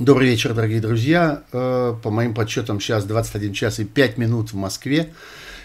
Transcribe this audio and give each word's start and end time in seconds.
Добрый 0.00 0.30
вечер, 0.30 0.54
дорогие 0.54 0.80
друзья. 0.80 1.42
Э, 1.52 1.94
по 2.02 2.10
моим 2.10 2.32
подсчетам, 2.32 2.80
сейчас 2.80 3.04
21 3.04 3.52
час 3.52 3.80
и 3.80 3.84
5 3.84 4.16
минут 4.16 4.50
в 4.50 4.56
Москве. 4.56 5.12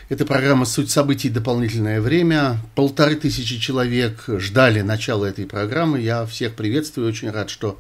Это 0.10 0.26
программа 0.26 0.66
«Суть 0.66 0.92
событий. 0.92 1.30
Дополнительное 1.30 2.02
время». 2.02 2.58
Полторы 2.76 3.16
тысячи 3.16 3.58
человек 3.58 4.26
ждали 4.28 4.82
начала 4.82 5.24
этой 5.24 5.46
программы. 5.46 6.02
Я 6.02 6.26
всех 6.26 6.56
приветствую. 6.56 7.08
Очень 7.08 7.32
рад, 7.32 7.50
что 7.50 7.80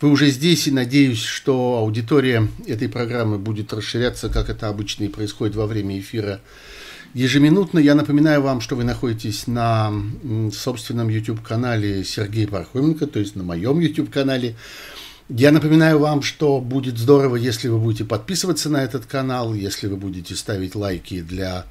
вы 0.00 0.10
уже 0.10 0.30
здесь. 0.30 0.66
И 0.66 0.72
надеюсь, 0.72 1.22
что 1.22 1.76
аудитория 1.78 2.48
этой 2.66 2.88
программы 2.88 3.38
будет 3.38 3.72
расширяться, 3.72 4.28
как 4.28 4.50
это 4.50 4.66
обычно 4.66 5.04
и 5.04 5.08
происходит 5.08 5.54
во 5.54 5.68
время 5.68 6.00
эфира 6.00 6.40
ежеминутно. 7.14 7.78
Я 7.78 7.94
напоминаю 7.94 8.42
вам, 8.42 8.60
что 8.60 8.74
вы 8.74 8.82
находитесь 8.82 9.46
на 9.46 9.92
собственном 10.52 11.08
YouTube-канале 11.08 12.02
Сергея 12.02 12.48
Пархоменко, 12.48 13.06
то 13.06 13.20
есть 13.20 13.36
на 13.36 13.44
моем 13.44 13.78
YouTube-канале. 13.78 14.56
Я 15.30 15.52
напоминаю 15.52 15.98
вам, 16.00 16.20
что 16.20 16.60
будет 16.60 16.98
здорово, 16.98 17.36
если 17.36 17.68
вы 17.68 17.78
будете 17.78 18.04
подписываться 18.04 18.68
на 18.68 18.84
этот 18.84 19.06
канал, 19.06 19.54
если 19.54 19.86
вы 19.86 19.96
будете 19.96 20.36
ставить 20.36 20.74
лайки 20.74 21.22
для 21.22 21.64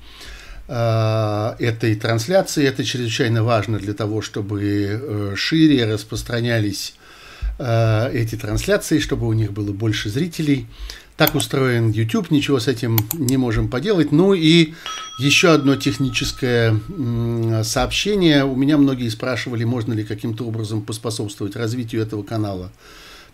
э, 0.67 1.55
этой 1.59 1.95
трансляции. 1.95 2.65
Это 2.65 2.83
чрезвычайно 2.83 3.43
важно 3.43 3.77
для 3.77 3.93
того, 3.93 4.23
чтобы 4.23 4.61
э, 4.63 5.33
шире 5.35 5.85
распространялись 5.85 6.95
э, 7.59 8.09
эти 8.11 8.35
трансляции, 8.35 8.97
чтобы 8.97 9.27
у 9.27 9.33
них 9.33 9.53
было 9.53 9.71
больше 9.71 10.09
зрителей. 10.09 10.65
Так 11.15 11.35
устроен 11.35 11.91
YouTube, 11.91 12.31
ничего 12.31 12.59
с 12.59 12.67
этим 12.67 12.97
не 13.13 13.37
можем 13.37 13.69
поделать. 13.69 14.11
Ну 14.11 14.33
и 14.33 14.73
еще 15.19 15.51
одно 15.51 15.75
техническое 15.75 16.75
сообщение. 17.63 18.45
У 18.45 18.55
меня 18.55 18.79
многие 18.79 19.09
спрашивали, 19.09 19.63
можно 19.63 19.93
ли 19.93 20.03
каким-то 20.03 20.43
образом 20.47 20.81
поспособствовать 20.81 21.55
развитию 21.55 22.01
этого 22.01 22.23
канала 22.23 22.71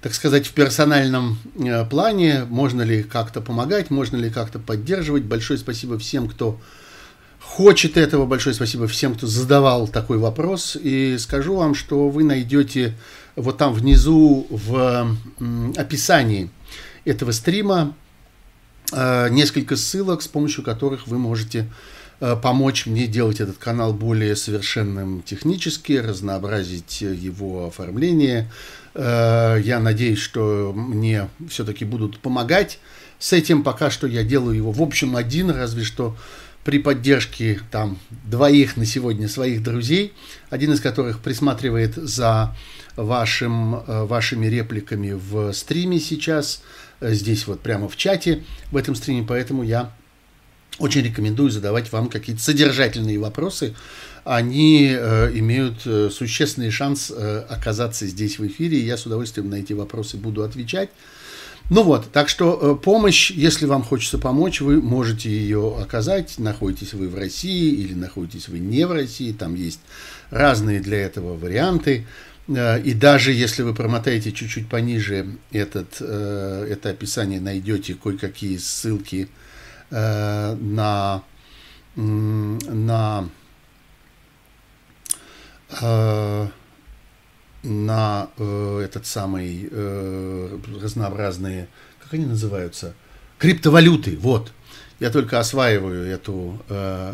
так 0.02 0.14
сказать, 0.14 0.48
в 0.48 0.54
персональном 0.54 1.40
э, 1.56 1.86
плане, 1.86 2.46
можно 2.46 2.82
ли 2.84 3.04
как-то 3.04 3.42
помогать, 3.42 3.90
можно 3.90 4.16
ли 4.16 4.30
как-то 4.30 4.60
поддерживать. 4.60 5.24
Большое 5.24 5.60
спасибо 5.60 5.98
всем, 6.00 6.30
кто 6.30 6.60
хочет 7.42 7.98
этого, 7.98 8.26
большое 8.26 8.56
спасибо 8.56 8.88
всем, 8.88 9.16
кто 9.16 9.28
задавал 9.28 9.88
такой 9.88 10.18
вопрос. 10.18 10.78
И 10.82 11.18
скажу 11.18 11.56
вам, 11.56 11.76
что 11.76 12.10
вы 12.10 12.24
найдете 12.24 12.96
вот 13.36 13.58
там 13.58 13.74
внизу 13.74 14.48
в 14.50 15.18
описании 15.76 16.50
этого 17.04 17.32
стрима 17.32 17.94
э, 18.94 19.30
несколько 19.30 19.76
ссылок, 19.76 20.22
с 20.22 20.28
помощью 20.30 20.64
которых 20.64 21.08
вы 21.08 21.18
можете 21.18 21.70
э, 22.22 22.38
помочь 22.42 22.86
мне 22.86 23.06
делать 23.08 23.42
этот 23.42 23.58
канал 23.58 23.94
более 23.94 24.38
совершенным 24.38 25.24
технически, 25.24 25.94
разнообразить 25.94 27.02
его 27.02 27.68
оформление, 27.68 28.50
я 28.96 29.80
надеюсь, 29.82 30.20
что 30.20 30.74
мне 30.76 31.30
все-таки 31.50 31.86
будут 31.86 32.20
помогать 32.20 32.80
с 33.20 33.34
этим. 33.34 33.64
Пока 33.64 33.92
что 33.92 34.08
я 34.08 34.24
делаю 34.24 34.56
его 34.56 34.72
в 34.72 34.82
общем 34.82 35.16
один, 35.16 35.52
разве 35.52 35.84
что 35.84 36.16
при 36.64 36.80
поддержке 36.80 37.60
там 37.72 37.98
двоих 38.26 38.78
на 38.78 38.86
сегодня 38.86 39.28
своих 39.28 39.64
друзей, 39.64 40.14
один 40.50 40.74
из 40.74 40.82
которых 40.82 41.20
присматривает 41.20 41.96
за 41.96 42.56
вашим, 42.96 43.76
э, 43.76 44.04
вашими 44.04 44.48
репликами 44.48 45.12
в 45.12 45.54
стриме 45.54 46.00
сейчас, 46.00 46.62
э, 47.00 47.14
здесь 47.14 47.48
вот 47.48 47.62
прямо 47.62 47.88
в 47.88 47.96
чате 47.96 48.44
в 48.72 48.78
этом 48.78 48.96
стриме, 48.96 49.26
поэтому 49.28 49.64
я 49.64 49.92
очень 50.80 51.02
рекомендую 51.02 51.50
задавать 51.50 51.92
вам 51.92 52.10
какие-то 52.10 52.42
содержательные 52.42 53.20
вопросы. 53.20 53.76
Они 54.30 54.92
э, 54.92 55.32
имеют 55.34 55.88
э, 55.88 56.12
существенный 56.12 56.70
шанс 56.70 57.12
э, 57.12 57.46
оказаться 57.50 58.06
здесь 58.06 58.38
в 58.38 58.46
эфире, 58.46 58.78
и 58.78 58.86
я 58.86 58.96
с 58.96 59.08
удовольствием 59.08 59.50
на 59.50 59.56
эти 59.56 59.74
вопросы 59.74 60.18
буду 60.18 60.44
отвечать. 60.44 60.92
Ну 61.72 61.82
вот, 61.82 62.12
так 62.12 62.30
что 62.30 62.60
э, 62.62 62.84
помощь, 62.84 63.32
если 63.32 63.66
вам 63.66 63.82
хочется 63.82 64.20
помочь, 64.20 64.62
вы 64.62 64.84
можете 64.84 65.32
ее 65.32 65.76
оказать. 65.82 66.38
Находитесь 66.38 66.94
вы 66.94 67.10
в 67.10 67.16
России 67.16 67.74
или 67.74 67.96
находитесь 67.96 68.50
вы 68.50 68.60
не 68.60 68.86
в 68.86 68.92
России, 68.92 69.32
там 69.32 69.56
есть 69.56 69.80
разные 70.30 70.80
для 70.80 71.00
этого 71.00 71.36
варианты. 71.36 72.06
Э, 72.48 72.80
и 72.80 72.94
даже 72.94 73.32
если 73.32 73.64
вы 73.64 73.74
промотаете 73.74 74.32
чуть-чуть 74.32 74.70
пониже 74.70 75.26
этот, 75.52 75.98
э, 76.02 76.68
это 76.70 76.92
описание, 76.92 77.42
найдете 77.42 77.96
кое-какие 77.96 78.58
ссылки 78.58 79.28
на, 79.92 81.24
на, 81.96 83.30
на 85.82 86.52
э, 88.38 88.82
этот 88.86 89.06
самый 89.06 89.70
разнообразные, 90.82 91.68
как 92.02 92.14
они 92.14 92.26
называются, 92.26 92.94
криптовалюты, 93.38 94.18
вот. 94.18 94.52
Я 95.00 95.12
только 95.12 95.40
осваиваю 95.40 96.06
эту, 96.06 96.62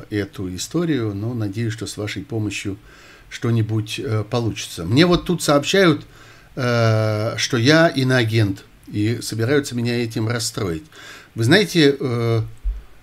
эту 0.10 0.56
историю, 0.56 1.14
но 1.14 1.36
надеюсь, 1.36 1.72
что 1.72 1.86
с 1.86 1.98
вашей 1.98 2.24
помощью 2.24 2.80
что-нибудь 3.30 4.02
получится. 4.32 4.86
Мне 4.86 5.06
вот 5.06 5.26
тут 5.26 5.44
сообщают, 5.44 6.04
что 6.56 7.58
я 7.58 7.90
иноагент, 7.90 8.66
и 8.88 9.20
собираются 9.22 9.76
меня 9.76 10.04
этим 10.04 10.28
расстроить. 10.28 10.86
Вы 11.36 11.44
знаете, 11.44 11.96
Э, 12.00 12.42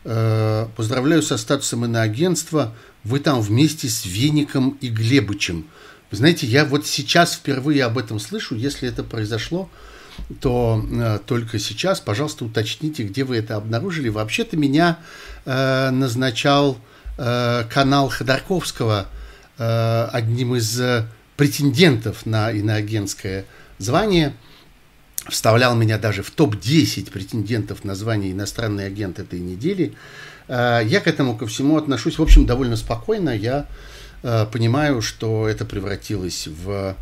поздравляю 0.04 1.22
со 1.22 1.36
статусом 1.36 1.84
иноагентства. 1.84 2.74
Вы 3.04 3.20
там 3.20 3.40
вместе 3.40 3.88
с 3.88 4.04
Веником 4.04 4.76
и 4.80 4.88
Глебычем. 4.88 5.66
Вы 6.12 6.18
знаете, 6.18 6.46
я 6.46 6.66
вот 6.66 6.86
сейчас 6.86 7.34
впервые 7.34 7.84
об 7.84 7.96
этом 7.96 8.20
слышу. 8.20 8.54
Если 8.54 8.86
это 8.86 9.02
произошло, 9.02 9.70
то 10.40 10.84
э, 10.90 11.18
только 11.24 11.58
сейчас, 11.58 12.00
пожалуйста, 12.00 12.44
уточните, 12.44 13.02
где 13.04 13.24
вы 13.24 13.38
это 13.38 13.56
обнаружили. 13.56 14.10
Вообще-то 14.10 14.58
меня 14.58 14.98
э, 15.46 15.90
назначал 15.90 16.76
э, 17.16 17.64
канал 17.70 18.10
Ходорковского 18.10 19.06
э, 19.56 20.08
одним 20.12 20.54
из 20.54 20.78
э, 20.78 21.06
претендентов 21.36 22.26
на 22.26 22.50
иноагентское 22.52 23.46
звание– 23.78 24.34
вставлял 25.28 25.74
меня 25.74 25.98
даже 25.98 26.22
в 26.22 26.30
топ-10 26.30 27.10
претендентов 27.10 27.84
на 27.84 27.94
звание 27.94 28.32
иностранный 28.32 28.86
агент 28.86 29.18
этой 29.18 29.40
недели. 29.40 29.94
Э, 30.48 30.80
я 30.84 31.00
к 31.00 31.06
этому 31.06 31.36
ко 31.36 31.46
всему 31.46 31.76
отношусь, 31.76 32.18
в 32.18 32.22
общем, 32.22 32.46
довольно 32.46 32.76
спокойно. 32.76 33.30
Я 33.30 33.66
э, 34.22 34.46
понимаю, 34.50 35.02
что 35.02 35.48
это 35.48 35.64
превратилось 35.64 36.48
в 36.48 36.96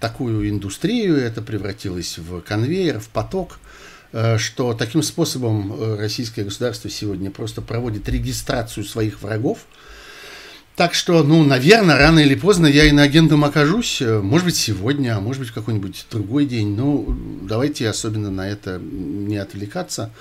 такую 0.00 0.48
индустрию, 0.48 1.16
это 1.16 1.42
превратилось 1.42 2.18
в 2.18 2.40
конвейер, 2.40 3.00
в 3.00 3.08
поток, 3.08 3.58
э, 4.12 4.38
что 4.38 4.74
таким 4.74 5.02
способом 5.02 5.98
российское 5.98 6.44
государство 6.44 6.90
сегодня 6.90 7.30
просто 7.30 7.62
проводит 7.62 8.08
регистрацию 8.08 8.84
своих 8.84 9.22
врагов, 9.22 9.66
так 10.76 10.92
что, 10.92 11.22
ну, 11.22 11.42
наверное, 11.42 11.96
рано 11.96 12.18
или 12.18 12.34
поздно 12.34 12.66
я 12.66 12.84
иноагентом 12.84 13.44
окажусь. 13.44 14.02
Э, 14.02 14.20
может 14.20 14.44
быть, 14.44 14.56
сегодня, 14.56 15.16
а 15.16 15.20
может 15.20 15.40
быть, 15.40 15.50
какой-нибудь 15.50 16.06
другой 16.10 16.44
день. 16.44 16.76
Ну, 16.76 17.16
давайте 17.42 17.88
особенно 17.88 18.30
на 18.30 18.46
это 18.46 18.78
не 18.78 19.38
отвлекаться. 19.38 20.12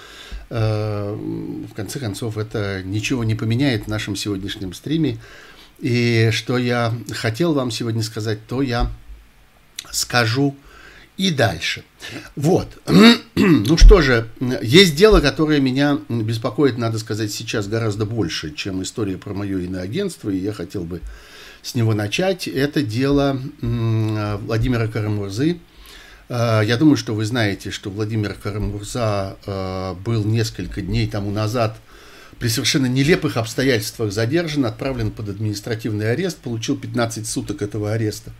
Э, 0.49 1.13
в 1.13 1.73
конце 1.73 1.99
концов, 1.99 2.37
это 2.37 2.81
ничего 2.85 3.25
не 3.25 3.35
поменяет 3.35 3.83
в 3.83 3.87
нашем 3.87 4.15
сегодняшнем 4.15 4.73
стриме. 4.73 5.17
И 5.79 6.29
что 6.31 6.57
я 6.57 6.93
хотел 7.11 7.53
вам 7.53 7.69
сегодня 7.69 8.01
сказать, 8.01 8.39
то 8.47 8.61
я 8.61 8.89
скажу 9.91 10.55
и 11.17 11.31
дальше. 11.31 11.83
Вот. 12.37 12.69
Ну 13.35 13.77
что 13.77 14.01
же, 14.01 14.29
есть 14.61 14.95
дело, 14.95 15.19
которое 15.19 15.59
меня 15.59 15.99
беспокоит, 16.07 16.77
надо 16.77 16.97
сказать, 16.99 17.33
сейчас 17.33 17.67
гораздо 17.67 18.05
больше, 18.05 18.53
чем 18.55 18.81
история 18.81 19.17
про 19.17 19.33
мое 19.33 19.59
иноагентство, 19.59 20.29
и 20.29 20.37
я 20.37 20.53
хотел 20.53 20.85
бы 20.85 21.01
с 21.61 21.75
него 21.75 21.93
начать. 21.93 22.47
Это 22.47 22.81
дело 22.81 23.37
Владимира 23.61 24.87
Карамурзы. 24.87 25.57
А, 26.29 26.61
я 26.61 26.77
думаю, 26.77 26.95
что 26.95 27.13
вы 27.13 27.25
знаете, 27.25 27.71
что 27.71 27.89
Владимир 27.89 28.35
Карамурза 28.35 29.37
а, 29.45 29.95
был 29.95 30.23
несколько 30.23 30.81
дней 30.81 31.07
тому 31.07 31.29
назад 31.29 31.77
при 32.39 32.47
совершенно 32.47 32.85
нелепых 32.85 33.35
обстоятельствах 33.35 34.13
задержан, 34.13 34.65
отправлен 34.65 35.11
под 35.11 35.29
административный 35.29 36.11
арест, 36.11 36.37
получил 36.37 36.77
15 36.77 37.27
суток 37.27 37.61
этого 37.61 37.91
ареста 37.91 38.31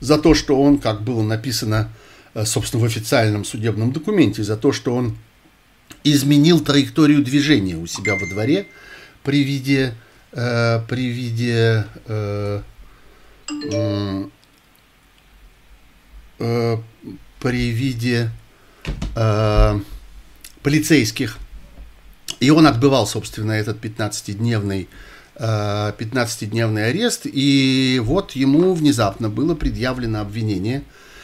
за 0.00 0.18
то, 0.18 0.34
что 0.34 0.60
он, 0.60 0.78
как 0.78 1.02
было 1.02 1.22
написано 1.22 1.90
Э, 1.90 2.11
собственно, 2.34 2.82
в 2.82 2.86
официальном 2.86 3.44
судебном 3.44 3.92
документе 3.92 4.42
за 4.42 4.56
то, 4.56 4.72
что 4.72 4.94
он 4.94 5.16
изменил 6.04 6.60
траекторию 6.60 7.22
движения 7.22 7.76
у 7.76 7.86
себя 7.86 8.14
во 8.14 8.26
дворе 8.26 8.66
при 9.22 9.44
виде, 9.44 9.94
э, 10.32 10.80
при 10.88 11.08
виде 11.08 11.86
э, 12.06 12.62
э, 16.38 16.76
при 17.38 17.70
виде 17.70 18.30
э, 19.14 19.80
полицейских. 20.62 21.38
И 22.40 22.50
он 22.50 22.66
отбывал, 22.66 23.06
собственно, 23.06 23.52
этот 23.52 23.84
15-дневный 23.84 24.88
15-дневный 25.36 26.82
э, 26.82 26.90
арест, 26.90 27.22
и 27.24 28.00
вот 28.02 28.32
ему 28.32 28.74
внезапно 28.74 29.28
было 29.28 29.54
предъявлено 29.54 30.20
обвинение– 30.20 30.82
Э, 30.92 31.21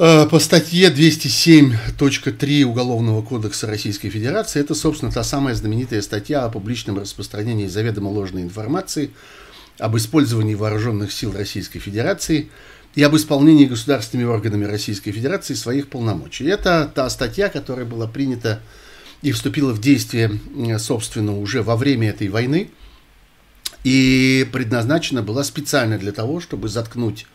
по 0.00 0.38
статье 0.38 0.88
207.3 0.88 2.62
Уголовного 2.64 3.20
кодекса 3.20 3.66
Российской 3.66 4.08
Федерации, 4.08 4.60
это, 4.60 4.74
собственно, 4.74 5.12
та 5.12 5.22
самая 5.22 5.54
знаменитая 5.54 6.00
статья 6.00 6.46
о 6.46 6.48
публичном 6.48 6.98
распространении 6.98 7.66
заведомо 7.66 8.08
ложной 8.08 8.40
информации 8.40 9.10
об 9.78 9.98
использовании 9.98 10.54
вооруженных 10.54 11.12
сил 11.12 11.34
Российской 11.34 11.80
Федерации 11.80 12.48
и 12.94 13.02
об 13.02 13.14
исполнении 13.14 13.66
государственными 13.66 14.26
органами 14.26 14.64
Российской 14.64 15.12
Федерации 15.12 15.52
своих 15.52 15.90
полномочий. 15.90 16.46
Это 16.46 16.90
та 16.94 17.10
статья, 17.10 17.50
которая 17.50 17.84
была 17.84 18.06
принята 18.06 18.62
и 19.20 19.32
вступила 19.32 19.74
в 19.74 19.82
действие, 19.82 20.40
собственно, 20.78 21.38
уже 21.38 21.62
во 21.62 21.76
время 21.76 22.08
этой 22.08 22.30
войны 22.30 22.70
и 23.84 24.48
предназначена 24.50 25.22
была 25.22 25.44
специально 25.44 25.98
для 25.98 26.12
того, 26.12 26.40
чтобы 26.40 26.70
заткнуть 26.70 27.26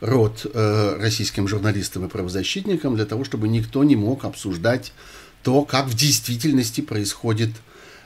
рот 0.00 0.46
э, 0.52 0.96
российским 0.98 1.46
журналистам 1.46 2.06
и 2.06 2.08
правозащитникам 2.08 2.96
для 2.96 3.06
того, 3.06 3.24
чтобы 3.24 3.48
никто 3.48 3.84
не 3.84 3.96
мог 3.96 4.24
обсуждать 4.24 4.92
то, 5.42 5.62
как 5.62 5.86
в 5.86 5.94
действительности 5.94 6.80
происходит 6.80 7.50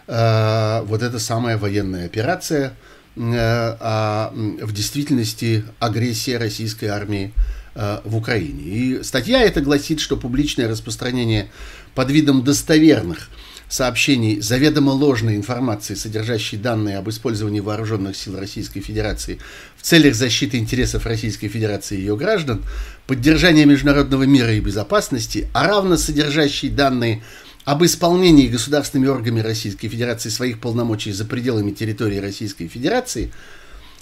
э, 0.07 0.83
вот 0.85 1.03
эта 1.03 1.19
самая 1.19 1.57
военная 1.57 2.07
операция, 2.07 2.77
э, 3.17 3.21
а 3.21 4.33
в 4.35 4.73
действительности 4.73 5.65
агрессия 5.79 6.39
российской 6.39 6.87
армии 6.87 7.33
э, 7.75 8.01
в 8.05 8.17
Украине. 8.17 8.63
И 8.63 9.03
статья 9.03 9.43
эта 9.43 9.61
гласит, 9.61 10.01
что 10.01 10.17
публичное 10.17 10.69
распространение 10.69 11.51
под 11.95 12.11
видом 12.11 12.43
достоверных 12.45 13.29
сообщений 13.69 14.41
заведомо 14.41 14.91
ложной 14.91 15.37
информации, 15.37 15.95
содержащей 15.95 16.59
данные 16.59 16.99
об 16.99 17.09
использовании 17.09 17.61
вооруженных 17.61 18.17
сил 18.17 18.39
Российской 18.39 18.81
Федерации 18.81 19.39
в 19.77 19.83
целях 19.83 20.15
защиты 20.15 20.59
интересов 20.59 21.07
Российской 21.07 21.49
Федерации 21.49 21.97
и 21.97 22.01
ее 22.01 22.17
граждан, 22.17 22.63
поддержания 23.07 23.65
международного 23.65 24.25
мира 24.25 24.53
и 24.53 24.61
безопасности, 24.61 25.49
а 25.53 25.67
равно 25.67 25.97
содержащей 25.97 26.69
данные 26.69 27.23
об 27.65 27.85
исполнении 27.85 28.49
государственными 28.49 29.09
органами 29.09 29.41
Российской 29.41 29.89
Федерации 29.89 30.29
своих 30.29 30.61
полномочий 30.61 31.13
за 31.13 31.25
пределами 31.25 31.71
территории 31.71 32.19
Российской 32.19 32.69
Федерации, 32.69 33.33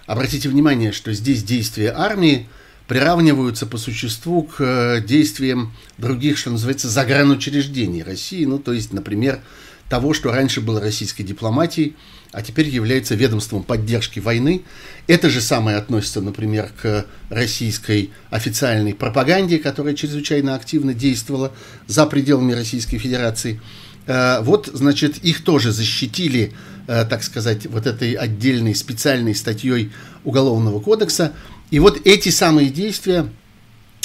обратите 0.06 0.48
внимание, 0.48 0.92
что 0.92 1.12
здесь 1.12 1.42
действия 1.42 1.92
армии– 1.96 2.48
приравниваются 2.88 3.67
по 3.67 3.79
существу 3.79 4.43
к 4.43 4.56
э, 4.61 5.00
действиям 5.00 5.73
других, 5.99 6.38
что 6.38 6.50
называется, 6.50 6.88
загранучреждений 6.88 8.02
России, 8.02 8.44
ну, 8.44 8.58
то 8.58 8.73
есть, 8.73 8.93
например, 8.93 9.40
того, 9.88 10.14
что 10.14 10.32
раньше 10.32 10.61
было 10.61 10.81
российской 10.81 11.23
дипломатией, 11.23 11.96
а 12.32 12.40
теперь 12.40 12.69
является 12.69 13.14
ведомством 13.14 13.62
поддержки 13.62 14.20
войны. 14.20 14.62
Это 15.06 15.29
же 15.29 15.43
самое 15.43 15.76
относится, 15.76 16.23
например, 16.23 16.70
к 16.81 17.05
российской 17.29 18.11
официальной 18.31 18.94
пропаганде, 18.94 19.58
которая 19.58 19.94
чрезвычайно 19.94 20.55
активно 20.55 20.94
действовала 20.94 21.52
за 21.87 22.06
пределами 22.06 22.52
Российской 22.52 22.99
Федерации. 22.99 23.61
Э, 24.06 24.40
вот, 24.40 24.70
значит, 24.73 25.19
их 25.19 25.44
тоже 25.44 25.73
защитили, 25.73 26.52
э, 26.88 27.05
так 27.05 27.23
сказать, 27.23 27.67
вот 27.67 27.87
этой 27.87 28.14
отдельной 28.14 28.75
специальной 28.75 29.34
статьей 29.34 29.93
Уголовного 30.25 30.81
кодекса– 30.81 31.32
и 31.72 31.78
вот 31.78 32.02
эти 32.04 32.28
самые 32.28 32.69
действия 32.69 33.26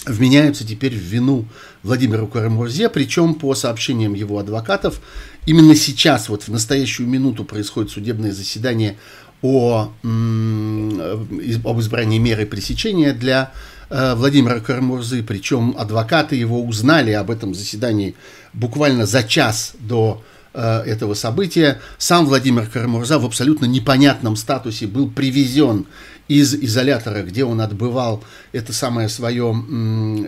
вменяются 0.06 0.66
теперь 0.66 0.96
в 0.96 1.02
вину 1.02 1.46
Владимиру 1.84 2.26
Карамурзе, 2.26 2.88
причем 2.88 3.34
по 3.34 3.56
сообщениям 3.56 4.14
его 4.14 4.40
адвокатов, 4.40 5.02
именно 5.46 5.76
сейчас, 5.76 6.30
вот 6.30 6.44
в 6.44 6.48
настоящую 6.48 7.10
минуту 7.10 7.44
происходит 7.44 7.92
судебное 7.92 8.32
заседание 8.32 8.96
о, 9.42 9.92
об 10.02 11.80
избрании 11.82 12.20
меры 12.20 12.46
пресечения 12.46 13.12
для 13.12 13.52
э, 13.90 14.16
Владимира 14.16 14.62
Карамурзы, 14.62 15.22
причем 15.22 15.76
адвокаты 15.78 16.38
его 16.38 16.64
узнали 16.64 17.12
об 17.12 17.30
этом 17.30 17.54
заседании 17.54 18.16
буквально 18.54 19.06
за 19.06 19.24
час 19.24 19.74
до 19.78 20.24
э, 20.54 20.84
этого 20.86 21.16
события. 21.16 21.82
Сам 21.98 22.28
Владимир 22.28 22.68
Карамурза 22.68 23.20
в 23.20 23.26
абсолютно 23.26 23.66
непонятном 23.66 24.38
статусе 24.38 24.88
был 24.88 25.12
привезен 25.12 25.86
из 26.28 26.54
изолятора, 26.54 27.24
где 27.24 27.46
он 27.46 27.62
отбывал 27.62 28.24
это 28.52 28.74
самое 28.74 29.10
свое, 29.10 29.56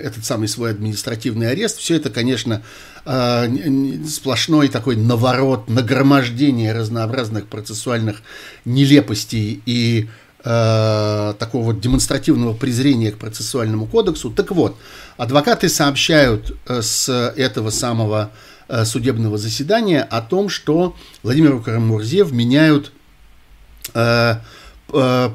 этот 0.01 0.25
самый 0.25 0.48
свой 0.48 0.72
административный 0.72 1.51
арест. 1.51 1.78
Все 1.78 1.96
это, 1.96 2.10
конечно, 2.10 2.62
а, 3.06 3.48
сплошной 4.07 4.69
такой 4.69 4.96
наворот, 4.96 5.69
нагромождение 5.69 6.74
разнообразных 6.74 7.48
процессуальных 7.48 8.22
нелепостей 8.66 9.62
и 9.66 10.10
э, 10.44 11.34
такого 11.38 11.63
вот 11.66 11.80
демонстративного 11.80 12.54
презрения 12.54 13.12
к 13.12 13.18
процессуальному 13.18 13.86
кодексу. 13.86 14.31
Так 14.31 14.51
вот, 14.51 14.78
адвокаты 15.18 15.69
сообщают 15.69 16.57
э, 16.68 16.81
с 16.81 17.10
этого 17.10 17.69
самого 17.69 18.31
э, 18.68 18.86
судебного 18.86 19.38
заседания 19.38 20.01
о 20.01 20.22
том, 20.22 20.50
что 20.50 20.96
Владимиру 21.24 21.62
Карамурзе 21.62 22.24
вменяют 22.24 22.92
э, 23.94 24.36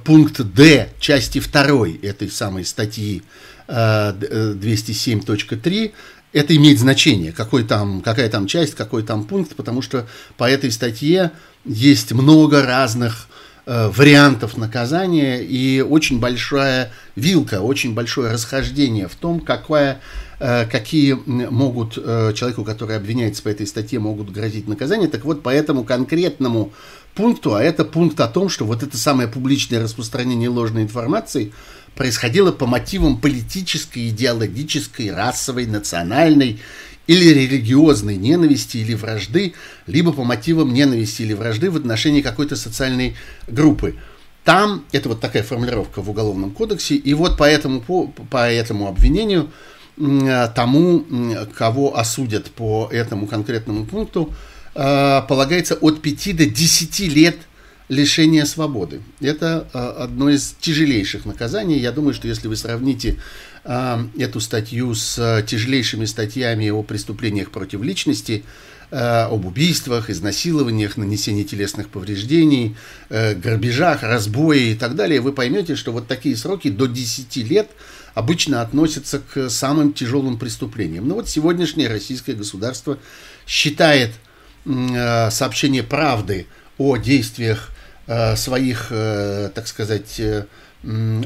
пункт 0.05 0.41
Д 0.41 0.89
части 1.01 1.41
2 1.41 1.89
этой 2.03 2.31
самой 2.31 2.65
статьи 2.65 3.23
207.3 3.69 5.87
э, 5.87 5.91
это 6.35 6.55
имеет 6.57 6.81
значение, 6.81 7.33
какой 7.33 7.63
там, 7.63 8.03
какая 8.03 8.29
там 8.29 8.47
часть, 8.47 8.75
какой 8.75 9.05
там 9.05 9.25
пункт, 9.25 9.55
потому 9.55 9.81
что 9.81 10.07
по 10.37 10.51
этой 10.51 10.71
статье 10.73 11.31
есть 11.65 12.13
много 12.13 12.63
разных 12.63 13.29
э, 13.67 13.89
вариантов 13.89 14.57
наказания 14.57 15.43
и 15.43 15.81
очень 15.81 16.19
большая 16.19 16.91
вилка, 17.15 17.61
очень 17.61 17.95
большое 17.95 18.33
расхождение 18.33 19.07
в 19.07 19.15
том, 19.15 19.41
какая, 19.41 20.01
э, 20.41 20.67
какие 20.67 21.13
могут 21.15 21.97
э, 21.97 22.33
человеку, 22.35 22.65
который 22.65 22.97
обвиняется 22.97 23.43
по 23.43 23.49
этой 23.49 23.69
статье, 23.69 24.01
могут 24.01 24.31
грозить 24.31 24.67
наказание. 24.67 25.09
Так 25.09 25.25
вот, 25.25 25.43
по 25.43 25.51
этому 25.51 25.85
конкретному 25.85 26.73
пункту, 27.15 27.55
а 27.55 27.63
это 27.63 27.85
пункт 27.85 28.21
о 28.21 28.29
том, 28.29 28.49
что 28.49 28.65
вот 28.65 28.83
это 28.83 28.97
самое 28.97 29.29
публичное 29.29 29.83
распространение 29.83 30.49
ложной 30.49 30.83
информации 30.83 31.53
происходило 31.95 32.53
по 32.53 32.67
мотивам 32.67 33.19
политической, 33.19 34.09
идеологической, 34.09 35.13
расовой, 35.13 35.67
национальной 35.67 36.61
или 37.07 37.29
религиозной 37.29 38.17
ненависти 38.17 38.79
или 38.79 38.95
вражды, 38.95 39.55
либо 39.87 40.13
по 40.13 40.25
мотивам 40.25 40.73
ненависти 40.73 41.23
или 41.23 41.35
вражды 41.35 41.71
в 41.71 41.77
отношении 41.77 42.23
какой-то 42.23 42.57
социальной 42.57 43.15
группы. 43.47 43.97
Там, 44.43 44.85
это 44.93 45.09
вот 45.09 45.21
такая 45.21 45.43
формулировка 45.43 46.03
в 46.03 46.11
Уголовном 46.11 46.51
кодексе, 46.51 46.97
и 46.97 47.15
вот 47.15 47.39
по 47.39 47.45
этому, 47.45 47.81
по, 47.81 48.07
по 48.07 48.51
этому 48.51 48.89
обвинению 48.89 49.51
тому, 50.55 51.05
кого 51.57 51.97
осудят 51.97 52.51
по 52.51 52.89
этому 52.91 53.27
конкретному 53.27 53.87
пункту, 53.87 54.35
Э, 54.75 55.23
полагается 55.29 55.75
от 55.77 56.03
5 56.03 56.37
до 56.37 56.47
10 56.47 57.01
лет 57.15 57.37
лишения 57.89 58.45
свободы. 58.45 59.03
Это 59.21 59.69
э, 59.73 59.79
одно 59.79 60.31
из 60.31 60.57
тяжелейших 60.61 61.27
наказаний. 61.27 61.79
Я 61.79 61.93
думаю, 61.93 62.13
что 62.13 62.27
если 62.27 62.49
вы 62.49 62.57
сравните 62.57 63.21
э, 63.65 64.05
эту 64.19 64.41
статью 64.41 64.95
с 64.95 65.45
тяжелейшими 65.47 66.07
статьями 66.07 66.71
о 66.71 66.83
преступлениях 66.83 67.51
против 67.51 67.83
личности, 67.83 68.45
об 68.91 69.45
убийствах, 69.45 70.09
изнасилованиях, 70.09 70.97
нанесении 70.97 71.43
телесных 71.43 71.89
повреждений, 71.89 72.77
грабежах, 73.09 74.03
разбое 74.03 74.59
и 74.59 74.75
так 74.75 74.95
далее, 74.95 75.21
вы 75.21 75.33
поймете, 75.33 75.75
что 75.75 75.91
вот 75.91 76.07
такие 76.07 76.37
сроки 76.37 76.71
до 76.71 76.87
10 76.87 77.37
лет 77.39 77.71
обычно 78.13 78.61
относятся 78.61 79.21
к 79.21 79.49
самым 79.49 79.95
тяжелым 79.95 80.39
преступлениям. 80.39 81.09
Но 81.09 81.15
вот 81.15 81.29
сегодняшнее 81.29 81.89
российское 81.89 82.35
государство 82.35 82.99
считает 83.47 84.13
сообщение 84.65 85.83
правды 85.83 86.47
о 86.79 86.97
действиях 86.97 87.71
э, 88.07 88.37
своих, 88.37 88.89
э, 88.91 89.51
так 89.55 89.67
сказать, 89.67 90.21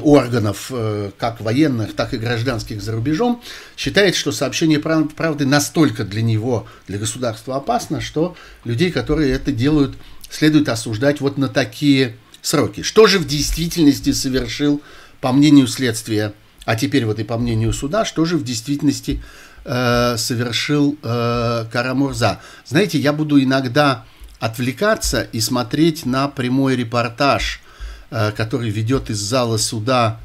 органов, 0.03 0.71
как 1.17 1.41
военных, 1.41 1.93
так 1.93 2.13
и 2.13 2.17
гражданских 2.17 2.81
за 2.81 2.93
рубежом, 2.93 3.43
считает, 3.75 4.15
что 4.15 4.31
сообщение 4.31 4.79
правды 4.79 5.45
настолько 5.45 6.05
для 6.05 6.21
него, 6.21 6.65
для 6.87 6.97
государства 6.97 7.57
опасно, 7.57 7.99
что 7.99 8.37
людей, 8.63 8.89
которые 8.89 9.33
это 9.33 9.51
делают, 9.51 9.97
следует 10.29 10.69
осуждать 10.69 11.19
вот 11.19 11.37
на 11.37 11.49
такие 11.49 12.15
сроки. 12.41 12.83
Что 12.83 13.05
же 13.05 13.19
в 13.19 13.27
действительности 13.27 14.13
совершил, 14.13 14.81
по 15.19 15.33
мнению 15.33 15.67
следствия, 15.67 16.33
а 16.65 16.75
теперь 16.75 17.05
вот 17.05 17.19
и 17.19 17.23
по 17.23 17.37
мнению 17.37 17.73
суда, 17.73 18.05
что 18.05 18.25
же 18.25 18.37
в 18.37 18.43
действительности 18.43 19.21
э, 19.65 20.17
совершил 20.17 20.97
э, 21.01 21.65
Карамурза. 21.71 22.39
Знаете, 22.65 22.99
я 22.99 23.13
буду 23.13 23.41
иногда 23.41 24.05
отвлекаться 24.39 25.21
и 25.21 25.39
смотреть 25.39 26.05
на 26.05 26.27
прямой 26.27 26.75
репортаж, 26.75 27.61
э, 28.09 28.31
который 28.31 28.69
ведет 28.69 29.09
из 29.09 29.19
зала 29.19 29.57
суда, 29.57 30.19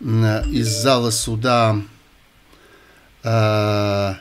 э, 0.00 0.48
из 0.48 0.68
зала 0.68 1.10
суда, 1.10 1.76
э, 3.22 4.14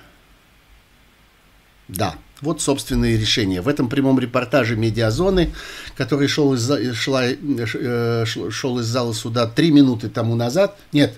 да, 1.88 2.16
вот 2.42 2.62
собственные 2.62 3.18
решения. 3.18 3.62
В 3.62 3.68
этом 3.68 3.90
прямом 3.90 4.20
репортаже 4.20 4.76
«Медиазоны», 4.76 5.54
который 5.96 6.28
шел 6.28 6.54
из, 6.54 6.96
шла, 6.96 7.24
э, 7.26 8.26
шел 8.26 8.80
из 8.80 8.86
зала 8.86 9.14
суда 9.14 9.48
три 9.48 9.72
минуты 9.72 10.10
тому 10.10 10.36
назад, 10.36 10.78
нет, 10.92 11.18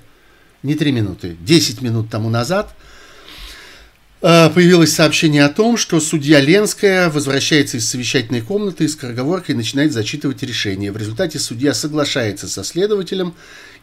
не 0.62 0.76
три 0.76 0.92
минуты, 0.92 1.36
10 1.42 1.82
минут 1.82 2.10
тому 2.10 2.30
назад– 2.30 2.74
э, 2.84 2.89
появилось 4.22 4.94
сообщение 4.94 5.46
о 5.46 5.50
том, 5.50 5.78
что 5.78 6.00
судья 6.00 6.42
Ленская 6.42 7.10
возвращается 7.10 7.78
из 7.78 7.88
совещательной 7.88 8.42
комнаты 8.42 8.84
и 8.84 8.88
скороговоркой 8.88 9.56
начинает 9.56 9.94
зачитывать 9.94 10.44
решение. 10.44 10.92
В 10.92 10.98
результате 10.98 11.40
судья 11.40 11.74
соглашается 11.74 12.48
со 12.48 12.64
следователем 12.64 13.34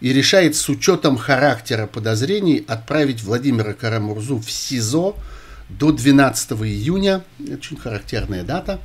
и 0.01 0.13
решает 0.13 0.55
с 0.55 0.69
учетом 0.69 1.17
характера 1.17 1.87
подозрений 1.87 2.63
отправить 2.67 3.23
Владимира 3.23 3.73
Карамурзу 3.73 4.39
в 4.39 4.51
СИЗО 4.51 5.17
до 5.71 5.91
12 5.91 6.53
июня. 6.53 7.25
Очень 7.41 7.79
характерная 7.79 8.45
дата. 8.45 8.81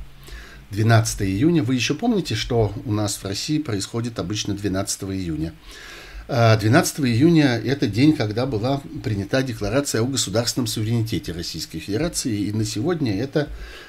12 0.70 1.22
июня. 1.22 1.62
Вы 1.62 1.74
еще 1.74 1.94
помните, 1.94 2.34
что 2.34 2.72
у 2.86 2.92
нас 2.92 3.16
в 3.16 3.24
России 3.24 3.58
происходит 3.58 4.18
обычно 4.18 4.54
12 4.54 5.02
июня? 5.02 5.52
12 6.28 6.98
а, 6.98 7.02
июня– 7.02 7.60
это 7.64 7.86
день, 7.86 8.14
когда 8.14 8.46
была 8.46 8.80
принята 9.02 9.42
декларация 9.42 10.02
о 10.02 10.06
государственном 10.06 10.66
суверенитете 10.66 11.32
Российской 11.32 11.78
Федерации, 11.78 12.42
и 12.42 12.52
на 12.52 12.64
сегодня 12.64 13.20
это 13.20 13.48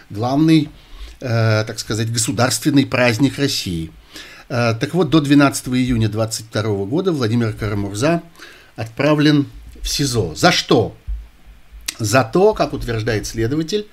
главный, 0.10 0.70
э, 1.20 1.64
так 1.66 1.80
сказать, 1.80 2.12
государственный 2.12 2.86
праздник 2.86 3.38
России. 3.38 3.92
Э, 4.50 4.74
так 4.80 4.94
вот, 4.94 5.10
до 5.10 5.22
12 5.22 5.68
июня 5.70 6.10
22 6.10 6.86
года 6.86 7.12
Владимир 7.12 7.54
Карамурза 7.54 8.24
отправлен 8.76 9.48
в 9.82 9.88
СИЗО. 9.88 10.34
За 10.36 10.52
что? 10.52 10.96
За 12.00 12.24
то, 12.24 12.54
как 12.54 12.74
утверждает 12.74 13.28
следователь, 13.28 13.88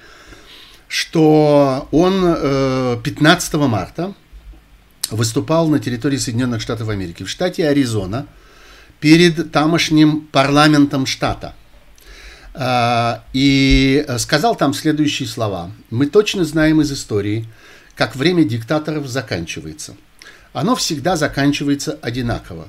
что 0.88 1.88
он 1.92 2.22
15 3.02 3.54
э, 3.54 3.58
марта 3.58 4.14
выступал 5.10 5.68
на 5.68 5.78
территории 5.78 6.16
Соединенных 6.16 6.60
Штатов 6.60 6.88
Америки, 6.88 7.22
в 7.22 7.30
штате 7.30 7.68
Аризона, 7.68 8.26
перед 9.00 9.52
тамошним 9.52 10.22
парламентом 10.32 11.06
штата. 11.06 11.54
А, 12.52 13.24
и 13.32 14.04
сказал 14.18 14.56
там 14.56 14.74
следующие 14.74 15.28
слова. 15.28 15.70
«Мы 15.90 16.06
точно 16.06 16.44
знаем 16.44 16.80
из 16.80 16.92
истории, 16.92 17.46
как 17.94 18.16
время 18.16 18.44
диктаторов 18.44 19.06
заканчивается. 19.06 19.94
Оно 20.52 20.74
всегда 20.74 21.16
заканчивается 21.16 21.98
одинаково. 22.02 22.68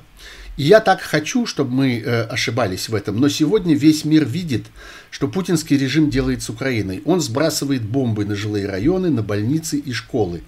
И 0.56 0.64
я 0.64 0.80
так 0.80 1.00
хочу, 1.00 1.46
чтобы 1.46 1.72
мы 1.72 1.98
э, 1.98 2.22
ошибались 2.24 2.88
в 2.88 2.94
этом, 2.94 3.18
но 3.18 3.28
сегодня 3.28 3.74
весь 3.74 4.04
мир 4.04 4.26
видит, 4.26 4.66
что 5.10 5.26
путинский 5.26 5.78
режим 5.78 6.10
делает 6.10 6.42
с 6.42 6.50
Украиной. 6.50 7.02
Он 7.06 7.20
сбрасывает 7.20 7.82
бомбы 7.82 8.26
на 8.26 8.36
жилые 8.36 8.66
районы, 8.68 9.10
на 9.10 9.22
больницы 9.22 9.78
и 9.78 9.92
школы. 9.92 10.42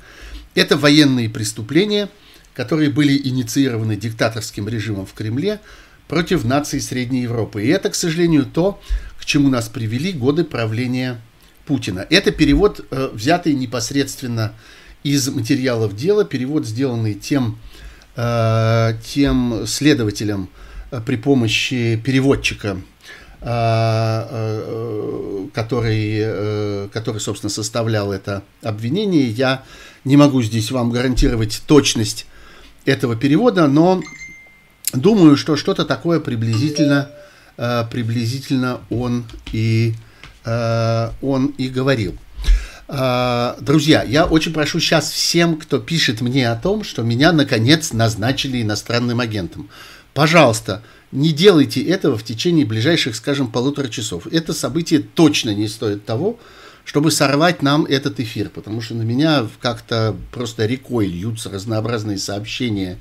Это 0.54 0.76
военные 0.76 1.28
преступления, 1.28 2.08
которые 2.54 2.90
были 2.90 3.16
инициированы 3.16 3.96
диктаторским 3.96 4.68
режимом 4.68 5.06
в 5.06 5.12
Кремле 5.12 5.60
против 6.08 6.44
наций 6.44 6.80
Средней 6.80 7.22
Европы. 7.22 7.64
И 7.64 7.68
это, 7.68 7.90
к 7.90 7.94
сожалению, 7.94 8.46
то, 8.46 8.80
к 9.18 9.24
чему 9.24 9.48
нас 9.48 9.68
привели 9.68 10.12
годы 10.12 10.44
правления 10.44 11.20
Путина. 11.66 12.06
Это 12.10 12.30
перевод, 12.30 12.84
э, 12.90 13.10
взятый 13.12 13.54
непосредственно 13.54 14.52
из 15.02 15.28
материалов 15.28 15.96
дела, 15.96 16.24
перевод, 16.24 16.66
сделанный 16.66 17.14
тем, 17.14 17.58
э, 18.16 18.92
тем 19.04 19.66
следователем 19.66 20.48
э, 20.90 21.00
при 21.04 21.16
помощи 21.16 22.00
переводчика 22.04 22.78
который, 25.52 26.88
который, 26.88 27.20
собственно, 27.20 27.50
составлял 27.50 28.10
это 28.10 28.42
обвинение. 28.62 29.28
Я 29.28 29.64
не 30.04 30.16
могу 30.16 30.42
здесь 30.42 30.70
вам 30.70 30.90
гарантировать 30.90 31.62
точность 31.66 32.26
этого 32.84 33.16
перевода, 33.16 33.66
но 33.66 34.02
думаю, 34.92 35.36
что 35.36 35.56
что-то 35.56 35.84
такое 35.84 36.20
приблизительно, 36.20 37.10
э, 37.56 37.84
приблизительно 37.90 38.80
он 38.90 39.24
и, 39.52 39.94
э, 40.44 41.10
он 41.22 41.46
и 41.58 41.68
говорил. 41.68 42.16
Э, 42.86 43.54
друзья, 43.60 44.02
я 44.02 44.26
очень 44.26 44.52
прошу 44.52 44.78
сейчас 44.80 45.10
всем, 45.10 45.56
кто 45.56 45.78
пишет 45.78 46.20
мне 46.20 46.50
о 46.50 46.56
том, 46.56 46.84
что 46.84 47.02
меня 47.02 47.32
наконец 47.32 47.92
назначили 47.92 48.60
иностранным 48.62 49.20
агентом. 49.20 49.70
Пожалуйста, 50.12 50.82
не 51.10 51.32
делайте 51.32 51.82
этого 51.82 52.18
в 52.18 52.24
течение 52.24 52.66
ближайших, 52.66 53.16
скажем, 53.16 53.50
полутора 53.50 53.88
часов. 53.88 54.26
Это 54.26 54.52
событие 54.52 55.00
точно 55.00 55.54
не 55.54 55.66
стоит 55.68 56.04
того, 56.04 56.38
чтобы 56.84 57.10
сорвать 57.10 57.62
нам 57.62 57.84
этот 57.86 58.20
эфир, 58.20 58.50
потому 58.50 58.80
что 58.80 58.94
на 58.94 59.02
меня 59.02 59.46
как-то 59.60 60.16
просто 60.32 60.66
рекой 60.66 61.06
льются 61.06 61.50
разнообразные 61.50 62.18
сообщения, 62.18 62.98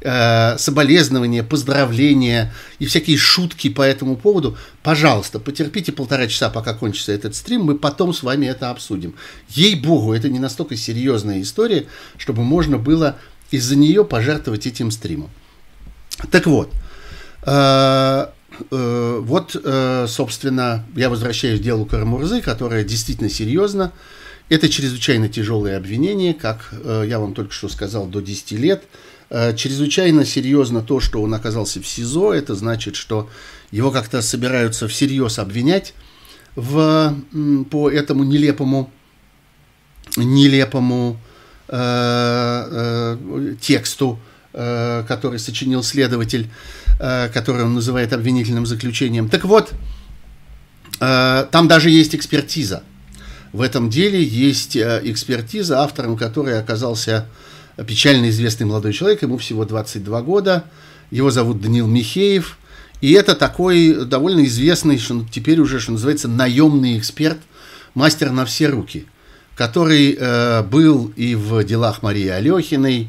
э, 0.00 0.58
соболезнования, 0.58 1.42
поздравления 1.42 2.52
и 2.78 2.86
всякие 2.86 3.16
шутки 3.16 3.70
по 3.70 3.82
этому 3.82 4.16
поводу. 4.16 4.56
Пожалуйста, 4.82 5.38
потерпите 5.38 5.92
полтора 5.92 6.26
часа, 6.26 6.50
пока 6.50 6.74
кончится 6.74 7.12
этот 7.12 7.34
стрим, 7.36 7.62
мы 7.62 7.78
потом 7.78 8.12
с 8.12 8.22
вами 8.22 8.46
это 8.46 8.70
обсудим. 8.70 9.14
Ей-богу, 9.50 10.12
это 10.12 10.28
не 10.28 10.38
настолько 10.38 10.76
серьезная 10.76 11.40
история, 11.40 11.86
чтобы 12.16 12.42
можно 12.42 12.78
было 12.78 13.16
из-за 13.50 13.76
нее 13.76 14.04
пожертвовать 14.04 14.66
этим 14.66 14.90
стримом. 14.90 15.30
Так 16.30 16.46
вот, 16.46 16.72
э, 17.42 18.26
вот, 18.70 19.56
э, 19.62 20.06
собственно, 20.08 20.84
я 20.94 21.08
возвращаюсь 21.10 21.60
к 21.60 21.62
делу 21.62 21.86
Карамурзы, 21.86 22.40
которое 22.40 22.84
действительно 22.84 23.30
серьезно. 23.30 23.92
Это 24.48 24.68
чрезвычайно 24.68 25.28
тяжелое 25.28 25.76
обвинение, 25.76 26.34
как 26.34 26.70
э, 26.72 27.04
я 27.06 27.20
вам 27.20 27.34
только 27.34 27.52
что 27.52 27.68
сказал, 27.68 28.06
до 28.06 28.20
10 28.20 28.52
лет. 28.52 28.84
Чрезвычайно 29.54 30.24
серьезно 30.24 30.82
то, 30.82 30.98
что 30.98 31.22
он 31.22 31.32
оказался 31.32 31.80
в 31.80 31.86
СИЗО. 31.86 32.32
Это 32.32 32.56
значит, 32.56 32.96
что 32.96 33.30
его 33.70 33.92
как-то 33.92 34.22
собираются 34.22 34.88
всерьез 34.88 35.38
обвинять 35.38 35.94
в, 36.56 37.14
по 37.70 37.88
этому 37.88 38.24
нелепому, 38.24 38.90
нелепому 40.16 41.20
э, 41.68 41.76
э, 42.70 43.54
тексту, 43.60 44.18
э, 44.52 45.04
который 45.06 45.38
сочинил 45.38 45.82
следователь. 45.82 46.48
Э, 47.02 47.30
который 47.32 47.64
он 47.64 47.72
называет 47.72 48.12
обвинительным 48.12 48.66
заключением. 48.66 49.30
Так 49.30 49.46
вот, 49.46 49.72
э, 51.00 51.46
там 51.50 51.66
даже 51.66 51.88
есть 51.88 52.14
экспертиза. 52.14 52.82
В 53.54 53.62
этом 53.62 53.88
деле 53.88 54.22
есть 54.22 54.76
э, 54.76 55.00
экспертиза, 55.04 55.80
автором 55.80 56.18
которой 56.18 56.60
оказался 56.60 57.26
печально 57.86 58.28
известный 58.28 58.66
молодой 58.66 58.92
человек, 58.92 59.22
ему 59.22 59.38
всего 59.38 59.64
22 59.64 60.20
года, 60.20 60.64
его 61.10 61.30
зовут 61.30 61.62
Данил 61.62 61.86
Михеев, 61.86 62.58
и 63.00 63.12
это 63.12 63.34
такой 63.34 64.04
довольно 64.04 64.44
известный, 64.44 64.98
что 64.98 65.24
теперь 65.32 65.58
уже, 65.58 65.80
что 65.80 65.92
называется, 65.92 66.28
наемный 66.28 66.98
эксперт, 66.98 67.38
мастер 67.94 68.30
на 68.30 68.44
все 68.44 68.66
руки, 68.66 69.06
который 69.56 70.18
э, 70.20 70.62
был 70.64 71.14
и 71.16 71.34
в 71.34 71.64
делах 71.64 72.02
Марии 72.02 72.28
Алехиной, 72.28 73.08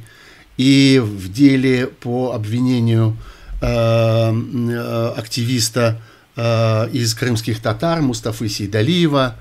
и 0.55 1.01
в 1.03 1.29
деле 1.29 1.87
по 1.87 2.31
обвинению 2.31 3.17
активиста 5.17 6.01
э, 6.35 6.89
из 6.91 7.13
крымских 7.13 7.61
татар 7.61 8.01
Мустафы 8.01 8.49
Сейдалиева. 8.49 9.35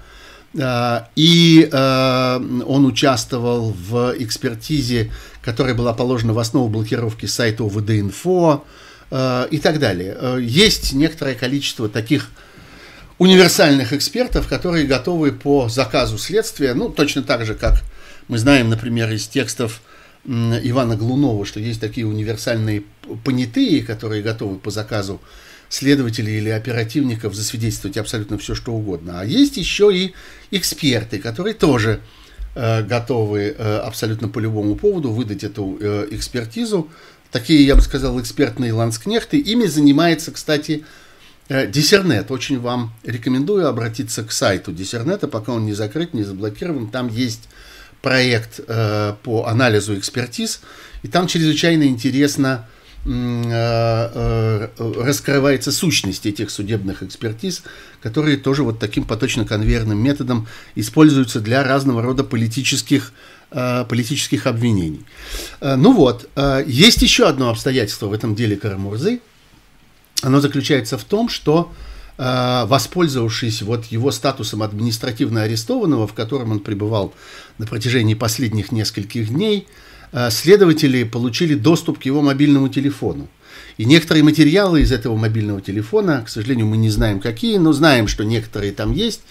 И 1.15 1.69
он 1.73 2.85
участвовал 2.85 3.71
в 3.71 4.15
экспертизе, 4.19 5.13
которая 5.43 5.77
была 5.77 5.93
положена 5.93 6.33
в 6.33 6.41
основу 6.41 6.69
блокировки 6.69 7.27
сайта 7.27 7.63
ОВД-инфо 7.63 8.65
и 9.13 9.61
так 9.63 9.79
далее. 9.79 10.17
Есть 10.41 10.93
некоторое 10.93 11.37
количество 11.37 11.89
таких 11.89 12.31
универсальных 13.19 13.93
экспертов, 13.93 14.49
которые 14.49 14.87
готовы 14.87 15.31
по 15.31 15.69
заказу 15.69 16.19
следствия, 16.19 16.75
ну, 16.75 16.89
точно 16.89 17.23
так 17.23 17.45
же, 17.45 17.55
как 17.55 17.83
мы 18.27 18.39
знаем, 18.39 18.71
например, 18.71 19.13
из 19.13 19.29
текстов 19.29 19.83
Ивана 20.27 20.97
Глунова, 20.97 21.47
что 21.47 21.61
есть 21.61 21.81
такие 21.81 22.07
универсальные 22.07 22.85
понятые, 23.25 23.83
которые 23.83 24.23
готовы 24.23 24.59
по 24.59 24.71
заказу 24.71 25.21
следователей 25.71 26.39
или 26.39 26.51
оперативников 26.51 27.35
засвидетельствовать 27.35 27.97
абсолютно 27.97 28.37
все, 28.39 28.55
что 28.55 28.73
угодно. 28.73 29.21
А 29.21 29.25
есть 29.25 29.57
еще 29.57 29.95
и 29.95 30.15
эксперты, 30.51 31.19
которые 31.21 31.55
тоже 31.55 32.01
э, 32.55 32.83
готовы 32.83 33.55
э, 33.57 33.77
абсолютно 33.79 34.29
по 34.29 34.41
любому 34.41 34.75
поводу 34.75 35.11
выдать 35.11 35.45
эту 35.45 35.79
э, 35.81 36.09
экспертизу. 36.11 36.91
Такие, 37.31 37.65
я 37.65 37.77
бы 37.77 37.83
сказал, 37.83 38.21
экспертные 38.21 38.73
ланскнехты. 38.73 39.39
Ими 39.39 39.67
занимается, 39.67 40.33
кстати, 40.33 40.85
э, 41.49 41.69
Диссернет. 41.69 42.33
Очень 42.33 42.59
вам 42.59 42.93
рекомендую 43.05 43.69
обратиться 43.69 44.25
к 44.25 44.33
сайту 44.33 44.73
Диссернета, 44.73 45.29
пока 45.29 45.53
он 45.53 45.67
не 45.67 45.73
закрыт, 45.73 46.15
не 46.15 46.25
заблокирован. 46.25 46.89
Там 46.89 47.09
есть 47.09 47.49
проект 48.03 48.61
э, 48.67 49.15
по 49.23 49.47
анализу 49.47 49.97
экспертиз, 49.99 50.61
и 51.03 51.09
там 51.09 51.27
чрезвычайно 51.27 51.85
интересно 51.85 52.67
э, 53.05 53.11
э, 53.11 54.69
раскрывается 54.97 55.73
сущность 55.73 56.27
этих 56.27 56.51
судебных 56.51 57.03
экспертиз, 57.03 57.63
которые 58.03 58.37
тоже 58.37 58.63
вот 58.63 58.79
таким 58.79 59.05
поточно-конвейерным 59.05 59.99
методом 59.99 60.47
используются 60.75 61.41
для 61.41 61.63
разного 61.63 62.03
рода 62.03 62.25
политических, 62.25 63.13
э, 63.51 63.85
политических 63.89 64.47
обвинений. 64.47 65.05
Ну 65.61 65.93
вот, 65.93 66.29
есть 66.67 67.03
еще 67.03 67.27
одно 67.29 67.51
обстоятельство 67.51 68.07
в 68.07 68.13
этом 68.13 68.35
деле 68.35 68.57
Карамурзы. 68.57 69.21
Оно 70.23 70.41
заключается 70.41 70.99
в 70.99 71.05
том, 71.05 71.29
что 71.29 71.73
воспользовавшись 72.23 73.63
вот 73.63 73.87
его 73.87 74.11
статусом 74.11 74.63
административно 74.63 75.43
арестованного, 75.43 76.07
в 76.07 76.13
котором 76.13 76.53
он 76.53 76.61
пребывал 76.61 77.15
на 77.57 77.67
протяжении 77.67 78.15
последних 78.15 78.73
нескольких 78.73 79.31
дней, 79.31 79.67
следователи 80.29 81.05
получили 81.05 81.55
доступ 81.55 81.99
к 81.99 82.03
его 82.03 82.21
мобильному 82.21 82.69
телефону. 82.69 83.29
И 83.81 83.87
некоторые 83.87 84.23
материалы 84.23 84.83
из 84.83 84.93
этого 84.93 85.17
мобильного 85.17 85.63
телефона, 85.63 86.23
к 86.27 86.29
сожалению, 86.29 86.67
мы 86.67 86.77
не 86.77 86.91
знаем 86.91 87.21
какие, 87.21 87.57
но 87.57 87.73
знаем, 87.73 88.09
что 88.09 88.25
некоторые 88.25 88.73
там 88.73 88.93
есть, 88.93 89.23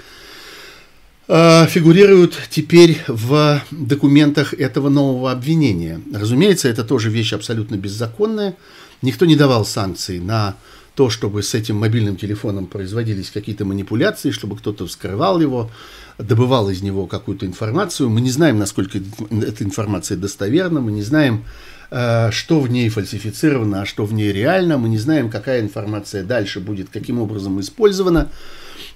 э, 1.28 1.68
фигурируют 1.68 2.36
теперь 2.50 2.98
в 3.08 3.62
документах 3.70 4.56
этого 4.56 4.90
нового 4.90 5.32
обвинения. 5.32 6.02
Разумеется, 6.12 6.68
это 6.68 6.84
тоже 6.84 7.12
вещь 7.12 7.34
абсолютно 7.34 7.76
беззаконная. 7.76 8.56
Никто 9.04 9.26
не 9.28 9.36
давал 9.36 9.66
санкций 9.66 10.20
на 10.20 10.56
то, 11.00 11.10
чтобы 11.10 11.44
с 11.44 11.54
этим 11.54 11.78
мобильным 11.78 12.18
телефоном 12.18 12.68
производились 12.68 13.32
какие-то 13.32 13.64
манипуляции, 13.64 14.32
чтобы 14.32 14.58
кто-то 14.58 14.86
вскрывал 14.86 15.40
его, 15.40 15.72
добывал 16.18 16.70
из 16.70 16.82
него 16.82 17.08
какую-то 17.08 17.46
информацию. 17.46 18.10
Мы 18.10 18.20
не 18.20 18.32
знаем, 18.32 18.60
насколько 18.60 18.98
эта 18.98 19.64
информация 19.64 20.18
достоверна, 20.18 20.82
мы 20.82 20.92
не 20.92 21.02
знаем, 21.02 21.46
Э, 21.92 22.30
что 22.32 22.60
в 22.60 22.70
ней 22.70 22.90
фальсифицировано, 22.90 23.82
а 23.82 23.86
что 23.86 24.06
в 24.06 24.14
ней 24.14 24.32
реально. 24.32 24.78
Мы 24.78 24.90
не 24.90 24.98
знаем, 24.98 25.30
какая 25.30 25.62
информация 25.62 26.24
дальше 26.24 26.60
будет, 26.60 26.90
каким 26.90 27.20
образом 27.20 27.60
использована. 27.60 28.30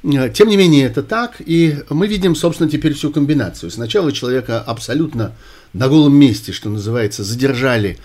Э, 0.04 0.30
тем 0.30 0.48
не 0.48 0.58
менее, 0.58 0.86
это 0.86 1.02
так, 1.02 1.38
и 1.40 1.78
мы 1.90 2.08
видим, 2.08 2.36
собственно, 2.36 2.70
теперь 2.70 2.94
всю 2.94 3.12
комбинацию. 3.12 3.72
Сначала 3.72 4.12
человека 4.12 4.62
абсолютно 4.62 5.34
на 5.74 5.88
голом 5.88 6.16
месте, 6.16 6.52
что 6.52 6.70
называется, 6.70 7.24
задержали 7.24 7.98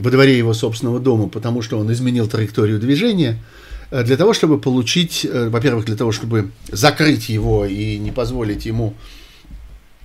во 0.00 0.10
дворе 0.10 0.36
его 0.36 0.54
собственного 0.54 0.98
дома, 0.98 1.28
потому 1.28 1.62
что 1.62 1.78
он 1.78 1.92
изменил 1.92 2.28
траекторию 2.28 2.78
движения, 2.78 3.42
э, 3.90 4.02
для 4.02 4.16
того, 4.16 4.32
чтобы 4.32 4.58
получить, 4.58 5.26
во-первых, 5.30 5.86
для 5.86 5.96
того, 5.96 6.12
чтобы 6.12 6.50
закрыть 6.68 7.28
его 7.28 7.64
и 7.66 7.98
не 7.98 8.10
позволить 8.10 8.66
ему 8.66 8.94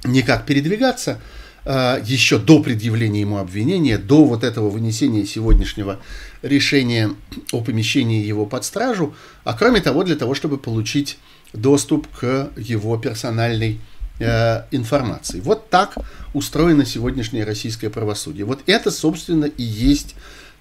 никак 0.03 0.45
передвигаться– 0.45 1.19
а, 1.67 1.99
еще 2.05 2.37
до 2.37 2.61
предъявления 2.61 3.21
ему 3.21 3.39
обвинения, 3.39 3.97
до 3.97 4.23
вот 4.23 4.43
этого 4.43 4.69
вынесения 4.69 5.25
сегодняшнего 5.25 5.99
решения 6.43 7.09
о 7.51 7.61
помещении 7.61 8.23
его 8.23 8.45
под 8.45 8.63
стражу, 8.65 9.15
а 9.43 9.53
кроме 9.53 9.81
того, 9.81 10.03
для 10.03 10.15
того, 10.15 10.35
чтобы 10.35 10.59
получить 10.59 11.17
доступ 11.53 12.07
к 12.07 12.51
его 12.55 12.97
персональной 12.99 13.79
э, 14.19 14.63
информации. 14.71 15.39
Вот 15.39 15.69
так 15.69 15.95
устроено 16.33 16.85
сегодняшнее 16.85 17.43
российское 17.43 17.89
правосудие. 17.89 18.45
Вот 18.45 18.61
это, 18.67 18.91
собственно, 18.91 19.45
и 19.45 19.63
есть 19.63 20.15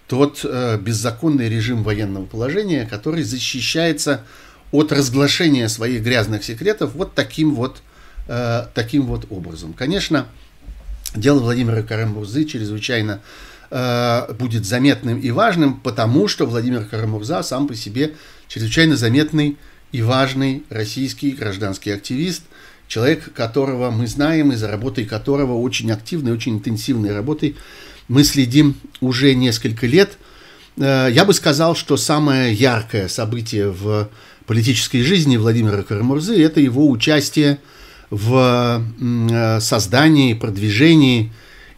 тот 0.06 0.40
э, 0.44 0.78
беззаконный 0.78 1.48
режим 1.48 1.82
военного 1.82 2.26
положения, 2.26 2.86
который 2.90 3.22
защищается 3.22 4.22
от 4.70 4.92
разглашения 4.92 5.68
своих 5.68 6.02
грязных 6.02 6.44
секретов 6.44 6.94
вот 6.94 7.14
таким 7.14 7.54
вот, 7.54 7.82
э, 8.28 8.66
таким 8.74 9.06
вот 9.06 9.26
образом. 9.30 9.72
Конечно, 9.72 10.26
дело 11.14 11.40
Владимира 11.40 11.82
Карамурзы 11.82 12.44
чрезвычайно 12.44 13.20
э, 13.70 14.32
будет 14.34 14.66
заметным 14.66 15.20
и 15.20 15.30
важным, 15.30 15.80
потому 15.80 16.28
что 16.28 16.46
Владимир 16.46 16.84
Карамурза 16.84 17.42
сам 17.42 17.66
по 17.66 17.74
себе 17.74 18.14
чрезвычайно 18.48 18.96
заметный 18.96 19.56
и 19.92 20.02
важный 20.02 20.64
российский 20.70 21.30
гражданский 21.30 21.90
активист, 21.90 22.42
человек, 22.88 23.32
которого 23.32 23.90
мы 23.90 24.06
знаем 24.06 24.52
и 24.52 24.56
за 24.56 24.68
работой 24.68 25.04
которого 25.04 25.58
очень 25.58 25.90
активной, 25.90 26.32
очень 26.32 26.54
интенсивной 26.54 27.12
работой 27.12 27.56
мы 28.08 28.24
следим 28.24 28.76
уже 29.00 29.34
несколько 29.34 29.86
лет. 29.86 30.18
Э, 30.76 31.08
я 31.10 31.24
бы 31.24 31.32
сказал, 31.32 31.74
что 31.74 31.96
самое 31.96 32.52
яркое 32.52 33.08
событие 33.08 33.70
в 33.70 34.08
политической 34.46 35.02
жизни 35.02 35.36
Владимира 35.36 35.82
Карамурзы– 35.82 36.40
это 36.44 36.60
его 36.60 36.88
участие 36.90 37.58
в 38.10 38.82
э, 39.00 39.60
создании, 39.60 40.34
продвижении 40.34 41.32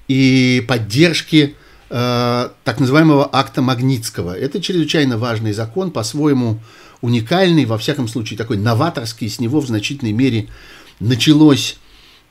и 0.09 0.65
поддержке 0.67 1.55
э, 1.91 2.49
так 2.65 2.81
называемого 2.81 3.29
акта 3.33 3.63
Магнитского. 3.63 4.37
Это 4.37 4.61
чрезвычайно 4.61 5.19
важный 5.19 5.53
закон, 5.53 5.91
по-своему 5.91 6.61
уникальный, 7.01 7.65
во 7.65 7.79
всяком 7.79 8.09
случае 8.09 8.37
такой 8.39 8.57
новаторский, 8.57 9.29
с 9.29 9.39
него 9.39 9.61
в 9.61 9.67
значительной 9.67 10.13
мере 10.13 10.49
началось 11.01 11.79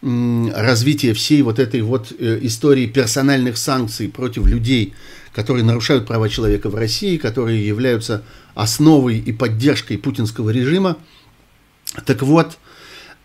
развитие 0.02 1.14
всей 1.14 1.42
вот 1.42 1.58
этой 1.58 1.82
вот 1.82 2.12
э, 2.18 2.40
истории 2.44 2.86
персональных 2.86 3.58
санкций 3.58 4.10
против 4.10 4.46
людей, 4.46 4.94
которые 5.34 5.64
нарушают 5.64 6.06
права 6.06 6.30
человека 6.30 6.70
в 6.70 6.76
России, 6.76 7.18
которые 7.18 7.66
являются 7.66 8.24
основой 8.54 9.18
и 9.18 9.32
поддержкой 9.32 9.98
путинского 9.98 10.52
режима. 10.52 10.98
Так 12.06 12.22
вот, 12.22 12.58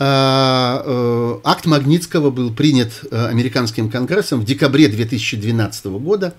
Э, 0.03 0.83
э, 0.83 1.41
акт 1.45 1.67
Магнитского 1.67 2.31
был 2.31 2.55
принят 2.55 3.05
э, 3.11 3.27
американским 3.27 3.91
конгрессом 3.91 4.41
в 4.41 4.47
декабре 4.47 4.89
2012 4.89 5.85
года. 6.01 6.35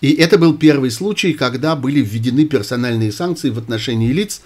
И 0.00 0.12
это 0.14 0.38
был 0.38 0.54
первый 0.54 0.90
случай, 0.90 1.34
когда 1.34 1.76
были 1.76 2.00
введены 2.00 2.46
персональные 2.46 3.12
санкции 3.12 3.50
в 3.50 3.58
отношении 3.58 4.10
лиц, 4.10 4.42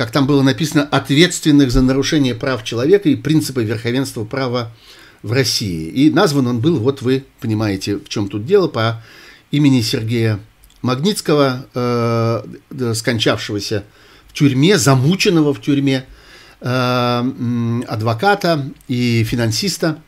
как 0.00 0.10
там 0.12 0.26
было 0.26 0.42
написано, 0.42 0.82
ответственных 0.82 1.70
за 1.70 1.82
нарушение 1.82 2.34
прав 2.34 2.64
человека 2.64 3.10
и 3.10 3.16
принципа 3.16 3.60
верховенства 3.60 4.24
права 4.24 4.72
в 5.22 5.32
России. 5.32 5.88
И 5.88 6.10
назван 6.10 6.46
он 6.46 6.60
был, 6.60 6.78
вот 6.78 7.02
вы 7.02 7.24
понимаете, 7.40 7.96
в 7.96 8.08
чем 8.08 8.28
тут 8.28 8.46
дело, 8.46 8.68
по 8.68 9.02
имени 9.50 9.82
Сергея 9.82 10.40
Магнитского, 10.80 11.66
э, 11.74 12.94
скончавшегося 12.94 13.84
в 14.28 14.32
тюрьме, 14.32 14.78
замученного 14.78 15.52
в 15.52 15.60
тюрьме, 15.60 16.06
Э, 16.62 17.22
адвоката 17.88 18.66
и 18.86 19.24
финансиста, 19.24 19.98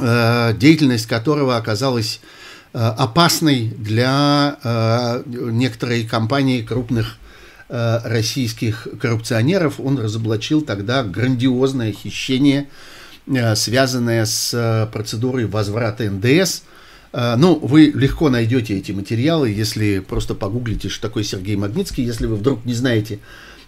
э, 0.00 0.54
деятельность 0.56 1.06
которого 1.06 1.56
оказалась 1.56 2.20
э, 2.72 2.78
опасной 2.78 3.68
для 3.78 4.56
некоторой 5.24 6.04
компании 6.04 6.62
крупных 6.62 7.18
российских 7.72 8.86
коррупционеров. 9.00 9.80
Он 9.80 9.98
разоблачил 9.98 10.60
тогда 10.60 11.02
грандиозное 11.02 11.92
хищение, 11.92 12.68
связанное 13.54 14.26
с 14.26 14.90
процедурой 14.92 15.46
возврата 15.46 16.04
НДС. 16.10 16.64
Ну, 17.14 17.58
вы 17.58 17.90
легко 17.94 18.28
найдете 18.28 18.76
эти 18.76 18.92
материалы, 18.92 19.48
если 19.48 20.00
просто 20.00 20.34
погуглите, 20.34 20.90
что 20.90 21.08
такое 21.08 21.24
Сергей 21.24 21.56
Магнитский. 21.56 22.04
Если 22.04 22.26
вы 22.26 22.36
вдруг 22.36 22.66
не 22.66 22.74
знаете, 22.74 23.20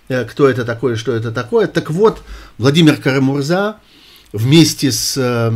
Э, 0.09 0.25
кто 0.25 0.49
это 0.49 0.64
такое, 0.64 0.97
что 0.97 1.12
это 1.12 1.33
такое. 1.33 1.67
Так 1.67 1.90
вот, 1.90 2.23
Владимир 2.59 2.97
Карамурза 2.97 3.77
вместе 4.33 4.93
с, 4.93 5.17
э, 5.17 5.53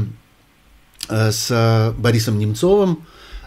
э, 1.09 1.31
с 1.33 1.95
Борисом 1.99 2.39
Немцовым, 2.39 3.05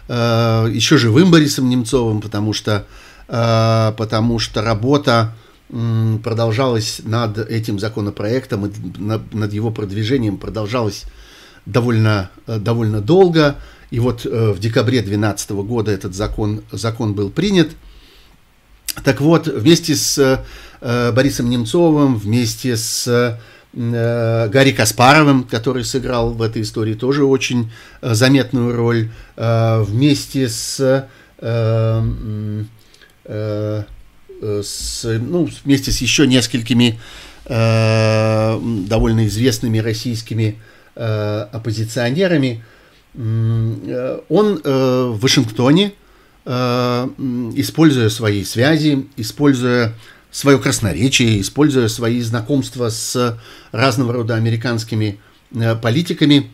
еще 0.08 0.98
живым 0.98 1.30
Борисом 1.30 1.70
Немцовым, 1.70 2.20
потому 2.20 2.52
что, 2.52 2.86
потому 3.32 4.38
что 4.38 4.60
работа 4.60 5.34
продолжалась 6.22 7.00
над 7.02 7.38
этим 7.38 7.78
законопроектом, 7.78 8.70
над 8.98 9.52
его 9.54 9.70
продвижением 9.70 10.36
продолжалась 10.36 11.04
довольно, 11.64 12.30
довольно 12.46 13.00
долго. 13.00 13.56
И 13.90 13.98
вот 13.98 14.26
в 14.26 14.58
декабре 14.58 14.98
2012 14.98 15.50
года 15.50 15.90
этот 15.90 16.14
закон, 16.14 16.62
закон 16.72 17.14
был 17.14 17.30
принят. 17.30 17.70
Так 19.02 19.22
вот, 19.22 19.46
вместе 19.46 19.96
с 19.96 20.44
Э, 20.84 21.12
Борисом 21.12 21.48
Немцовым, 21.48 22.16
вместе 22.16 22.76
с 22.76 23.06
э, 23.06 23.38
Гарри 23.72 24.72
Каспаровым, 24.72 25.44
который 25.44 25.84
сыграл 25.84 26.32
в 26.32 26.42
этой 26.42 26.62
истории 26.62 26.94
тоже 26.94 27.24
очень 27.24 27.70
э, 28.02 28.14
заметную 28.14 28.76
роль, 28.76 29.08
вместе 29.36 30.48
с, 30.48 31.06
с 33.24 35.04
ну, 35.04 35.48
вместе 35.64 35.92
с 35.92 35.98
еще 36.00 36.26
несколькими 36.26 36.98
довольно 37.46 39.26
известными 39.26 39.78
российскими 39.78 40.58
оппозиционерами. 40.94 42.64
Он 43.14 44.60
в 44.64 45.18
Вашингтоне, 45.20 45.92
используя 46.46 48.08
свои 48.08 48.44
связи, 48.44 49.06
используя 49.16 49.94
свое 50.32 50.58
красноречие, 50.58 51.40
используя 51.40 51.86
свои 51.88 52.20
знакомства 52.22 52.88
с 52.88 53.38
разного 53.70 54.14
рода 54.14 54.34
американскими 54.34 55.20
э, 55.54 55.76
политиками, 55.76 56.50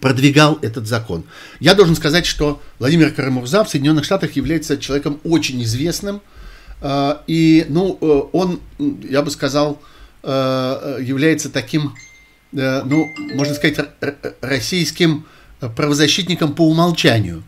продвигал 0.00 0.58
этот 0.62 0.86
закон. 0.86 1.24
Я 1.58 1.74
должен 1.74 1.96
сказать, 1.96 2.26
что 2.26 2.62
Владимир 2.78 3.10
Карамурза 3.12 3.64
в 3.64 3.70
Соединенных 3.70 4.04
Штатах 4.04 4.36
является 4.36 4.78
человеком 4.78 5.20
очень 5.24 5.62
известным, 5.62 6.20
э, 6.80 7.16
и 7.26 7.66
ну, 7.68 7.98
э, 8.00 8.22
он, 8.32 8.60
я 8.78 9.22
бы 9.22 9.30
сказал, 9.30 9.80
является 10.22 11.48
таким, 11.48 11.94
ну, 12.52 13.06
можно 13.32 13.54
сказать, 13.54 13.78
российским 14.42 15.24
правозащитником 15.60 16.52
по 16.52 16.68
умолчанию, 16.68 17.42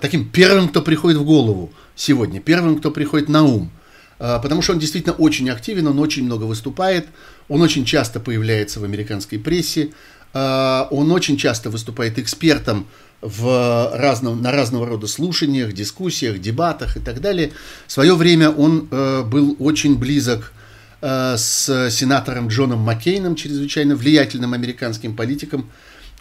таким 0.00 0.28
первым, 0.28 0.68
кто 0.68 0.82
приходит 0.82 1.20
в 1.20 1.24
голову 1.24 1.72
сегодня, 1.94 2.40
первым, 2.40 2.80
кто 2.80 2.90
приходит 2.90 3.28
на 3.28 3.44
ум– 3.44 3.70
потому 4.22 4.62
что 4.62 4.72
он 4.72 4.78
действительно 4.78 5.14
очень 5.14 5.50
активен, 5.50 5.88
он 5.88 5.98
очень 5.98 6.24
много 6.24 6.44
выступает, 6.44 7.08
он 7.48 7.60
очень 7.60 7.84
часто 7.84 8.20
появляется 8.20 8.78
в 8.78 8.84
американской 8.84 9.36
прессе, 9.36 9.90
он 10.34 11.12
очень 11.12 11.36
часто 11.36 11.70
выступает 11.70 12.18
экспертом 12.18 12.86
в 13.20 13.90
разном, 13.94 14.40
на 14.40 14.50
разного 14.50 14.86
рода 14.86 15.06
слушаниях, 15.06 15.72
дискуссиях, 15.72 16.40
дебатах 16.40 16.96
и 16.96 17.00
так 17.00 17.20
далее. 17.20 17.52
В 17.86 17.92
свое 17.92 18.14
время 18.14 18.50
он 18.50 18.86
был 18.86 19.56
очень 19.58 19.98
близок 19.98 20.52
с 21.00 21.88
сенатором 21.90 22.48
Джоном 22.48 22.78
Маккейном, 22.80 23.36
чрезвычайно 23.36 23.94
влиятельным 23.94 24.54
американским 24.54 25.14
политиком, 25.14 25.70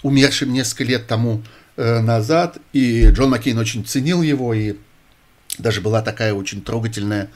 умершим 0.03 0.51
несколько 0.51 0.83
лет 0.83 1.07
тому 1.07 1.41
назад. 1.77 2.57
И 2.73 3.07
Джон 3.11 3.29
Маккейн 3.29 3.57
очень 3.57 3.85
ценил 3.85 4.21
его 4.21 4.53
и 4.53 4.75
даже 5.57 5.81
была 5.81 6.01
такая 6.01 6.33
очень 6.33 6.61
трогательная 6.61 7.29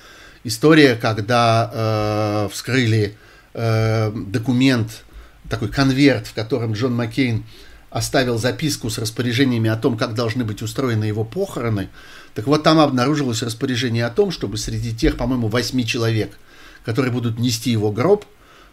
история, 0.43 0.95
когда 0.95 1.71
э, 1.73 2.49
вскрыли 2.51 3.15
э, 3.53 4.11
документ, 4.11 5.03
такой 5.49 5.69
конверт, 5.69 6.27
в 6.27 6.34
котором 6.34 6.73
Джон 6.73 6.95
Маккейн 6.95 7.43
оставил 7.89 8.38
записку 8.38 8.89
с 8.89 8.97
распоряжениями 8.97 9.69
о 9.69 9.77
том, 9.77 9.97
как 9.97 10.15
должны 10.15 10.43
быть 10.43 10.62
устроены 10.62 11.05
его 11.05 11.23
похороны. 11.23 11.89
Так 12.34 12.47
вот, 12.47 12.63
там 12.63 12.79
обнаружилось 12.79 13.41
распоряжение 13.41 14.05
о 14.05 14.10
том, 14.10 14.31
чтобы 14.31 14.58
среди 14.58 14.93
тех, 14.93 15.15
по-моему, 15.15 15.47
восьми 15.47 15.86
человек, 15.86 16.38
которые 16.84 17.12
будут 17.13 17.39
нести 17.39 17.71
его 17.71 17.91
гроб, 17.91 18.25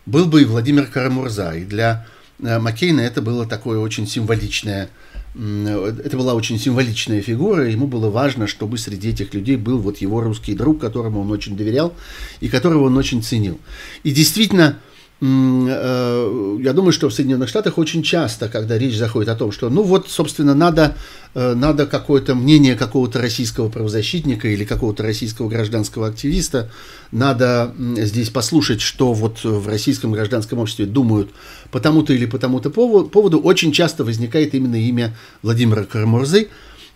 был 0.07 0.27
бы 0.27 0.43
и 0.43 0.45
Владимир 0.45 0.87
Карамурза. 0.87 1.53
И 1.53 1.65
для 1.65 2.05
э, 2.41 2.59
Маккейна 2.59 3.01
это 3.01 3.23
было 3.23 3.47
такое 3.47 3.79
очень 3.79 4.07
символичное 4.07 4.91
это 5.35 6.19
была 6.19 6.35
очень 6.35 6.59
символичная 6.59 7.23
фигура, 7.23 7.67
ему 7.67 7.87
было 7.87 8.11
важно, 8.11 8.47
чтобы 8.47 8.77
среди 8.77 9.09
этих 9.09 9.33
людей 9.33 9.57
был 9.57 9.79
вот 9.79 9.97
его 9.97 10.21
русский 10.21 10.53
друг, 10.53 10.79
которому 10.79 11.23
он 11.23 11.31
очень 11.31 11.57
доверял 11.57 11.95
и 12.41 12.51
которого 12.51 12.85
он 12.85 12.99
очень 12.99 13.23
ценил. 13.23 13.59
И 14.03 14.11
действительно, 14.11 14.77
Э, 14.77 14.92
я 15.25 16.73
думаю, 16.73 16.91
что 16.91 17.09
в 17.09 17.15
Соединенных 17.15 17.49
Штатах 17.49 17.79
очень 17.79 18.03
часто, 18.03 18.49
когда 18.49 18.77
речь 18.77 18.97
заходит 18.97 19.29
о 19.29 19.37
том, 19.37 19.53
что, 19.53 19.71
ну 19.71 19.85
вот, 19.85 20.11
собственно, 20.11 20.53
надо, 20.53 20.97
э, 21.35 21.55
надо 21.55 21.87
какое-то 21.87 22.35
мнение 22.35 22.75
какого-то 22.75 23.21
российского 23.21 23.69
правозащитника 23.69 24.49
или 24.49 24.65
какого-то 24.65 25.05
российского 25.05 25.49
гражданского 25.49 26.09
активиста, 26.09 26.73
надо 27.13 27.73
здесь 27.79 28.31
послушать, 28.31 28.81
что 28.81 29.13
вот 29.13 29.45
в 29.45 29.69
российском 29.69 30.11
гражданском 30.11 30.59
обществе 30.59 30.87
думают 30.87 31.31
по 31.71 31.79
тому-то 31.79 32.13
или 32.13 32.27
по 32.27 32.41
тому-то 32.41 32.71
поводу, 32.71 33.39
очень 33.39 33.71
часто 33.71 34.03
возникает 34.03 34.57
именно 34.57 34.75
имя 34.75 35.15
Владимира 35.43 35.85
Карамурзы, 35.85 36.49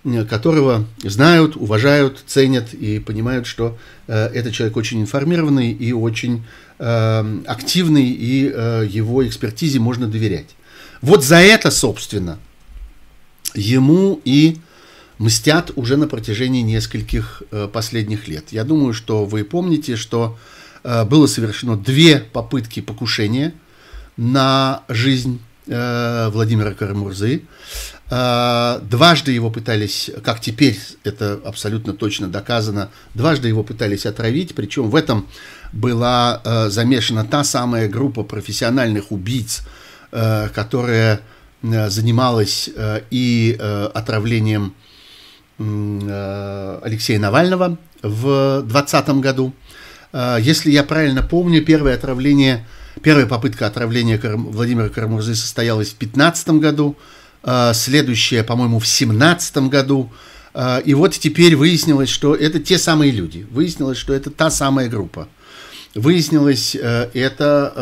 Э, 0.06 0.24
которого 0.24 0.84
знают, 1.02 1.56
уважают, 1.56 2.22
ценят 2.26 2.72
и 2.74 3.00
понимают, 3.00 3.46
что 3.46 3.76
э, 4.06 4.26
этот 4.28 4.52
человек 4.52 4.76
очень 4.76 5.00
информированный 5.00 5.72
и 5.72 5.92
очень 5.92 6.36
э, 6.36 6.40
активный, 6.78 8.10
и 8.10 8.52
э, 8.52 8.86
его 8.88 9.26
экспертизе 9.26 9.78
можно 9.78 10.06
доверять. 10.06 10.56
Вот 11.00 11.24
за 11.24 11.36
это, 11.36 11.70
собственно, 11.70 12.38
ему 13.54 14.20
и 14.24 14.58
мстят 15.18 15.70
уже 15.76 15.96
на 15.96 16.06
протяжении 16.06 16.60
нескольких 16.60 17.42
э, 17.50 17.68
последних 17.72 18.28
лет. 18.28 18.46
Я 18.50 18.64
думаю, 18.64 18.92
что 18.92 19.24
вы 19.24 19.44
помните, 19.44 19.96
что 19.96 20.36
э, 20.84 21.04
было 21.04 21.26
совершено 21.26 21.78
две 21.78 22.18
попытки 22.18 22.80
покушения 22.80 23.54
на 24.16 24.82
жизнь 24.88 25.40
Владимира 25.66 26.74
Карамурзы. 26.74 27.42
Дважды 28.08 29.32
его 29.32 29.50
пытались, 29.50 30.12
как 30.22 30.40
теперь 30.40 30.78
это 31.02 31.40
абсолютно 31.44 31.92
точно 31.92 32.28
доказано, 32.28 32.90
дважды 33.14 33.48
его 33.48 33.64
пытались 33.64 34.06
отравить, 34.06 34.54
причем 34.54 34.88
в 34.90 34.94
этом 34.94 35.26
была 35.72 36.40
э, 36.44 36.68
замешана 36.70 37.24
та 37.24 37.44
самая 37.44 37.88
группа 37.88 38.22
профессиональных 38.22 39.12
убийц, 39.12 39.62
э, 40.12 40.48
которая 40.54 41.20
э, 41.62 41.90
занималась 41.90 42.70
и 43.10 43.58
отравлением 43.94 44.74
Алексея 45.58 47.18
Навального 47.18 47.78
в 48.02 48.62
2020 48.62 49.08
году. 49.20 49.54
Если 50.38 50.70
я 50.70 50.84
правильно 50.84 51.22
помню, 51.22 51.64
первое 51.64 51.94
отравление, 51.94 52.66
первая 53.02 53.26
попытка 53.26 53.66
отравления 53.66 54.20
Владимира 54.22 54.90
Карамурзы 54.90 55.34
состоялась 55.34 55.88
в 55.88 55.98
2015 55.98 56.48
году, 56.60 56.96
а, 57.48 57.72
следующее, 57.74 58.42
по-моему, 58.42 58.80
в 58.80 58.86
семнадцатом 58.88 59.70
году. 59.70 60.10
А, 60.52 60.78
и 60.78 60.94
вот 60.94 61.12
теперь 61.12 61.54
выяснилось, 61.54 62.08
что 62.08 62.34
это 62.34 62.58
те 62.58 62.76
самые 62.76 63.12
люди. 63.12 63.46
Выяснилось, 63.50 63.98
что 63.98 64.12
это 64.12 64.30
та 64.30 64.50
самая 64.50 64.88
группа. 64.88 65.28
Выяснилось 65.96 66.76
э, 66.76 67.08
это 67.14 67.72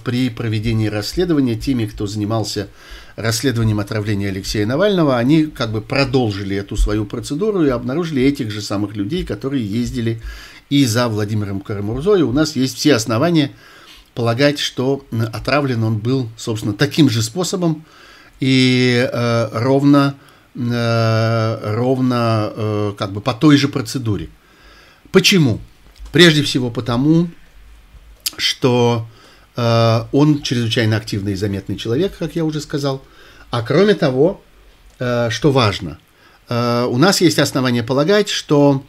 э, 0.00 0.04
при 0.04 0.28
проведении 0.28 0.88
расследования 0.88 1.54
теми, 1.54 1.86
кто 1.86 2.08
занимался 2.08 2.68
расследованием 3.14 3.78
отравления 3.78 4.28
Алексея 4.28 4.66
Навального, 4.66 5.16
они 5.16 5.44
как 5.44 5.70
бы 5.70 5.80
продолжили 5.80 6.56
эту 6.56 6.76
свою 6.76 7.04
процедуру 7.04 7.64
и 7.64 7.68
обнаружили 7.68 8.22
этих 8.24 8.50
же 8.50 8.60
самых 8.60 8.96
людей, 8.96 9.24
которые 9.24 9.64
ездили 9.64 10.20
и 10.68 10.84
за 10.84 11.06
Владимиром 11.06 11.60
Карамурзой. 11.60 12.22
У 12.22 12.32
нас 12.32 12.56
есть 12.56 12.76
все 12.76 12.96
основания 12.96 13.52
полагать, 14.16 14.58
что 14.58 15.04
отравлен 15.32 15.84
он 15.84 15.98
был, 15.98 16.28
собственно, 16.36 16.74
таким 16.74 17.08
же 17.08 17.22
способом, 17.22 17.84
и 18.40 19.08
э, 19.12 19.48
ровно, 19.52 20.16
э, 20.56 21.74
ровно 21.76 22.52
э, 22.52 22.94
как 22.98 23.12
бы 23.12 23.20
по 23.20 23.32
той 23.32 23.56
же 23.56 23.68
процедуре. 23.68 24.28
Почему? 25.12 25.60
Прежде 26.10 26.42
всего 26.42 26.70
потому, 26.70 27.28
что 28.36 29.06
э, 29.56 30.04
он 30.12 30.42
чрезвычайно 30.42 30.96
активный 30.96 31.32
и 31.32 31.36
заметный 31.36 31.76
человек, 31.76 32.16
как 32.18 32.36
я 32.36 32.44
уже 32.44 32.60
сказал. 32.60 33.02
А 33.50 33.62
кроме 33.62 33.94
того, 33.94 34.42
э, 34.98 35.30
что 35.30 35.52
важно, 35.52 35.98
э, 36.48 36.86
у 36.88 36.96
нас 36.98 37.20
есть 37.20 37.38
основания 37.38 37.82
полагать, 37.82 38.28
что 38.28 38.84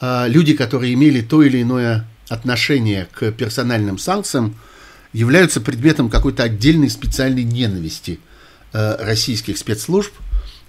э, 0.00 0.28
люди, 0.28 0.54
которые 0.54 0.94
имели 0.94 1.20
то 1.20 1.42
или 1.42 1.62
иное 1.62 2.08
отношение 2.28 3.08
к 3.12 3.32
персональным 3.32 3.98
санкциям, 3.98 4.56
являются 5.12 5.60
предметом 5.60 6.10
какой-то 6.10 6.42
отдельной 6.42 6.90
специальной 6.90 7.44
ненависти– 7.44 8.20
Э, 8.76 8.96
российских 8.98 9.56
спецслужб, 9.56 10.12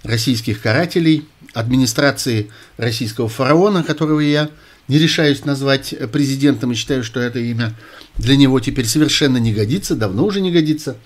российских 0.04 0.62
карателей, 0.62 1.26
администрации 1.54 2.52
российского 2.76 3.28
фараона, 3.28 3.82
которого 3.82 4.20
я 4.20 4.48
не 4.88 4.98
решаюсь 4.98 5.44
назвать 5.44 5.94
президентом 6.12 6.72
и 6.72 6.74
считаю, 6.74 7.02
что 7.02 7.20
это 7.20 7.38
имя 7.38 7.74
для 8.16 8.36
него 8.36 8.60
теперь 8.60 8.86
совершенно 8.86 9.38
не 9.38 9.52
годится, 9.52 9.96
давно 9.96 10.24
уже 10.24 10.40
не 10.40 10.52
годится. 10.52 10.96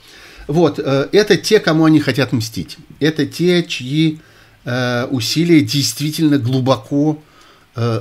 Вот, 0.47 0.79
э, 0.79 1.09
это 1.13 1.37
те, 1.37 1.61
кому 1.61 1.85
они 1.85 2.01
хотят 2.01 2.33
мстить. 2.33 2.79
Это 2.99 3.27
те, 3.27 3.63
чьи 3.63 4.21
э, 4.65 5.07
усилия 5.11 5.61
действительно 5.63 6.39
глубоко 6.39 7.23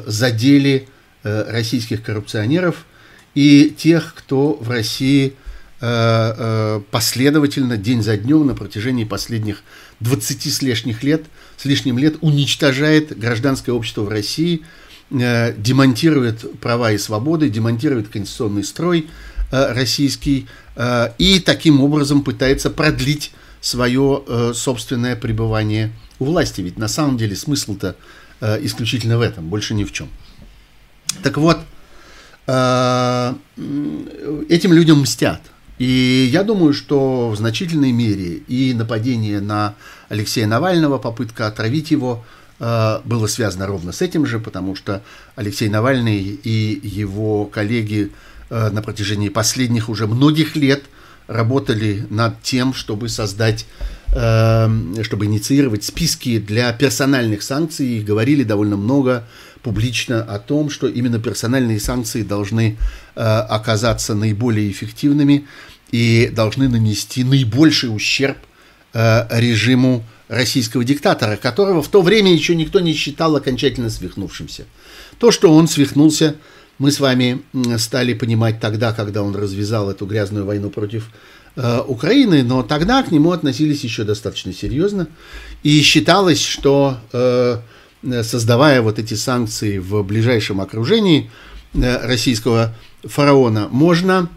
задели 0.08 0.89
российских 1.24 2.04
коррупционеров 2.04 2.88
и 3.36 3.74
тех, 3.78 4.15
кто 4.18 4.58
в 4.60 4.68
России 4.68 5.36
Э, 5.82 6.34
э, 6.38 6.82
последовательно, 6.92 7.78
день 7.78 8.04
за 8.04 8.18
днем, 8.18 8.46
на 8.46 8.54
протяжении 8.54 9.06
последних 9.06 9.63
20 10.02 10.54
с 10.54 10.62
лет, 11.04 11.26
с 11.56 11.63
лишним 11.63 11.98
лет 11.98 12.18
уничтожает 12.20 13.18
гражданское 13.18 13.72
общество 13.72 14.02
в 14.02 14.10
России, 14.10 14.60
э, 14.60 14.63
демонтирует 15.10 16.60
права 16.60 16.91
и 16.91 16.98
свободы, 16.98 17.50
демонтирует 17.50 18.10
конституционный 18.10 18.63
строй 18.63 19.08
российский 19.52 20.48
и 21.17 21.41
таким 21.45 21.82
образом 21.82 22.24
пытается 22.24 22.69
продлить 22.69 23.32
свое 23.62 24.54
собственное 24.54 25.15
пребывание 25.15 25.91
у 26.19 26.26
власти. 26.26 26.62
Ведь 26.62 26.78
на 26.78 26.88
самом 26.88 27.17
деле 27.17 27.36
смысл-то 27.36 27.95
исключительно 28.41 29.17
в 29.17 29.22
этом, 29.22 29.50
больше 29.50 29.74
ни 29.74 29.84
в 29.84 29.91
чем. 29.91 30.08
Так 31.24 31.38
вот, 31.38 31.60
этим 34.50 34.74
людям 34.74 35.02
мстят. 35.02 35.41
И 35.80 36.30
я 36.32 36.43
думаю, 36.43 36.74
что 36.74 37.30
в 37.30 37.38
значительной 37.38 37.91
мере 37.93 38.43
и 38.48 38.74
нападение 38.74 39.39
на 39.39 39.76
Алексея 40.10 40.45
Навального, 40.45 40.98
попытка 40.98 41.48
отравить 41.48 41.89
его, 41.89 42.22
э, 42.22 42.38
было 42.60 43.28
связано 43.28 43.67
ровно 43.67 43.91
с 43.91 44.02
этим 44.02 44.26
же, 44.26 44.39
потому 44.39 44.76
что 44.76 45.02
Алексей 45.36 45.69
Навальный 45.69 46.19
и 46.22 46.80
его 46.84 47.45
коллеги 47.45 48.12
э, 48.50 48.69
на 48.69 48.82
протяжении 48.82 49.30
последних 49.30 49.88
уже 49.88 50.08
многих 50.08 50.58
лет 50.58 50.84
работали 51.28 52.06
над 52.10 52.41
тем, 52.41 52.74
чтобы 52.74 53.08
создать, 53.08 53.65
э, 54.13 54.67
чтобы 55.04 55.26
инициировать 55.26 55.86
списки 55.86 56.38
для 56.38 56.74
персональных 56.74 57.43
санкций, 57.43 57.88
и 57.88 58.02
говорили 58.02 58.43
довольно 58.43 58.76
много 58.76 59.26
публично 59.62 60.22
о 60.22 60.39
том, 60.39 60.69
что 60.69 60.88
именно 60.88 61.19
персональные 61.19 61.80
санкции 61.80 62.24
должны 62.24 62.78
оказаться 63.15 64.15
наиболее 64.15 64.72
эффективными 64.72 65.45
и 65.91 66.32
должны 66.34 66.69
нанести 66.69 67.24
наибольший 67.24 67.93
ущерб 67.93 68.38
э, 68.93 69.28
режиму 69.32 70.04
российского 70.30 70.86
диктатора, 70.86 71.36
которого 71.36 71.82
в 71.82 71.89
то 71.89 72.02
время 72.02 72.32
еще 72.32 72.56
никто 72.56 72.80
не 72.80 72.94
считал 72.94 73.36
окончательно 73.36 73.89
свихнувшимся. 73.89 74.65
То, 75.18 75.32
что 75.32 75.54
он 75.54 75.68
свихнулся, 75.68 76.36
мы 76.78 76.92
с 76.92 77.00
вами 77.02 77.42
стали 77.78 78.13
понимать 78.13 78.62
тогда, 78.62 78.94
когда 78.94 79.22
он 79.22 79.36
развязал 79.36 79.89
эту 79.89 80.06
грязную 80.06 80.46
войну 80.46 80.70
против 80.70 81.10
э, 81.56 81.82
Украины, 81.86 82.44
но 82.44 82.63
тогда 82.63 83.04
к 83.04 83.12
нему 83.12 83.32
относились 83.32 83.84
еще 83.84 84.06
достаточно 84.06 84.54
серьезно. 84.54 85.08
И 85.63 85.82
считалось, 85.82 86.42
что 86.42 87.00
э, 87.12 87.58
создавая 88.24 88.82
вот 88.82 88.98
эти 88.98 89.15
санкции 89.15 89.80
в 89.80 90.04
ближайшем 90.04 90.62
окружении 90.62 91.30
э, 91.74 92.06
российского 92.06 92.76
фараона, 93.04 93.68
можно 93.70 94.30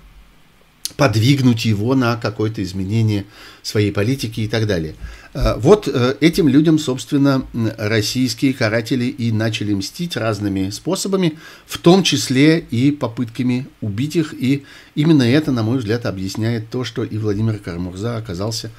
подвигнуть 0.96 1.64
его 1.64 1.94
на 1.94 2.16
какое-то 2.16 2.62
изменение 2.62 3.24
своей 3.62 3.92
политики 3.92 4.40
и 4.40 4.48
так 4.48 4.66
далее. 4.66 4.94
Э, 5.34 5.54
вот 5.56 5.88
э, 5.88 6.14
этим 6.20 6.48
людям, 6.48 6.78
собственно, 6.78 7.46
российские 7.78 8.52
каратели 8.52 9.04
и 9.04 9.32
начали 9.32 9.72
мстить 9.72 10.16
разными 10.16 10.70
способами, 10.70 11.38
в 11.66 11.78
том 11.78 12.02
числе 12.02 12.58
и 12.58 12.90
попытками 12.90 13.66
убить 13.80 14.16
их. 14.16 14.34
И 14.34 14.64
именно 14.94 15.22
это, 15.22 15.52
на 15.52 15.62
мой 15.62 15.78
взгляд, 15.78 16.06
объясняет 16.06 16.70
то, 16.70 16.84
что 16.84 17.04
и 17.04 17.16
Владимир 17.16 17.58
Карамурза 17.58 18.16
оказался 18.16 18.70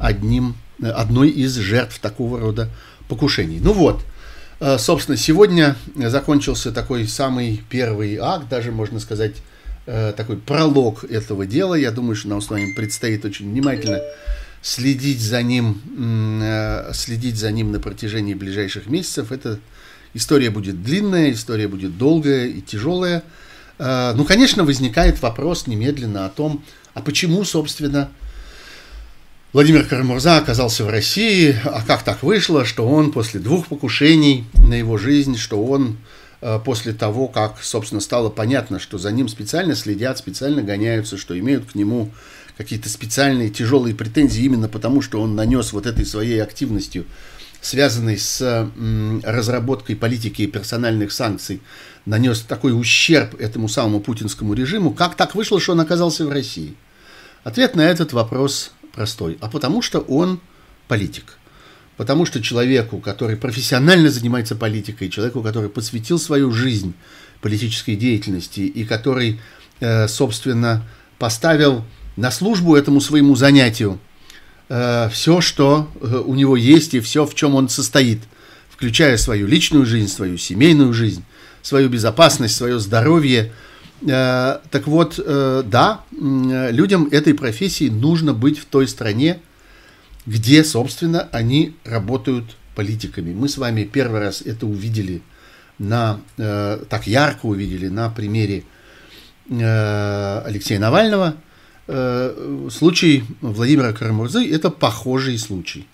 одним, 0.00 0.56
э, 0.82 0.88
одной 0.88 1.28
из 1.28 1.54
жертв 1.56 2.00
такого 2.00 2.40
рода 2.40 2.68
покушений. 3.08 3.58
Ну 3.60 3.72
вот, 3.72 4.02
собственно, 4.78 5.16
сегодня 5.16 5.74
закончился 5.96 6.70
такой 6.70 7.08
самый 7.08 7.60
первый 7.68 8.18
акт, 8.18 8.48
даже 8.48 8.70
можно 8.70 9.00
сказать, 9.00 9.34
такой 9.84 10.36
пролог 10.36 11.02
этого 11.02 11.44
дела. 11.44 11.74
Я 11.74 11.90
думаю, 11.90 12.14
что 12.14 12.28
нам 12.28 12.40
с 12.40 12.50
вами 12.50 12.72
предстоит 12.76 13.24
очень 13.24 13.50
внимательно 13.50 14.00
следить 14.62 15.20
за 15.20 15.42
ним, 15.42 15.80
э, 16.42 16.90
следить 16.94 17.36
за 17.36 17.50
ним 17.50 17.72
на 17.72 17.80
протяжении 17.80 18.34
ближайших 18.34 18.86
месяцев. 18.86 19.32
Эта 19.32 19.58
история 20.14 20.50
будет 20.50 20.82
длинная, 20.82 21.32
история 21.32 21.68
будет 21.68 21.96
долгая 21.96 22.46
и 22.46 22.60
тяжелая. 22.60 23.22
Э, 23.78 24.12
ну, 24.14 24.24
конечно, 24.24 24.64
возникает 24.64 25.22
вопрос 25.22 25.66
немедленно 25.66 26.26
о 26.26 26.28
том, 26.28 26.62
а 26.94 27.00
почему, 27.00 27.44
собственно, 27.44 28.10
Владимир 29.52 29.84
Карамурза 29.84 30.36
оказался 30.36 30.84
в 30.84 30.90
России, 30.90 31.56
а 31.64 31.82
как 31.84 32.04
так 32.04 32.22
вышло, 32.22 32.64
что 32.64 32.86
он 32.86 33.10
после 33.10 33.40
двух 33.40 33.66
покушений 33.66 34.44
на 34.54 34.74
его 34.74 34.96
жизнь, 34.96 35.36
что 35.36 35.64
он 35.64 35.96
э, 36.40 36.60
после 36.64 36.92
того, 36.92 37.26
как, 37.26 37.62
собственно, 37.62 38.00
стало 38.00 38.28
понятно, 38.28 38.78
что 38.78 38.98
за 38.98 39.10
ним 39.10 39.28
специально 39.28 39.74
следят, 39.74 40.18
специально 40.18 40.62
гоняются, 40.62 41.16
что 41.16 41.36
имеют 41.38 41.64
к 41.64 41.74
нему 41.74 42.10
какие-то 42.60 42.90
специальные 42.90 43.48
тяжелые 43.48 43.94
претензии 43.94 44.44
именно 44.44 44.68
потому, 44.68 45.00
что 45.00 45.22
он 45.22 45.34
нанес 45.34 45.72
вот 45.72 45.86
этой 45.86 46.04
своей 46.04 46.42
активностью, 46.42 47.06
связанной 47.62 48.18
с 48.18 48.70
разработкой 49.24 49.96
политики 49.96 50.42
и 50.42 50.46
персональных 50.46 51.10
санкций, 51.10 51.62
нанес 52.04 52.38
такой 52.42 52.78
ущерб 52.78 53.34
этому 53.40 53.66
самому 53.66 54.00
путинскому 54.00 54.52
режиму, 54.52 54.90
как 54.90 55.14
так 55.14 55.34
вышло, 55.34 55.58
что 55.58 55.72
он 55.72 55.80
оказался 55.80 56.26
в 56.26 56.28
России? 56.28 56.74
Ответ 57.44 57.76
на 57.76 57.80
этот 57.80 58.12
вопрос 58.12 58.72
простой. 58.92 59.38
А 59.40 59.48
потому 59.48 59.80
что 59.80 60.00
он 60.00 60.38
политик. 60.86 61.38
Потому 61.96 62.26
что 62.26 62.42
человеку, 62.42 62.98
который 62.98 63.38
профессионально 63.38 64.10
занимается 64.10 64.54
политикой, 64.54 65.08
человеку, 65.08 65.42
который 65.42 65.70
посвятил 65.70 66.18
свою 66.18 66.52
жизнь 66.52 66.92
политической 67.40 67.96
деятельности 67.96 68.60
и 68.60 68.84
который, 68.84 69.40
э, 69.80 70.08
собственно, 70.08 70.86
поставил 71.18 71.86
на 72.20 72.30
службу 72.30 72.76
этому 72.76 73.00
своему 73.00 73.34
занятию 73.34 73.98
э, 74.68 75.08
все, 75.10 75.40
что 75.40 75.88
э, 76.00 76.22
у 76.24 76.34
него 76.34 76.54
есть 76.54 76.92
и 76.92 77.00
все, 77.00 77.24
в 77.24 77.34
чем 77.34 77.54
он 77.54 77.70
состоит, 77.70 78.20
включая 78.68 79.16
свою 79.16 79.46
личную 79.46 79.86
жизнь, 79.86 80.08
свою 80.08 80.36
семейную 80.36 80.92
жизнь, 80.92 81.24
свою 81.62 81.88
безопасность, 81.88 82.54
свое 82.54 82.78
здоровье. 82.78 83.52
Э, 84.02 84.58
так 84.70 84.86
вот, 84.86 85.18
да, 85.18 86.00
людям 86.12 87.08
этой 87.10 87.32
профессии 87.32 87.88
нужно 87.88 88.34
быть 88.34 88.58
в 88.58 88.66
той 88.66 88.86
стране, 88.86 89.40
где, 90.26 90.62
собственно, 90.62 91.26
они 91.32 91.74
работают 91.84 92.44
политиками. 92.74 93.32
Мы 93.32 93.48
с 93.48 93.56
вами 93.56 93.84
первый 93.84 94.20
раз 94.20 94.42
это 94.42 94.66
увидели 94.66 95.22
на, 95.78 96.20
так 96.36 97.06
ярко 97.06 97.46
увидели 97.46 97.88
на 97.88 98.10
примере 98.10 98.64
Алексея 99.48 100.78
Навального– 100.78 101.36
случай 102.70 103.24
Владимира 103.40 103.92
Карамурзы– 103.92 104.48
это 104.52 104.70
похожий 104.70 105.38
случай. 105.38 105.86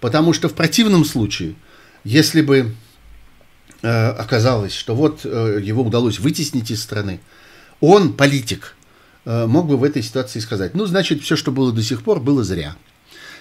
Потому 0.00 0.32
что 0.32 0.48
в 0.48 0.54
противном 0.54 1.04
случае, 1.04 1.54
если 2.04 2.42
бы 2.42 2.74
э, 3.82 4.08
оказалось, 4.10 4.74
что 4.74 4.94
вот 4.94 5.20
э, 5.24 5.60
его 5.62 5.82
удалось 5.82 6.18
вытеснить 6.18 6.70
из 6.70 6.82
страны, 6.82 7.20
он, 7.80 8.14
политик, 8.14 8.74
мог 9.24 9.66
бы 9.66 9.76
в 9.76 9.82
этой 9.82 10.02
ситуации 10.02 10.38
сказать, 10.38 10.74
ну, 10.74 10.86
значит, 10.86 11.20
все, 11.20 11.34
что 11.34 11.50
было 11.50 11.72
до 11.72 11.82
сих 11.82 12.02
пор, 12.02 12.20
было 12.20 12.44
зря. 12.44 12.76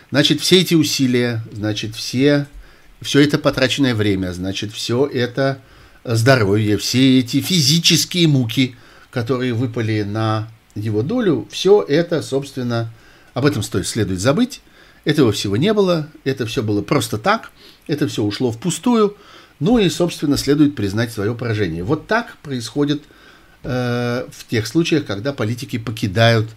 Значит, 0.09 0.41
все 0.41 0.61
эти 0.61 0.73
усилия, 0.73 1.43
значит, 1.51 1.95
все, 1.95 2.47
все 3.01 3.19
это 3.19 3.37
потраченное 3.37 3.93
время, 3.93 4.33
значит, 4.33 4.73
все 4.73 5.05
это 5.05 5.59
здоровье, 6.03 6.77
все 6.77 7.19
эти 7.19 7.39
физические 7.39 8.27
муки, 8.27 8.75
которые 9.11 9.53
выпали 9.53 10.03
на 10.03 10.49
его 10.75 11.01
долю, 11.01 11.47
все 11.49 11.81
это, 11.81 12.21
собственно, 12.21 12.91
об 13.33 13.45
этом 13.45 13.63
стоит 13.63 13.87
следует 13.87 14.19
забыть. 14.19 14.61
Этого 15.05 15.31
всего 15.31 15.55
не 15.55 15.73
было, 15.73 16.09
это 16.23 16.45
все 16.45 16.63
было 16.63 16.81
просто 16.81 17.17
так, 17.17 17.51
это 17.87 18.07
все 18.07 18.23
ушло 18.23 18.51
впустую, 18.51 19.15
ну 19.59 19.77
и, 19.77 19.89
собственно, 19.89 20.35
следует 20.37 20.75
признать 20.75 21.11
свое 21.11 21.35
поражение. 21.35 21.83
Вот 21.83 22.07
так 22.07 22.37
происходит 22.41 23.03
э, 23.63 24.25
в 24.31 24.47
тех 24.47 24.65
случаях, 24.67 25.05
когда 25.05 25.31
политики 25.31 25.77
покидают 25.77 26.49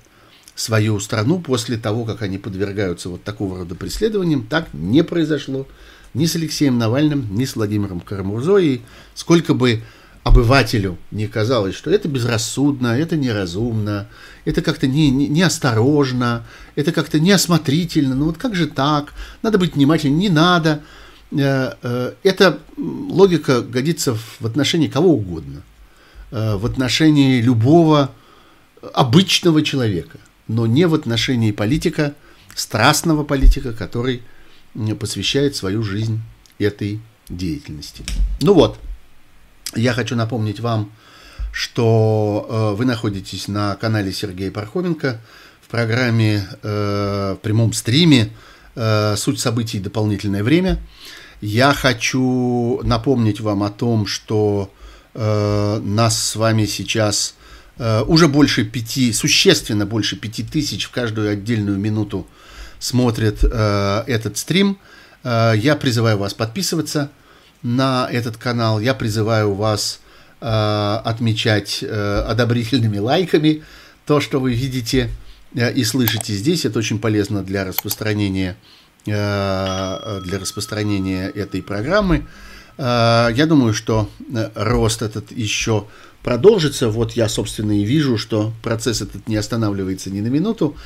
свою 0.54 0.98
страну 0.98 1.38
после 1.38 1.76
того, 1.76 2.04
как 2.04 2.22
они 2.22 2.38
подвергаются 2.38 3.08
вот 3.08 3.22
такого 3.22 3.58
рода 3.58 3.74
преследованиям. 3.74 4.44
Так 4.44 4.68
не 4.72 5.04
произошло 5.04 5.68
ни 6.14 6.26
с 6.26 6.34
Алексеем 6.34 6.78
Навальным, 6.78 7.28
ни 7.36 7.44
с 7.44 7.54
Владимиром 7.54 8.00
Карамурзой. 8.00 8.82
сколько 9.14 9.54
бы 9.54 9.82
обывателю 10.28 10.98
не 11.10 11.26
казалось, 11.26 11.74
что 11.74 11.90
это 11.90 12.06
безрассудно, 12.06 12.88
это 12.88 13.16
неразумно, 13.16 14.08
это 14.44 14.62
как-то 14.62 14.86
не, 14.86 15.10
не, 15.10 15.26
неосторожно, 15.26 16.46
это 16.76 16.92
как-то 16.92 17.18
неосмотрительно, 17.18 18.14
ну 18.14 18.26
вот 18.26 18.38
как 18.38 18.54
же 18.54 18.66
так, 18.66 19.14
надо 19.42 19.58
быть 19.58 19.74
внимательным, 19.74 20.18
не 20.18 20.28
надо. 20.28 20.82
Э, 21.32 21.72
э, 21.82 22.12
эта 22.22 22.58
логика 22.76 23.62
годится 23.62 24.14
в 24.14 24.46
отношении 24.46 24.88
кого 24.88 25.14
угодно, 25.14 25.62
э, 26.30 26.56
в 26.56 26.66
отношении 26.66 27.40
любого 27.40 28.10
обычного 28.94 29.62
человека, 29.62 30.18
но 30.46 30.66
не 30.66 30.86
в 30.86 30.94
отношении 30.94 31.52
политика, 31.52 32.14
страстного 32.54 33.24
политика, 33.24 33.72
который 33.72 34.22
посвящает 35.00 35.56
свою 35.56 35.82
жизнь 35.82 36.20
этой 36.58 37.00
деятельности. 37.28 38.04
Ну 38.40 38.52
вот, 38.54 38.78
я 39.74 39.92
хочу 39.92 40.16
напомнить 40.16 40.60
вам, 40.60 40.92
что 41.52 42.46
э, 42.48 42.76
вы 42.76 42.84
находитесь 42.84 43.48
на 43.48 43.74
канале 43.76 44.12
Сергея 44.12 44.50
Пархоменко 44.50 45.20
в 45.60 45.68
программе, 45.68 46.46
э, 46.62 47.36
в 47.38 47.42
прямом 47.42 47.72
стриме 47.72 48.30
э, 48.74 49.16
«Суть 49.16 49.40
событий. 49.40 49.78
Дополнительное 49.80 50.42
время». 50.42 50.78
Я 51.40 51.72
хочу 51.72 52.80
напомнить 52.82 53.40
вам 53.40 53.62
о 53.62 53.70
том, 53.70 54.06
что 54.06 54.72
нас 55.14 56.22
с 56.22 56.36
вами 56.36 56.66
сейчас 56.66 57.34
уже 58.06 58.28
больше 58.28 58.64
пяти, 58.64 59.12
существенно 59.12 59.86
больше 59.86 60.16
пяти 60.16 60.44
тысяч 60.44 60.84
в 60.84 60.90
каждую 60.90 61.30
отдельную 61.30 61.78
минуту 61.78 62.26
смотрят 62.78 63.42
этот 63.42 64.36
стрим. 64.36 64.78
Я 65.24 65.76
призываю 65.80 66.18
вас 66.18 66.34
подписываться– 66.34 67.10
на 67.62 68.08
этот 68.10 68.36
канал. 68.36 68.80
Я 68.80 68.94
призываю 68.94 69.54
вас 69.54 70.00
э, 70.40 70.46
отмечать 71.04 71.80
э, 71.82 72.24
одобрительными 72.26 72.98
лайками 72.98 73.62
то, 74.06 74.20
что 74.20 74.40
вы 74.40 74.54
видите 74.54 75.10
э, 75.54 75.72
и 75.72 75.84
слышите 75.84 76.32
здесь. 76.32 76.64
Это 76.64 76.78
очень 76.78 76.98
полезно 76.98 77.42
для 77.42 77.64
распространения, 77.64 78.56
э, 79.06 80.20
для 80.24 80.38
распространения 80.38 81.28
этой 81.28 81.62
программы. 81.62 82.26
Э, 82.76 83.28
я 83.34 83.46
думаю, 83.46 83.74
что 83.74 84.08
э, 84.32 84.50
рост 84.54 85.02
этот 85.02 85.32
еще 85.32 85.86
продолжится. 86.22 86.88
Вот 86.88 87.12
я, 87.12 87.28
собственно, 87.28 87.72
и 87.72 87.84
вижу, 87.84 88.18
что 88.18 88.52
процесс 88.62 89.02
этот 89.02 89.28
не 89.28 89.36
останавливается 89.36 90.10
ни 90.10 90.20
на 90.20 90.28
минуту. 90.28 90.76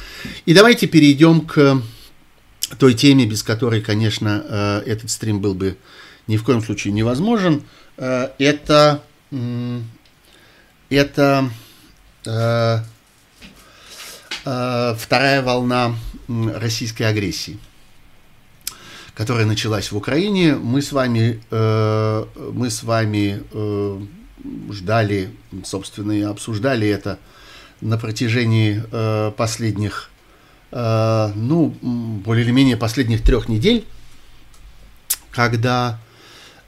И 0.47 0.55
давайте 0.55 0.87
перейдем 0.87 1.43
к 1.43 1.83
той 2.79 2.95
теме, 2.95 3.27
без 3.27 3.43
которой, 3.43 3.83
конечно, 3.83 4.45
э, 4.49 4.83
этот 4.87 5.11
стрим 5.11 5.41
был 5.41 5.55
бы 5.55 5.77
ни 6.33 6.39
в 6.39 6.45
коем 6.45 6.63
случае 6.63 6.95
невозможен, 6.95 7.63
э, 7.99 8.31
это, 8.39 9.03
это 10.89 11.51
э, 12.25 12.79
э, 14.47 14.95
вторая 14.99 15.43
волна 15.43 15.95
российской 16.29 17.03
агрессии, 17.03 17.59
которая 19.15 19.45
началась 19.45 19.93
в 19.93 19.97
Украине. 19.97 20.55
Мы 20.55 20.81
с 20.81 20.93
вами, 20.93 21.43
мы 21.51 22.71
с 22.71 22.83
вами 22.83 23.43
ждали, 24.73 25.37
собственно, 25.65 26.13
и 26.13 26.23
обсуждали 26.23 26.89
это 26.89 27.19
на 27.83 27.99
протяжении 27.99 28.83
последних, 29.33 30.09
ну, 30.71 31.75
более 32.25 32.45
или 32.45 32.53
менее 32.53 32.79
последних 32.79 33.23
трех 33.23 33.51
недель, 33.51 33.85
когда, 35.31 35.99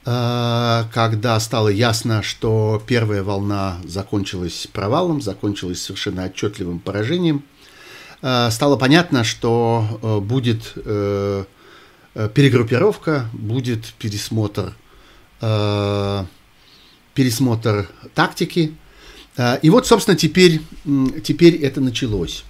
когда 0.05 1.39
стало 1.39 1.69
ясно, 1.69 2.21
что 2.21 2.79
первая 2.85 3.23
волна 3.23 3.77
закончилась 3.85 4.67
провалом, 4.71 5.19
закончилась 5.19 5.81
совершенно 5.81 6.25
отчетливым 6.25 6.77
поражением, 6.79 7.43
э, 8.21 8.51
стало 8.51 8.77
понятно, 8.77 9.23
что 9.23 9.99
э, 10.03 10.19
будет 10.19 10.73
э, 10.75 11.45
э 12.13 12.29
перегруппировка, 12.33 13.29
будет 13.33 13.93
пересмотр, 13.97 14.73
пересмотр 17.13 17.89
тактики, 18.13 18.73
а, 19.37 19.55
и 19.55 19.69
вот, 19.69 19.85
собственно, 19.85 20.15
теперь, 20.15 20.61
теперь 21.23 21.55
это 21.55 21.81
началось. 21.81 22.45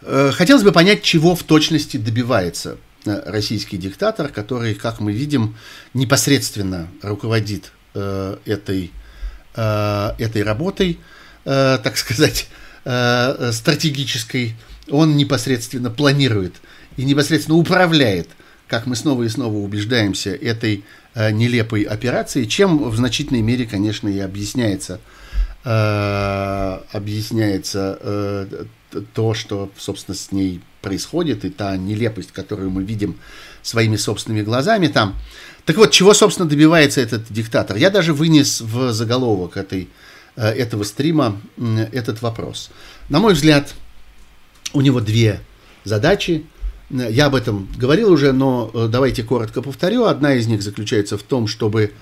Хотелось 0.00 0.62
бы 0.62 0.70
понять, 0.70 1.02
чего 1.02 1.34
в 1.34 1.42
точности 1.42 1.96
добивается 1.96 2.78
российский 3.04 3.76
диктатор, 3.76 4.28
который, 4.28 4.74
как 4.74 5.00
мы 5.00 5.12
видим, 5.12 5.56
непосредственно 5.94 6.88
руководит 7.02 7.72
э, 7.94 8.36
этой, 8.44 8.92
этой 9.52 10.42
работой, 10.44 11.00
так 11.42 11.96
сказать, 11.96 12.48
стратегической. 12.82 14.54
Он 14.88 15.16
непосредственно 15.16 15.90
планирует 15.90 16.54
и 16.96 17.04
непосредственно 17.04 17.58
управляет, 17.58 18.28
как 18.68 18.86
мы 18.86 18.94
снова 18.94 19.24
и 19.24 19.28
снова 19.28 19.56
убеждаемся, 19.56 20.30
этой 20.30 20.84
нелепой 21.16 21.82
операцией, 21.82 22.48
чем 22.48 22.88
в 22.88 22.94
значительной 22.94 23.42
мере, 23.42 23.66
конечно, 23.66 24.08
и 24.08 24.20
объясняется 24.20 25.00
Э, 25.62 26.80
объясняется 26.92 27.98
э, 28.00 28.64
то, 29.12 29.34
что, 29.34 29.70
собственно, 29.76 30.16
с 30.16 30.32
ней 30.32 30.62
происходит, 30.80 31.44
и 31.44 31.50
та 31.50 31.76
нелепость, 31.76 32.32
которую 32.32 32.70
мы 32.70 32.82
видим 32.82 33.16
своими 33.62 33.96
собственными 33.96 34.42
глазами 34.42 34.88
там. 34.88 35.16
Так 35.64 35.76
вот, 35.76 35.90
чего, 35.90 36.14
собственно, 36.14 36.48
добивается 36.48 37.00
этот 37.00 37.30
диктатор? 37.30 37.76
Я 37.76 37.90
даже 37.90 38.12
вынес 38.12 38.60
в 38.60 38.92
заголовок 38.92 39.56
этой, 39.56 39.88
э, 40.36 40.48
этого 40.48 40.84
стрима 40.84 41.40
этот 41.92 42.22
вопрос. 42.22 42.70
На 43.08 43.18
мой 43.18 43.34
взгляд, 43.34 43.74
у 44.72 44.80
него 44.80 45.00
две 45.00 45.40
задачи. 45.84 46.46
Я 46.88 47.26
об 47.26 47.34
этом 47.34 47.68
говорил 47.76 48.10
уже, 48.10 48.32
но 48.32 48.70
давайте 48.88 49.22
коротко 49.22 49.62
повторю. 49.62 50.06
Одна 50.06 50.34
из 50.34 50.46
них 50.46 50.62
заключается 50.62 51.16
в 51.18 51.22
том, 51.22 51.46
чтобы 51.46 51.92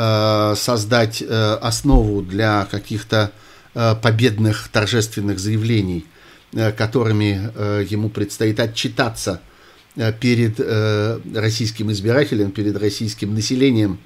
Э, 0.00 0.54
создать 0.56 1.24
э, 1.26 1.54
основу 1.60 2.22
для 2.22 2.68
каких-то 2.70 3.32
э, 3.74 3.96
победных 4.00 4.68
торжественных 4.68 5.40
заявлений, 5.40 6.06
которыми 6.52 7.84
ему 7.90 8.08
предстоит 8.08 8.58
отчитаться 8.60 9.40
перед 10.20 10.58
российским 11.34 11.92
избирателем, 11.92 12.50
перед 12.52 12.76
российским 12.76 13.34
населением 13.34 13.98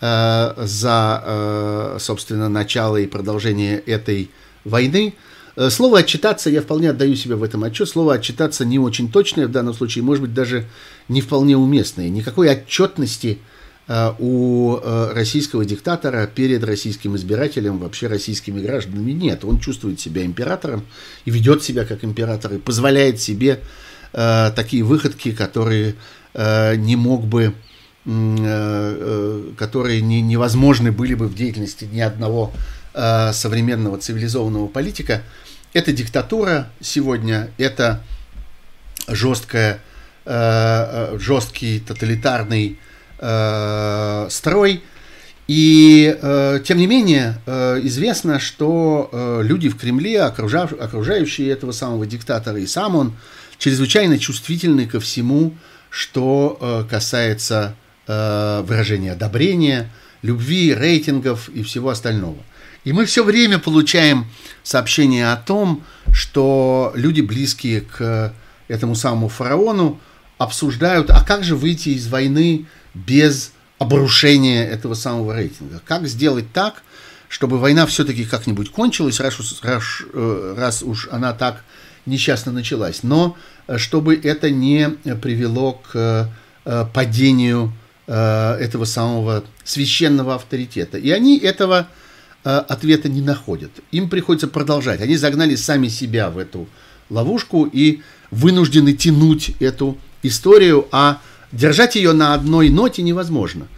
за, 0.00 1.96
собственно, 1.98 2.48
начало 2.48 2.96
и 2.96 3.06
продолжение 3.06 3.78
этой 3.80 4.30
войны. 4.64 5.14
Слово 5.68 6.00
«отчитаться» 6.00 6.50
я 6.50 6.62
вполне 6.62 6.90
отдаю 6.90 7.16
себе 7.16 7.36
в 7.36 7.42
этом 7.42 7.64
отчет. 7.64 7.88
Слово 7.88 8.14
«отчитаться» 8.14 8.64
не 8.64 8.78
очень 8.78 9.12
точное 9.12 9.46
в 9.46 9.52
данном 9.52 9.74
случае, 9.74 10.04
может 10.04 10.22
быть, 10.22 10.34
даже 10.34 10.66
не 11.08 11.20
вполне 11.20 11.56
уместное. 11.56 12.08
Никакой 12.08 12.50
отчетности– 12.50 13.38
Э, 13.48 13.53
у 14.18 14.78
э, 14.78 15.12
российского 15.12 15.64
диктатора 15.66 16.26
перед 16.26 16.64
российским 16.64 17.16
избирателем, 17.16 17.78
вообще 17.78 18.06
российскими 18.06 18.60
гражданами 18.60 19.12
нет. 19.12 19.44
Он 19.44 19.60
чувствует 19.60 20.00
себя 20.00 20.24
императором 20.24 20.86
и 21.26 21.30
ведет 21.30 21.62
себя 21.62 21.84
как 21.84 22.02
император 22.02 22.54
и 22.54 22.58
позволяет 22.58 23.20
себе 23.20 23.60
э, 24.12 24.52
такие 24.56 24.84
выходки, 24.84 25.32
которые 25.32 25.96
не 26.36 26.96
мог 26.96 27.24
бы, 27.26 27.54
которые 28.04 30.00
не, 30.00 30.20
невозможны 30.20 30.90
были 30.90 31.14
бы 31.14 31.28
в 31.28 31.36
деятельности 31.36 31.84
ни 31.84 32.00
одного 32.00 32.52
современного 32.92 33.98
цивилизованного 33.98 34.66
политика. 34.66 35.22
Это 35.74 35.92
диктатура 35.92 36.72
сегодня, 36.80 37.50
это 37.56 38.02
жесткая, 39.06 39.78
жесткий 40.26 41.78
тоталитарный 41.78 42.80
э, 43.24 44.26
строй. 44.30 44.82
И, 45.46 46.16
э, 46.20 46.60
тем 46.64 46.78
не 46.78 46.86
менее, 46.86 47.38
э, 47.46 47.80
известно, 47.84 48.38
что 48.38 49.08
э, 49.12 49.40
люди 49.42 49.68
в 49.68 49.76
Кремле, 49.76 50.22
окружав, 50.22 50.72
окружающие 50.72 51.50
этого 51.50 51.72
самого 51.72 52.06
диктатора, 52.06 52.58
и 52.58 52.66
сам 52.66 52.96
он, 52.96 53.12
чрезвычайно 53.58 54.18
чувствительны 54.18 54.86
ко 54.86 55.00
всему, 55.00 55.54
что 55.90 56.58
э, 56.60 56.84
касается 56.88 57.76
э, 58.06 58.62
выражения 58.66 59.12
одобрения, 59.12 59.90
любви, 60.22 60.74
рейтингов 60.74 61.48
и 61.50 61.62
всего 61.62 61.90
остального. 61.90 62.38
И 62.84 62.92
мы 62.92 63.04
все 63.04 63.22
время 63.22 63.58
получаем 63.58 64.26
сообщения 64.62 65.30
о 65.32 65.36
том, 65.36 65.82
что 66.12 66.92
люди, 66.94 67.20
близкие 67.20 67.82
к 67.82 68.34
этому 68.68 68.94
самому 68.94 69.28
фараону, 69.28 70.00
обсуждают, 70.38 71.10
а 71.10 71.22
как 71.24 71.44
же 71.44 71.54
выйти 71.54 71.90
из 71.90 72.08
войны 72.08 72.66
без 72.94 73.52
обрушения 73.78 74.64
этого 74.66 74.94
самого 74.94 75.34
рейтинга. 75.36 75.82
Как 75.84 76.06
сделать 76.06 76.52
так, 76.52 76.82
чтобы 77.28 77.58
война 77.58 77.86
все-таки 77.86 78.24
как-нибудь 78.24 78.70
кончилась, 78.70 79.20
раз, 79.20 79.36
раз, 79.62 79.84
э, 80.12 80.54
раз 80.56 80.82
уж 80.82 81.08
она 81.10 81.32
так 81.32 81.64
несчастно 82.06 82.52
началась, 82.52 83.02
но 83.02 83.36
э, 83.66 83.78
чтобы 83.78 84.14
это 84.14 84.50
не 84.50 84.90
привело 85.20 85.72
к 85.72 86.30
э, 86.64 86.86
падению 86.94 87.72
этого 88.06 88.84
самого 88.84 89.44
священного 89.64 90.34
авторитета. 90.34 90.98
И 90.98 91.10
они 91.10 91.38
этого 91.38 91.88
ответа 92.42 93.08
не 93.08 93.22
находят. 93.22 93.70
Им 93.92 94.10
приходится 94.10 94.46
продолжать. 94.46 95.00
Они 95.00 95.16
загнали 95.16 95.54
сами 95.54 95.88
себя 95.88 96.28
в 96.28 96.36
эту 96.36 96.68
ловушку 97.08 97.64
и 97.64 98.02
вынуждены 98.30 98.92
тянуть 98.92 99.52
эту 99.58 99.96
историю, 100.22 100.86
а 100.92 101.22
Держать 101.54 101.94
ее 101.94 102.12
на 102.12 102.34
одной 102.34 102.68
ноте 102.68 103.02
невозможно. 103.02 103.68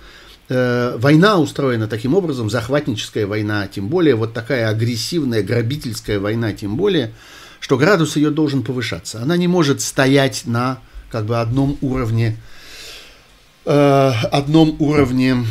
Э, 0.48 0.96
война 0.96 1.38
устроена 1.38 1.86
таким 1.88 2.14
образом, 2.14 2.48
захватническая 2.48 3.26
война, 3.26 3.68
тем 3.68 3.88
более 3.88 4.14
вот 4.14 4.32
такая 4.32 4.70
агрессивная, 4.70 5.42
грабительская 5.42 6.18
война, 6.18 6.54
тем 6.54 6.76
более, 6.76 7.12
что 7.60 7.76
градус 7.76 8.16
ее 8.16 8.30
должен 8.30 8.62
повышаться. 8.62 9.20
Она 9.20 9.36
не 9.36 9.46
может 9.46 9.82
стоять 9.82 10.44
на 10.46 10.78
как 11.10 11.26
бы 11.26 11.38
одном 11.38 11.76
уровне, 11.82 12.38
э, 13.66 14.12
одном 14.32 14.76
уровне 14.78 15.44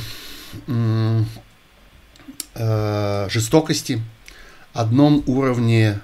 э, 2.55 3.27
жестокости, 3.29 4.01
одном 4.73 5.23
уровне 5.27 6.01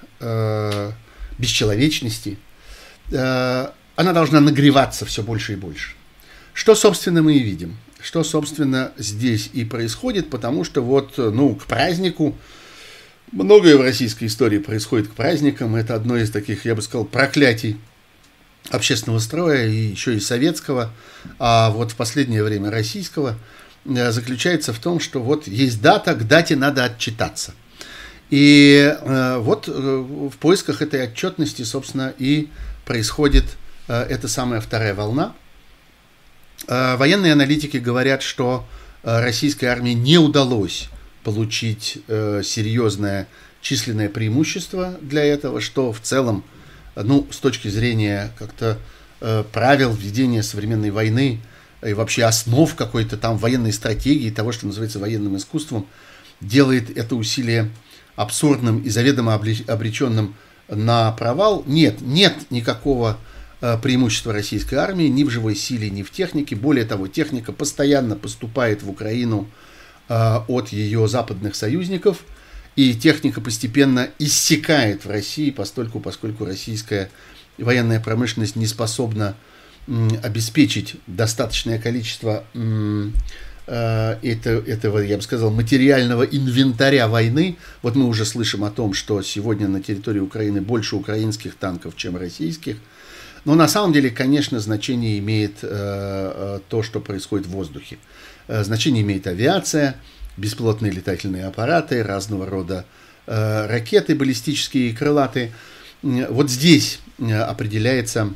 бесчеловечности. 1.40 2.38
Она 3.10 3.74
должна 4.14 4.40
нагреваться 4.40 5.06
все 5.06 5.24
больше 5.24 5.54
и 5.54 5.56
больше. 5.56 5.96
Что, 6.54 6.76
собственно, 6.76 7.22
мы 7.22 7.36
и 7.36 7.40
видим. 7.40 7.78
Что, 8.02 8.24
собственно, 8.24 8.92
здесь 8.98 9.50
и 9.54 9.64
происходит, 9.64 10.30
потому 10.30 10.64
что 10.64 10.82
вот, 10.82 11.18
ну, 11.18 11.56
к 11.56 11.66
празднику, 11.66 12.36
многое 13.32 13.78
в 13.78 13.82
российской 13.82 14.26
истории 14.26 14.58
происходит 14.58 15.08
к 15.08 15.12
праздникам, 15.12 15.76
это 15.76 15.96
одно 15.96 16.18
из 16.18 16.32
таких, 16.32 16.66
я 16.66 16.76
бы 16.76 16.82
сказал, 16.82 17.06
проклятий 17.06 17.78
общественного 18.70 19.20
строя 19.20 19.68
и 19.68 19.76
еще 19.76 20.16
и 20.16 20.20
советского, 20.20 20.92
а 21.40 21.70
вот 21.72 21.92
в 21.92 21.96
последнее 21.96 22.44
время 22.44 22.72
российского, 22.72 23.38
э, 23.86 24.12
заключается 24.12 24.74
в 24.74 24.80
том, 24.80 25.00
что 25.00 25.22
вот 25.22 25.48
есть 25.48 25.82
дата, 25.82 26.14
к 26.14 26.28
дате 26.28 26.56
надо 26.56 26.84
отчитаться. 26.86 27.54
И 28.30 28.96
э, 28.98 29.38
вот 29.40 29.68
э, 29.68 29.72
в 29.72 30.38
поисках 30.38 30.82
этой 30.82 31.04
отчетности, 31.04 31.64
собственно, 31.64 32.14
и 32.18 32.50
происходит 32.86 33.46
э, 33.88 34.04
эта 34.04 34.28
самая 34.28 34.62
вторая 34.62 34.94
волна, 34.94 35.34
военные 36.68 37.34
аналитики 37.34 37.78
говорят, 37.78 38.22
что 38.22 38.66
э, 39.04 39.20
российской 39.22 39.66
армии 39.66 39.92
не 39.92 40.18
удалось 40.18 40.90
получить 41.24 42.00
э, 42.08 42.42
серьезное 42.44 43.28
численное 43.62 44.10
преимущество 44.10 44.98
для 45.02 45.24
этого, 45.24 45.62
что 45.62 45.92
в 45.92 46.02
целом, 46.02 46.44
ну, 46.96 47.28
с 47.30 47.38
точки 47.38 47.68
зрения 47.68 48.32
как-то 48.40 48.80
правил 49.54 49.94
ведения 49.94 50.42
современной 50.42 50.90
войны 50.90 51.42
и 51.86 51.94
вообще 51.94 52.24
основ 52.24 52.74
какой-то 52.74 53.18
там 53.18 53.38
военной 53.38 53.72
стратегии, 53.72 54.32
того, 54.32 54.52
что 54.52 54.66
называется 54.66 54.98
военным 54.98 55.38
искусством, 55.38 55.86
делает 56.40 56.98
это 56.98 57.16
усилие 57.16 57.70
абсурдным 58.16 58.82
и 58.82 58.90
заведомо 58.90 59.36
обреченным 59.36 60.34
на 60.68 61.12
провал. 61.12 61.64
Нет, 61.68 62.02
нет 62.02 62.34
никакого 62.50 63.20
Э, 63.20 63.31
преимущество 63.82 64.34
российской 64.34 64.76
армии 64.76 65.06
ни 65.06 65.24
в 65.24 65.30
живой 65.30 65.56
силе, 65.56 65.90
ни 65.90 66.04
в 66.04 66.12
технике. 66.12 66.56
Более 66.56 66.86
того, 66.86 67.08
техника 67.08 67.52
постоянно 67.52 68.16
поступает 68.16 68.84
в 68.84 68.90
Украину 68.90 69.48
от 70.10 70.70
ее 70.70 71.08
западных 71.08 71.56
союзников, 71.56 72.26
и 72.76 72.94
техника 72.96 73.40
постепенно 73.40 74.10
иссякает 74.20 75.06
в 75.06 75.10
России, 75.10 75.52
постольку, 75.52 76.00
поскольку 76.00 76.44
российская 76.44 77.10
военная 77.58 78.00
промышленность 78.00 78.56
не 78.56 78.66
способна 78.66 79.36
обеспечить 79.88 80.96
достаточное 81.06 81.80
количество 81.80 82.44
Э, 83.68 84.18
это, 84.22 84.50
этого, 84.50 85.00
я 85.00 85.16
бы 85.18 85.24
сказал, 85.24 85.52
материального 85.52 86.24
инвентаря 86.24 87.08
войны. 87.08 87.58
Вот 87.82 87.96
мы 87.96 88.06
уже 88.06 88.26
слышим 88.26 88.64
о 88.64 88.72
том, 88.72 88.94
что 88.94 89.22
сегодня 89.22 89.68
на 89.68 89.82
территории 89.82 90.20
Украины 90.20 90.62
больше 90.62 90.96
украинских 90.96 91.56
танков, 91.56 91.96
чем 91.96 92.18
российских. 92.18 92.78
Но 93.46 93.56
на 93.56 93.68
самом 93.68 93.92
деле, 93.92 94.10
конечно, 94.10 94.60
значение 94.60 95.18
имеет 95.20 95.60
э, 95.64 95.68
э 95.70 96.60
то, 96.70 96.84
что 96.84 97.00
происходит 97.00 97.48
в 97.48 97.52
воздухе. 97.52 97.98
Э, 98.48 98.64
значение 98.64 99.02
имеет 99.02 99.26
авиация, 99.28 99.96
беспилотные 100.38 100.92
летательные 100.92 101.46
аппараты, 101.46 102.04
разного 102.04 102.46
рода 102.46 102.86
ракеты 103.28 104.16
баллистические 104.16 104.90
и 104.90 104.94
крылатые. 104.94 105.52
Вот 106.02 106.50
здесь 106.50 107.00
определяется 107.20 108.34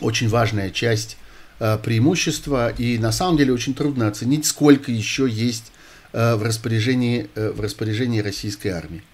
очень 0.00 0.28
важная 0.28 0.70
часть 0.70 1.16
преимущества, 1.58 2.70
и 2.70 2.98
на 2.98 3.12
самом 3.12 3.38
деле 3.38 3.52
очень 3.52 3.72
трудно 3.72 4.08
оценить, 4.08 4.46
сколько 4.46 4.90
еще 4.90 5.28
есть 5.30 5.70
в 6.12 6.42
распоряжении, 6.42 7.30
в 7.36 7.60
распоряжении 7.60 8.18
российской 8.20 8.68
армии. 8.68 9.04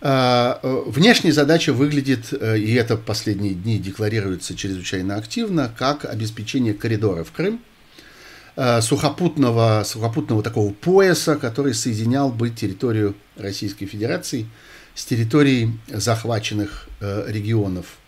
Внешняя 0.00 1.32
задача 1.32 1.74
выглядит, 1.74 2.32
и 2.32 2.74
это 2.74 2.96
в 2.96 3.02
последние 3.02 3.52
дни 3.52 3.78
декларируется 3.78 4.56
чрезвычайно 4.56 5.16
активно, 5.16 5.70
как 5.76 6.06
обеспечение 6.06 6.72
коридора 6.72 7.22
в 7.22 7.32
Крым, 7.32 7.60
сухопутного, 8.80 9.82
сухопутного 9.84 10.42
такого 10.42 10.72
пояса, 10.72 11.36
который 11.36 11.74
соединял 11.74 12.30
бы 12.30 12.48
территорию 12.48 13.14
Российской 13.36 13.84
Федерации 13.84 14.48
с 14.94 15.04
территорией 15.04 15.78
захваченных 15.88 16.88
регионов 17.00 17.98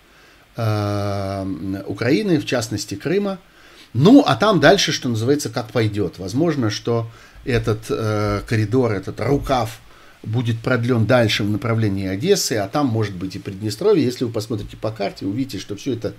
Украины, 0.54 2.38
в 2.38 2.46
частности 2.46 2.94
Крыма– 2.94 3.38
ну, 3.94 4.24
а 4.26 4.36
там 4.36 4.60
дальше, 4.60 4.90
что 4.92 5.08
называется, 5.08 5.50
как 5.50 5.70
пойдет. 5.70 6.18
Возможно, 6.18 6.70
что 6.70 7.10
этот 7.44 7.90
э, 7.90 8.40
коридор, 8.46 8.92
этот 8.92 9.20
рукав 9.20 9.80
будет 10.22 10.60
продлен 10.60 11.06
дальше 11.06 11.42
в 11.44 11.50
направлении 11.50 12.06
Одессы, 12.06 12.54
а 12.54 12.68
там 12.68 12.86
может 12.86 13.14
быть 13.14 13.36
и 13.36 13.38
Приднестровье. 13.38 14.04
Если 14.04 14.24
вы 14.24 14.30
посмотрите 14.30 14.76
по 14.76 14.90
карте, 14.90 15.26
увидите, 15.26 15.58
что 15.58 15.76
все 15.76 15.94
это, 15.94 16.14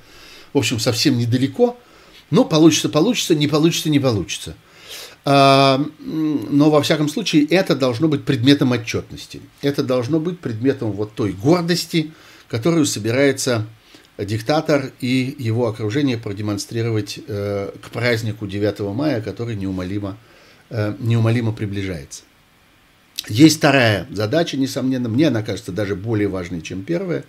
в 0.53 0.57
общем, 0.57 0.79
совсем 0.79 1.17
недалеко. 1.17 1.77
Но 2.31 2.45
получится, 2.45 2.89
получится, 2.89 3.35
не 3.35 3.47
получится, 3.47 3.89
не 3.89 3.99
получится. 3.99 4.55
А, 5.25 5.85
но, 5.99 6.69
во 6.69 6.81
всяком 6.81 7.07
случае, 7.07 7.45
это 7.45 7.75
должно 7.75 8.07
быть 8.07 8.25
предметом 8.25 8.71
отчетности. 8.71 9.41
Это 9.61 9.83
должно 9.83 10.19
быть 10.19 10.39
предметом 10.39 10.91
вот 10.91 11.13
той 11.13 11.31
гордости, 11.31 12.11
которую 12.49 12.85
собирается 12.85 13.65
диктатор 14.17 14.91
и 14.99 15.35
его 15.39 15.67
окружение 15.67 16.17
продемонстрировать 16.17 17.19
э, 17.27 17.71
к 17.81 17.89
празднику 17.89 18.47
9 18.47 18.79
мая, 18.95 19.21
который 19.21 19.55
неумолимо, 19.55 20.17
э, 20.69 20.95
неумолимо 20.99 21.51
приближается. 21.51 22.23
Есть 23.27 23.57
вторая 23.57 24.05
задача, 24.09 24.57
несомненно, 24.57 25.07
мне 25.07 25.27
она 25.27 25.43
кажется 25.43 25.71
даже 25.71 25.95
более 25.95 26.27
важной, 26.27 26.61
чем 26.61 26.83
первая. 26.83 27.23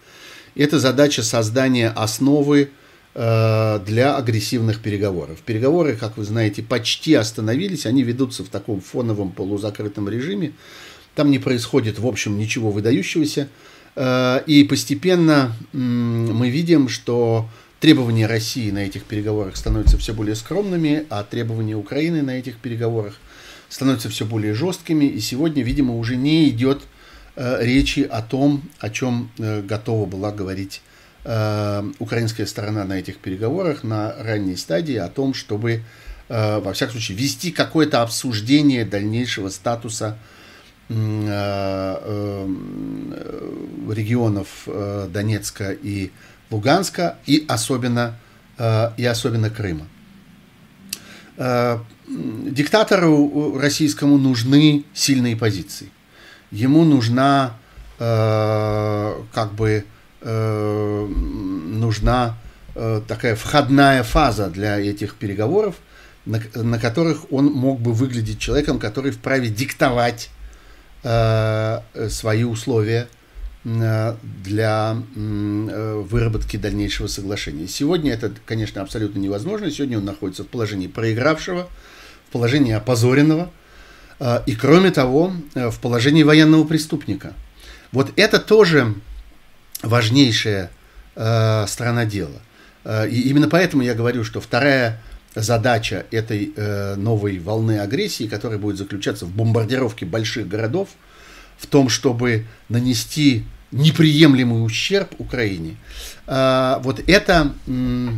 Это 0.57 0.79
задача 0.79 1.23
создания 1.23 1.89
основы 1.91 2.71
э, 3.15 3.81
для 3.87 4.17
агрессивных 4.17 4.81
переговоров. 4.81 5.41
Переговоры, 5.43 5.95
как 5.97 6.17
вы 6.17 6.25
знаете, 6.25 6.63
почти 6.63 7.15
остановились, 7.15 7.87
они 7.87 8.03
ведутся 8.03 8.45
в 8.45 8.49
таком 8.49 8.81
фоновом 8.81 9.33
полузакрытом 9.33 10.09
режиме. 10.09 10.53
Там 11.15 11.31
не 11.31 11.39
происходит, 11.39 11.99
в 12.01 12.07
общем, 12.07 12.39
ничего 12.39 12.71
выдающегося. 12.71 13.49
Э, 13.95 14.41
и 14.47 14.65
постепенно 14.65 15.55
мы 15.73 16.51
видим, 16.51 16.89
что 16.89 17.49
требования 17.79 18.27
России 18.27 18.71
на 18.71 18.79
этих 18.79 19.05
переговорах 19.05 19.57
становятся 19.57 19.97
все 19.99 20.13
более 20.13 20.35
скромными, 20.35 21.07
а 21.11 21.23
требования 21.23 21.77
Украины 21.77 22.23
на 22.23 22.39
этих 22.39 22.57
переговорах 22.57 23.15
становятся 23.69 24.09
все 24.09 24.25
более 24.25 24.55
жесткими. 24.55 25.05
И 25.05 25.21
сегодня, 25.21 25.63
видимо, 25.63 25.97
уже 25.97 26.17
не 26.17 26.49
идет 26.49 26.83
э, 27.37 27.59
речи 27.65 28.01
о 28.01 28.23
том, 28.23 28.63
о 28.79 28.91
чем 28.91 29.31
э, 29.39 29.63
готова 29.63 30.07
была 30.07 30.33
говорить 30.33 30.83
украинская 31.99 32.45
сторона 32.45 32.85
на 32.85 32.99
этих 32.99 33.17
переговорах 33.17 33.83
на 33.83 34.15
ранней 34.19 34.57
стадии, 34.57 34.97
о 34.97 35.09
том, 35.09 35.33
чтобы, 35.33 35.83
во 36.29 36.71
всяком 36.75 36.93
случае, 36.93 37.17
вести 37.17 37.51
какое-то 37.51 38.03
обсуждение 38.03 38.85
дальнейшего 38.85 39.49
статуса 39.49 40.19
Э, 40.87 41.99
э, 42.03 42.47
регионов 43.91 44.49
э, 44.67 45.09
Донецка 45.11 45.71
и 45.71 46.11
Луганска 46.51 47.17
и 47.25 47.45
особенно, 47.49 48.19
и 48.97 49.05
особенно 49.05 49.51
Крыма. 49.51 49.87
Диктатору 52.07 53.59
российскому 53.59 54.19
нужны 54.19 54.85
сильные 54.93 55.37
позиции. 55.37 55.89
Ему 56.51 56.85
нужна 56.85 57.57
как 57.99 59.55
бы 59.55 59.85
нужна 60.23 62.37
такая 62.75 63.37
входная 63.37 64.03
фаза 64.03 64.49
для 64.49 64.81
этих 64.81 65.15
переговоров, 65.15 65.77
на, 66.27 66.43
на 66.55 66.79
которых 66.79 67.33
он 67.33 67.47
мог 67.47 67.81
бы 67.81 67.93
выглядеть 67.93 68.41
человеком, 68.41 68.79
который 68.79 69.13
вправе 69.13 69.49
диктовать 69.49 70.31
Э, 71.07 71.81
свои 72.09 72.45
условия 72.45 73.03
э, 73.03 73.07
для 73.65 74.97
э, 75.17 76.05
выработки 76.09 76.59
дальнейшего 76.59 77.07
соглашения. 77.07 77.67
Сегодня 77.67 78.13
это, 78.13 78.31
конечно, 78.45 78.83
абсолютно 78.83 79.19
невозможно. 79.19 79.71
Сегодня 79.71 79.99
он 79.99 80.05
находится 80.05 80.45
в 80.45 80.49
положении 80.49 80.87
проигравшего, 80.87 81.69
в 82.29 82.33
положении 82.33 82.75
опозоренного 82.75 83.51
и, 84.47 84.55
кроме 84.55 84.91
того, 84.91 85.33
в 85.55 85.81
положении 85.81 86.23
военного 86.23 86.65
преступника. 86.65 87.33
Вот 87.91 88.13
это 88.17 88.39
тоже 88.39 88.95
важнейшая 89.83 90.71
сторона 91.15 92.05
дела. 92.05 92.41
И 93.11 93.29
именно 93.29 93.49
поэтому 93.49 93.83
я 93.83 93.95
говорю, 93.95 94.25
что 94.25 94.41
вторая 94.41 95.01
задача 95.35 96.07
этой 96.11 96.53
э, 96.55 96.95
новой 96.97 97.39
волны 97.39 97.81
агрессии, 97.81 98.29
которая 98.29 98.59
будет 98.59 98.79
заключаться 98.79 99.27
в 99.27 99.31
бомбардировке 99.31 100.07
больших 100.07 100.49
городов, 100.49 100.91
в 101.59 101.67
том, 101.67 101.89
чтобы 101.89 102.47
нанести 102.69 103.45
неприемлемый 103.71 104.65
ущерб 104.65 105.15
Украине. 105.19 105.77
Э, 106.27 106.77
вот 106.81 107.01
эта 107.07 107.53
э, 107.67 108.09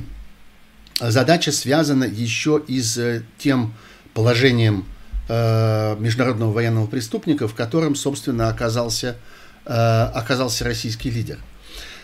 задача 1.01 1.53
связана 1.53 2.05
еще 2.05 2.63
и 2.67 2.81
с 2.81 3.23
тем 3.39 3.75
положением 4.15 4.85
э, 5.29 5.97
международного 5.99 6.53
военного 6.53 6.87
преступника, 6.87 7.49
в 7.49 7.55
котором, 7.55 7.95
собственно, 7.95 8.49
оказался, 8.49 9.17
э, 9.65 9.73
оказался 9.73 10.65
российский 10.65 11.11
лидер, 11.11 11.39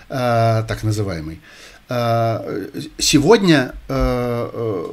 э, 0.08 0.64
так 0.66 0.82
называемый. 0.82 1.40
Э, 1.88 2.70
сегодня 2.98 3.74
э, 3.88 4.50
э, 4.52 4.84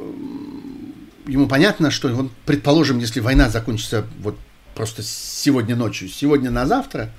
ему 1.28 1.48
понятно, 1.48 1.92
что 1.92 2.10
он, 2.10 2.32
предположим, 2.46 3.00
если 3.00 3.20
война 3.20 3.50
закончится 3.50 4.06
вот 4.20 4.38
просто 4.80 5.04
сегодня 5.04 5.76
ночью, 5.76 6.08
сегодня 6.08 6.50
на 6.50 6.66
завтра, 6.66 7.10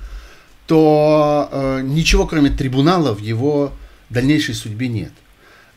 то 0.67 1.79
ничего 1.83 2.27
кроме 2.27 2.49
трибунала 2.49 3.13
в 3.13 3.21
его 3.21 3.75
дальнейшей 4.09 4.55
судьбе 4.55 4.89
нет. 4.89 5.13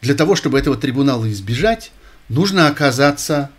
Для 0.02 0.16
того, 0.16 0.36
чтобы 0.36 0.58
этого 0.58 0.78
трибунала 0.78 1.30
избежать, 1.30 1.92
нужно 2.30 2.70
оказаться 2.70 3.50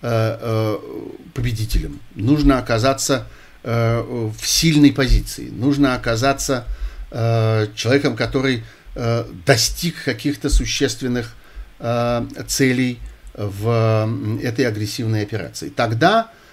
победителем, 0.00 2.00
нужно 2.14 2.58
оказаться 2.58 3.26
в 3.62 4.42
сильной 4.42 4.92
позиции, 4.92 5.50
нужно 5.50 5.94
оказаться 5.94 6.64
человеком, 7.10 8.16
который 8.16 8.62
Э, 8.98 9.26
достиг 9.44 10.04
каких-то 10.04 10.48
существенных 10.48 11.34
э, 11.80 12.26
целей 12.48 12.98
в 13.34 14.08
этой 14.42 14.66
агрессивной 14.66 15.22
операции. 15.22 15.68
Тогда 15.68 16.30
э, 16.30 16.45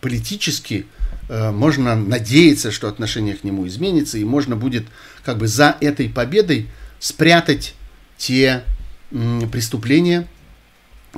политически 0.00 0.86
можно 1.28 1.94
надеяться, 1.94 2.70
что 2.72 2.88
отношение 2.88 3.34
к 3.36 3.44
нему 3.44 3.66
изменится, 3.68 4.18
и 4.18 4.24
можно 4.24 4.56
будет 4.56 4.84
как 5.24 5.38
бы 5.38 5.46
за 5.46 5.76
этой 5.80 6.08
победой 6.08 6.68
спрятать 6.98 7.74
те 8.18 8.64
преступления, 9.10 10.26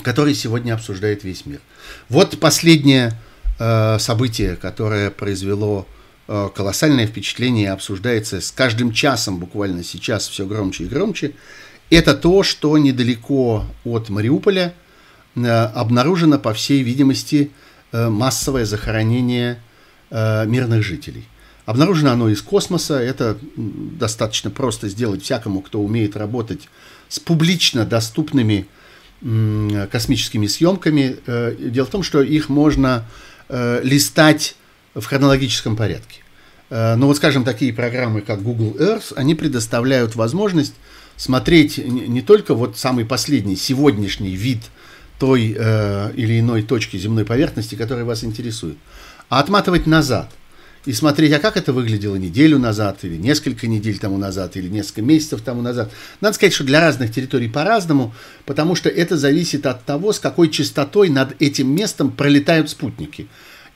которые 0.02 0.34
сегодня 0.34 0.74
обсуждает 0.74 1.24
весь 1.24 1.46
мир. 1.46 1.60
Вот 2.08 2.38
последнее 2.38 3.18
событие, 3.98 4.56
которое 4.56 5.10
произвело 5.10 5.86
Э, 6.26 6.48
колоссальное 6.54 7.06
впечатление 7.06 7.70
обсуждается 7.70 8.40
с 8.40 8.50
каждым 8.50 8.92
часом, 8.92 9.38
буквально 9.38 9.84
сейчас 9.84 10.26
все 10.26 10.46
громче 10.46 10.84
и 10.84 10.88
громче. 10.88 11.34
Это 11.90 12.14
то, 12.14 12.42
что 12.42 12.78
недалеко 12.78 13.66
от 13.84 14.08
Мариуполя 14.08 14.74
э, 15.36 15.40
обнаружено, 15.40 16.38
по 16.38 16.54
всей 16.54 16.82
видимости, 16.82 17.50
массовое 17.94 18.64
захоронение 18.66 19.60
мирных 20.10 20.82
жителей. 20.82 21.24
Обнаружено 21.64 22.10
оно 22.10 22.28
из 22.28 22.42
космоса, 22.42 22.98
это 22.98 23.38
достаточно 23.56 24.50
просто 24.50 24.88
сделать 24.88 25.22
всякому, 25.22 25.62
кто 25.62 25.80
умеет 25.80 26.16
работать 26.16 26.68
с 27.08 27.18
публично 27.20 27.86
доступными 27.86 28.66
космическими 29.90 30.46
съемками. 30.46 31.16
Дело 31.70 31.86
в 31.86 31.90
том, 31.90 32.02
что 32.02 32.20
их 32.20 32.50
можно 32.50 33.06
листать 33.48 34.56
в 34.94 35.04
хронологическом 35.04 35.76
порядке. 35.76 36.20
Ну 36.70 37.06
вот, 37.06 37.16
скажем, 37.16 37.44
такие 37.44 37.72
программы, 37.72 38.20
как 38.20 38.42
Google 38.42 38.76
Earth, 38.78 39.14
они 39.16 39.34
предоставляют 39.34 40.16
возможность 40.16 40.74
смотреть 41.16 41.78
не 41.78 42.20
только 42.20 42.54
вот 42.54 42.76
самый 42.76 43.04
последний, 43.04 43.56
сегодняшний 43.56 44.34
вид 44.34 44.58
той 45.18 45.54
э, 45.56 46.12
или 46.14 46.40
иной 46.40 46.62
точки 46.62 46.96
земной 46.96 47.24
поверхности, 47.24 47.74
которая 47.74 48.04
вас 48.04 48.24
интересует, 48.24 48.76
а 49.28 49.40
отматывать 49.40 49.86
назад 49.86 50.30
и 50.86 50.92
смотреть, 50.92 51.32
а 51.32 51.38
как 51.38 51.56
это 51.56 51.72
выглядело 51.72 52.16
неделю 52.16 52.58
назад, 52.58 52.98
или 53.04 53.16
несколько 53.16 53.66
недель 53.66 53.98
тому 53.98 54.18
назад, 54.18 54.56
или 54.56 54.68
несколько 54.68 55.02
месяцев 55.02 55.40
тому 55.40 55.62
назад. 55.62 55.90
Надо 56.20 56.34
сказать, 56.34 56.52
что 56.52 56.64
для 56.64 56.80
разных 56.80 57.12
территорий 57.12 57.48
по-разному, 57.48 58.14
потому 58.44 58.74
что 58.74 58.88
это 58.90 59.16
зависит 59.16 59.66
от 59.66 59.84
того, 59.84 60.12
с 60.12 60.18
какой 60.18 60.50
частотой 60.50 61.08
над 61.08 61.40
этим 61.40 61.74
местом 61.74 62.10
пролетают 62.10 62.68
спутники. 62.68 63.28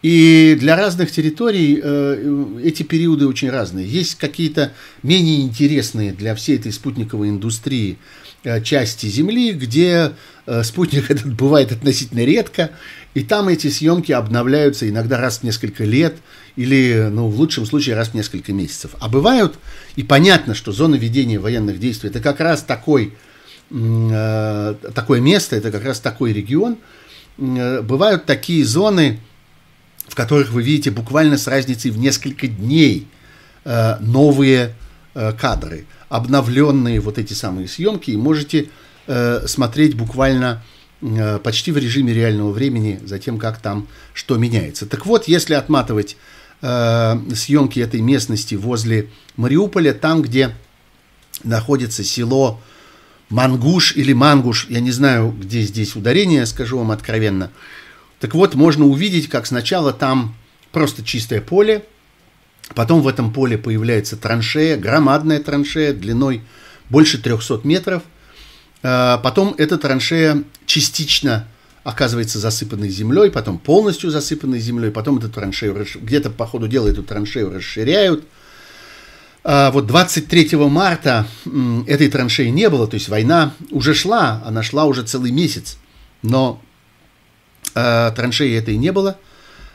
И 0.02 0.56
для 0.60 0.76
разных 0.76 1.10
территорий 1.10 1.80
э, 1.82 2.60
эти 2.62 2.84
периоды 2.84 3.26
очень 3.26 3.50
разные. 3.50 3.86
Есть 3.86 4.14
какие-то 4.14 4.72
менее 5.02 5.42
интересные 5.42 6.12
для 6.12 6.36
всей 6.36 6.56
этой 6.56 6.72
спутниковой 6.72 7.30
индустрии 7.30 7.98
э, 8.44 8.62
части 8.62 9.06
Земли, 9.06 9.52
где 9.52 10.12
э, 10.46 10.62
спутник 10.62 11.10
этот 11.10 11.34
бывает 11.34 11.72
относительно 11.72 12.24
редко, 12.24 12.70
и 13.14 13.24
там 13.24 13.48
эти 13.48 13.66
съемки 13.68 14.12
обновляются 14.12 14.88
иногда 14.88 15.18
раз 15.18 15.38
в 15.38 15.42
несколько 15.42 15.84
лет 15.84 16.14
или, 16.54 17.08
ну, 17.10 17.28
в 17.28 17.36
лучшем 17.36 17.66
случае, 17.66 17.96
раз 17.96 18.10
в 18.10 18.14
несколько 18.14 18.52
месяцев. 18.52 18.92
А 19.00 19.08
бывают, 19.08 19.58
и 19.96 20.04
понятно, 20.04 20.54
что 20.54 20.70
зона 20.70 20.94
ведения 20.94 21.40
военных 21.40 21.80
действий– 21.80 22.10
это 22.10 22.20
как 22.20 22.38
раз 22.38 22.62
такой, 22.62 23.14
э, 23.70 24.74
такое 24.94 25.20
место, 25.20 25.56
это 25.56 25.72
как 25.72 25.84
раз 25.84 25.98
такой 25.98 26.32
регион. 26.32 26.78
Э, 27.38 27.82
бывают 27.82 28.26
такие 28.26 28.64
зоны, 28.64 29.18
в 30.08 30.14
которых 30.14 30.50
вы 30.50 30.62
видите 30.62 30.90
буквально 30.90 31.36
с 31.38 31.46
разницей 31.46 31.90
в 31.90 31.98
несколько 31.98 32.48
дней 32.48 33.06
э, 33.64 33.96
новые 34.00 34.74
э, 35.14 35.32
кадры, 35.32 35.86
обновленные 36.08 37.00
вот 37.00 37.18
эти 37.18 37.34
самые 37.34 37.68
съемки, 37.68 38.10
и 38.10 38.16
можете 38.16 38.70
э, 39.06 39.46
смотреть 39.46 39.94
буквально 39.94 40.62
почти 41.44 41.70
в 41.70 41.78
режиме 41.78 42.12
реального 42.12 42.50
времени 42.50 42.98
за 43.04 43.20
тем, 43.20 43.38
как 43.38 43.58
там 43.60 43.86
что 44.14 44.36
меняется. 44.36 44.84
Так 44.84 45.06
вот, 45.06 45.28
если 45.28 45.54
отматывать 45.54 46.16
съемки 46.60 47.78
этой 47.78 48.00
местности 48.00 48.56
возле 48.56 49.08
Мариуполя, 49.36 49.92
там, 49.92 50.22
где 50.22 50.56
находится 51.44 52.02
село 52.02 52.60
Мангуш 53.28 53.94
или 53.96 54.12
Мангуш, 54.12 54.66
я 54.70 54.80
не 54.80 54.90
знаю, 54.90 55.30
где 55.38 55.62
здесь 55.62 55.94
ударение, 55.94 56.46
скажу 56.46 56.78
вам 56.78 56.90
откровенно, 56.90 57.52
так 58.20 58.34
вот, 58.34 58.54
можно 58.54 58.86
увидеть, 58.86 59.28
как 59.28 59.46
сначала 59.46 59.92
там 59.92 60.34
просто 60.72 61.04
чистое 61.04 61.40
поле, 61.40 61.84
потом 62.74 63.00
в 63.02 63.08
этом 63.08 63.32
поле 63.32 63.56
появляется 63.56 64.16
траншея, 64.16 64.76
громадная 64.76 65.40
траншея 65.40 65.92
длиной 65.92 66.42
больше 66.90 67.18
300 67.20 67.60
метров. 67.64 68.02
А, 68.82 69.18
потом 69.18 69.54
эта 69.58 69.78
траншея 69.78 70.42
частично 70.66 71.46
оказывается 71.84 72.38
засыпанной 72.38 72.90
землей, 72.90 73.30
потом 73.30 73.58
полностью 73.58 74.10
засыпанной 74.10 74.58
землей, 74.58 74.90
потом 74.90 75.18
эту 75.18 75.28
траншею, 75.30 75.86
где-то 76.00 76.30
по 76.30 76.46
ходу 76.46 76.68
дела 76.68 76.88
эту 76.88 77.02
траншею 77.02 77.52
расширяют. 77.52 78.24
А, 79.44 79.70
вот 79.70 79.86
23 79.86 80.56
марта 80.56 81.26
этой 81.86 82.08
траншеи 82.08 82.48
не 82.48 82.68
было, 82.68 82.86
то 82.86 82.94
есть 82.94 83.08
война 83.08 83.54
уже 83.70 83.94
шла, 83.94 84.42
она 84.44 84.62
шла 84.62 84.84
уже 84.84 85.02
целый 85.04 85.30
месяц, 85.30 85.78
но 86.22 86.60
траншеи 87.72 88.56
этой 88.56 88.76
не 88.76 88.92
было. 88.92 89.16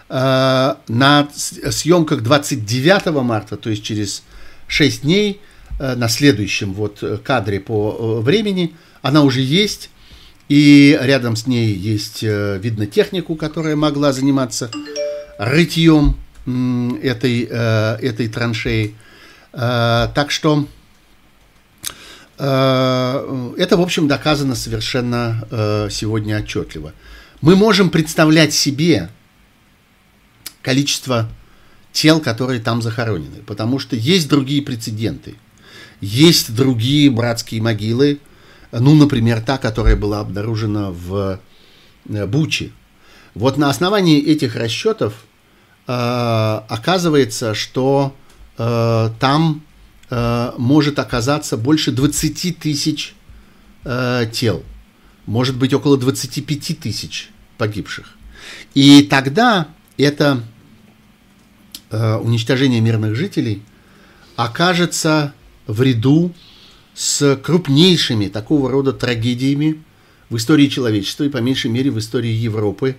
Э, 0.10 0.76
на 0.88 1.28
съемках 1.34 2.22
29 2.22 3.24
марта, 3.24 3.58
то 3.58 3.70
есть 3.70 3.84
через 3.84 4.24
6 4.68 5.02
дней, 5.02 5.42
э, 5.80 5.96
на 5.96 6.08
следующем 6.08 6.74
вот 6.74 7.04
кадре 7.24 7.60
по 7.60 8.20
э, 8.20 8.22
времени, 8.22 8.76
она 9.02 9.24
уже 9.24 9.42
есть. 9.42 9.90
И 10.50 10.98
рядом 11.02 11.36
с 11.36 11.48
ней 11.48 11.74
есть, 11.74 12.24
э, 12.24 12.60
видно, 12.62 12.86
технику, 12.86 13.36
которая 13.36 13.76
могла 13.76 14.14
заниматься 14.14 14.70
рытьем 15.40 16.18
этой, 17.02 17.48
э, 17.50 17.98
этой 18.02 18.28
траншеи. 18.28 18.96
Э, 19.54 20.10
так 20.14 20.32
что 20.32 20.68
это, 22.36 23.78
в 23.78 23.82
общем, 23.82 24.08
доказано 24.08 24.56
совершенно 24.56 25.88
сегодня 25.92 26.40
отчетливо 26.40 26.92
мы 27.44 27.58
можем 27.58 27.90
представлять 27.90 28.54
себе 28.54 29.10
количество 30.62 31.30
тел, 31.92 32.22
которые 32.22 32.62
там 32.62 32.82
захоронены, 32.82 33.40
потому 33.46 33.80
что 33.80 33.98
есть 33.98 34.30
другие 34.30 34.62
прецеденты. 34.62 35.36
Есть 36.00 36.56
другие 36.56 37.12
братские 37.12 37.62
могилы, 37.62 38.22
ну, 38.72 38.96
например, 38.96 39.42
та, 39.42 39.58
которая 39.58 39.98
была 39.98 40.22
обнаружена 40.22 40.92
в 40.92 41.42
э, 42.08 42.26
Буче. 42.28 42.72
Вот 43.36 43.58
на 43.58 43.70
основании 43.70 44.24
этих 44.24 44.56
расчетов 44.56 45.26
э, 45.86 45.92
оказывается, 45.92 47.56
что 47.56 48.16
э, 48.58 49.10
там 49.20 49.64
э, 50.10 50.52
может 50.58 50.98
оказаться 50.98 51.58
больше 51.58 51.92
20 51.92 52.58
тысяч 52.58 53.16
э, 53.84 54.30
тел, 54.32 54.64
может 55.26 55.58
быть 55.58 55.74
около 55.74 55.98
25 55.98 56.80
тысяч 56.80 57.33
погибших. 57.64 58.08
И 58.74 59.04
тогда 59.04 59.70
это 59.98 60.44
э, 61.92 62.16
уничтожение 62.16 62.82
мирных 62.82 63.16
жителей 63.16 63.62
окажется 64.36 65.34
в 65.66 65.82
ряду 65.82 66.34
с 66.94 67.38
крупнейшими 67.38 68.28
такого 68.28 68.70
рода 68.70 68.92
трагедиями 68.92 69.82
в 70.30 70.36
истории 70.36 70.68
человечества 70.68 71.24
и 71.24 71.30
по 71.30 71.38
меньшей 71.38 71.72
мере 71.72 71.90
в 71.90 72.00
истории 72.00 72.34
Европы 72.34 72.98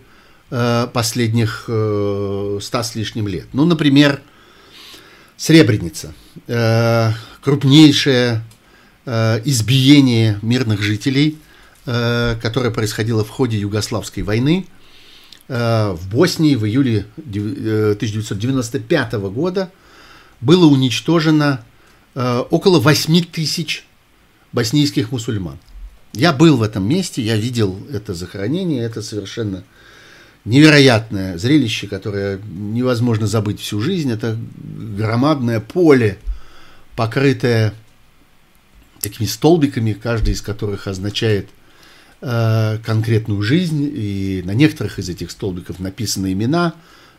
э, 0.51 0.89
последних 0.95 1.67
э, 1.69 2.59
ста 2.63 2.83
с 2.83 2.95
лишним 2.95 3.29
лет. 3.29 3.49
Ну, 3.53 3.67
например, 3.67 4.23
Сребреница. 5.37 6.15
Э, 6.47 7.11
крупнейшее 7.43 8.43
э, 9.05 9.43
избиение 9.45 10.39
мирных 10.41 10.81
жителей– 10.81 11.37
которая 11.85 12.71
происходила 12.71 13.25
в 13.25 13.29
ходе 13.29 13.59
Югославской 13.59 14.23
войны 14.23 14.67
э, 15.49 15.91
в 15.93 16.09
Боснии 16.09 16.55
в 16.55 16.65
июле 16.65 17.07
1995 17.19 19.15
э, 19.15 19.19
года 19.19 19.71
было 20.41 20.67
уничтожено 20.67 21.65
около 22.15 22.79
8 22.79 23.25
тысяч 23.25 23.85
боснийских 24.53 25.11
мусульман. 25.11 25.59
Я 26.13 26.33
был 26.33 26.57
в 26.57 26.63
этом 26.63 26.89
месте, 26.89 27.21
я 27.23 27.37
видел 27.37 27.77
это 27.91 28.15
захоронение, 28.15 28.85
это 28.85 29.03
совершенно 29.03 29.65
невероятное 30.45 31.37
зрелище, 31.39 31.89
которое 31.89 32.39
невозможно 32.47 33.27
забыть 33.27 33.59
всю 33.61 33.81
жизнь. 33.81 34.13
Это 34.13 34.39
громадное 34.57 35.59
поле, 35.59 36.19
покрытое 36.95 37.75
такими 39.01 39.27
столбиками, 39.27 39.93
каждый 39.93 40.35
из 40.35 40.41
которых 40.41 40.87
означает– 40.87 41.49
Э, 41.59 41.64
конкретную 42.25 43.43
жизнь, 43.43 43.91
и 43.93 44.43
на 44.47 44.53
некоторых 44.53 44.99
из 44.99 45.11
этих 45.11 45.31
столбиков 45.31 45.79
написаны 45.79 46.33
имена, 46.33 46.75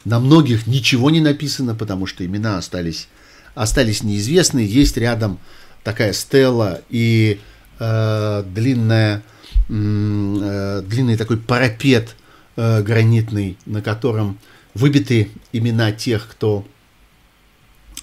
на 0.06 0.20
многих 0.20 0.68
ничего 0.68 1.10
не 1.10 1.20
написано, 1.20 1.76
потому 1.76 2.06
что 2.06 2.26
имена 2.26 2.58
остались, 2.58 3.08
остались 3.56 4.04
неизвестны. 4.04 4.60
Есть 4.60 4.98
рядом 4.98 5.40
такая 5.84 6.14
стела 6.14 6.82
и 6.90 7.40
э, 7.80 8.44
длинная, 8.48 9.24
э, 9.68 10.84
длинный 10.86 11.18
такой 11.18 11.38
парапет 11.38 12.16
э, 12.56 12.82
гранитный, 12.84 13.58
на 13.66 13.82
котором 13.82 14.40
выбиты 14.76 15.32
имена 15.52 15.92
тех, 15.92 16.28
кто, 16.28 16.68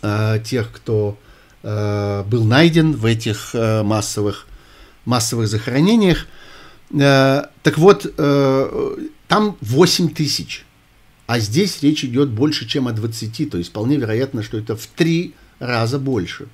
э, 0.03 0.41
тех, 0.45 0.73
кто 0.73 1.19
э, 1.63 2.25
был 2.27 2.45
найден 2.45 2.97
в 2.97 3.07
этих 3.07 3.55
э, 3.55 3.83
массовых, 3.85 4.47
массовых 5.05 5.47
захоронениях. 5.47 6.27
Э, 6.27 6.42
так 6.93 7.79
вот, 7.79 8.13
э, 8.17 8.97
там 9.29 9.57
8 9.61 10.11
тысяч, 10.11 10.65
а 11.27 11.39
здесь 11.39 11.83
речь 11.83 12.05
идет 12.05 12.29
больше, 12.29 12.69
чем 12.69 12.89
о 12.89 12.93
20, 12.93 13.51
то 13.51 13.59
есть 13.59 13.71
вполне 13.71 13.97
вероятно, 13.97 14.43
что 14.43 14.59
это 14.59 14.77
в 14.77 14.87
три 14.87 15.35
раза 15.59 15.99
больше. 15.99 16.49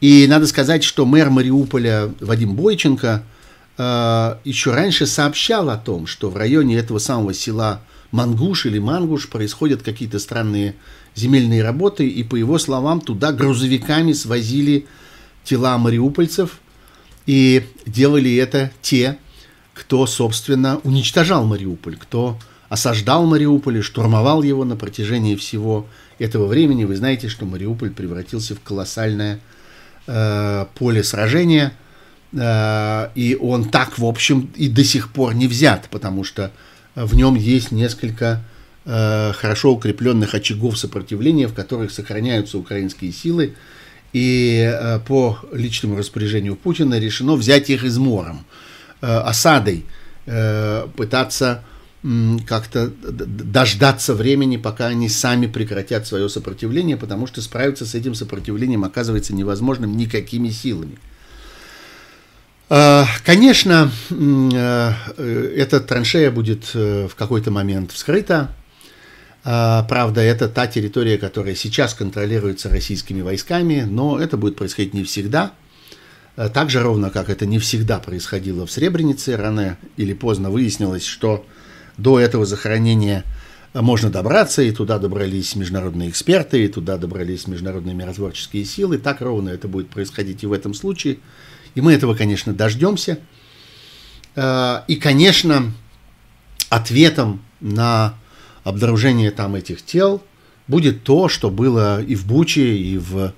И 0.00 0.26
надо 0.28 0.46
сказать, 0.46 0.82
что 0.82 1.04
мэр 1.04 1.30
Мариуполя 1.30 2.12
Вадим 2.20 2.54
Бойченко 2.54 3.22
э, 3.76 4.36
еще 4.44 4.72
раньше 4.72 5.06
сообщал 5.06 5.70
о 5.70 5.76
том, 5.76 6.06
что 6.06 6.30
в 6.30 6.36
районе 6.36 6.76
этого 6.76 6.98
самого 6.98 7.34
села 7.34 7.82
Мангуш 8.10 8.66
или 8.66 8.78
Мангуш 8.78 9.28
происходят 9.28 9.82
какие-то 9.82 10.18
странные 10.18 10.76
земельные 11.14 11.62
работы, 11.62 12.08
и 12.08 12.22
по 12.22 12.36
его 12.36 12.58
словам 12.58 13.00
туда 13.00 13.32
грузовиками 13.32 14.12
свозили 14.12 14.86
тела 15.44 15.78
мариупольцев, 15.78 16.60
и 17.26 17.64
делали 17.86 18.36
это 18.36 18.70
те, 18.82 19.18
кто, 19.74 20.06
собственно, 20.06 20.78
уничтожал 20.84 21.44
Мариуполь, 21.44 21.96
кто 21.96 22.38
осаждал 22.68 23.26
Мариуполь 23.26 23.78
и 23.78 23.82
штурмовал 23.82 24.42
его 24.42 24.64
на 24.64 24.76
протяжении 24.76 25.34
всего 25.34 25.86
этого 26.18 26.46
времени. 26.46 26.84
Вы 26.84 26.96
знаете, 26.96 27.28
что 27.28 27.44
Мариуполь 27.44 27.90
превратился 27.90 28.54
в 28.54 28.60
колоссальное 28.60 29.40
э, 30.06 30.66
поле 30.74 31.02
сражения, 31.02 31.72
э, 32.32 33.08
и 33.16 33.36
он 33.40 33.68
так, 33.68 33.98
в 33.98 34.04
общем, 34.04 34.50
и 34.54 34.68
до 34.68 34.84
сих 34.84 35.12
пор 35.12 35.34
не 35.34 35.48
взят, 35.48 35.88
потому 35.90 36.24
что 36.24 36.52
в 36.94 37.14
нем 37.16 37.34
есть 37.34 37.72
несколько 37.72 38.44
э, 38.84 39.32
хорошо 39.32 39.72
укрепленных 39.72 40.34
очагов 40.34 40.78
сопротивления, 40.78 41.48
в 41.48 41.54
которых 41.54 41.90
сохраняются 41.90 42.58
украинские 42.58 43.12
силы, 43.12 43.54
и 44.12 44.70
э, 44.72 45.00
по 45.00 45.38
личному 45.52 45.96
распоряжению 45.96 46.54
Путина 46.54 47.00
решено 47.00 47.34
взять 47.34 47.70
их 47.70 47.82
измором, 47.82 48.38
э, 48.38 48.63
осадой, 49.06 49.84
э, 50.26 50.86
пытаться 50.96 51.62
как-то 52.46 52.88
дождаться 52.88 54.14
времени, 54.14 54.58
пока 54.58 54.88
они 54.88 55.08
сами 55.08 55.46
прекратят 55.46 56.06
свое 56.06 56.28
сопротивление, 56.28 56.98
потому 56.98 57.26
что 57.26 57.40
справиться 57.40 57.86
с 57.86 57.94
этим 57.94 58.14
сопротивлением 58.14 58.84
оказывается 58.84 59.34
невозможным 59.34 59.96
никакими 59.96 60.50
силами. 60.50 60.98
Конечно, 62.68 63.90
эта 64.10 65.80
траншея 65.80 66.30
будет 66.30 66.74
в 66.74 67.12
какой-то 67.16 67.50
момент 67.50 67.92
вскрыта, 67.92 68.50
правда, 69.42 70.20
это 70.20 70.48
та 70.48 70.66
территория, 70.66 71.16
которая 71.16 71.54
сейчас 71.54 71.94
контролируется 71.94 72.68
российскими 72.68 73.22
войсками, 73.22 73.86
но 73.88 74.18
это 74.20 74.36
будет 74.36 74.56
происходить 74.56 74.92
не 74.92 75.04
всегда. 75.04 75.52
А, 76.36 76.48
так 76.48 76.70
же 76.70 76.82
ровно, 76.82 77.10
как 77.10 77.30
это 77.30 77.46
не 77.46 77.58
всегда 77.58 77.98
происходило 77.98 78.66
в 78.66 78.70
Сребренице, 78.70 79.36
рано 79.36 79.78
или 79.96 80.12
поздно 80.12 80.50
выяснилось, 80.50 81.04
что 81.04 81.46
до 81.96 82.18
этого 82.18 82.44
захоронения 82.44 83.24
можно 83.72 84.10
добраться, 84.10 84.62
и 84.62 84.70
туда 84.70 84.98
добрались 84.98 85.56
международные 85.56 86.08
эксперты, 86.08 86.64
и 86.64 86.68
туда 86.68 86.96
добрались 86.96 87.46
международные 87.46 87.94
миротворческие 87.94 88.64
силы. 88.64 88.98
Так 88.98 89.20
ровно 89.20 89.50
это 89.50 89.68
будет 89.68 89.90
происходить 89.90 90.42
и 90.42 90.46
в 90.46 90.52
этом 90.52 90.74
случае. 90.74 91.18
И 91.74 91.80
мы 91.80 91.92
этого, 91.92 92.14
конечно, 92.14 92.52
дождемся. 92.52 93.18
А, 94.36 94.84
и, 94.86 94.96
конечно, 94.96 95.72
ответом 96.68 97.42
на 97.60 98.14
обнаружение 98.62 99.30
там 99.30 99.54
этих 99.54 99.82
тел 99.82 100.22
будет 100.66 101.04
то, 101.04 101.28
что 101.28 101.50
было 101.50 102.02
и 102.02 102.14
в 102.14 102.26
Буче, 102.26 102.76
и 102.76 102.96
в, 102.96 103.32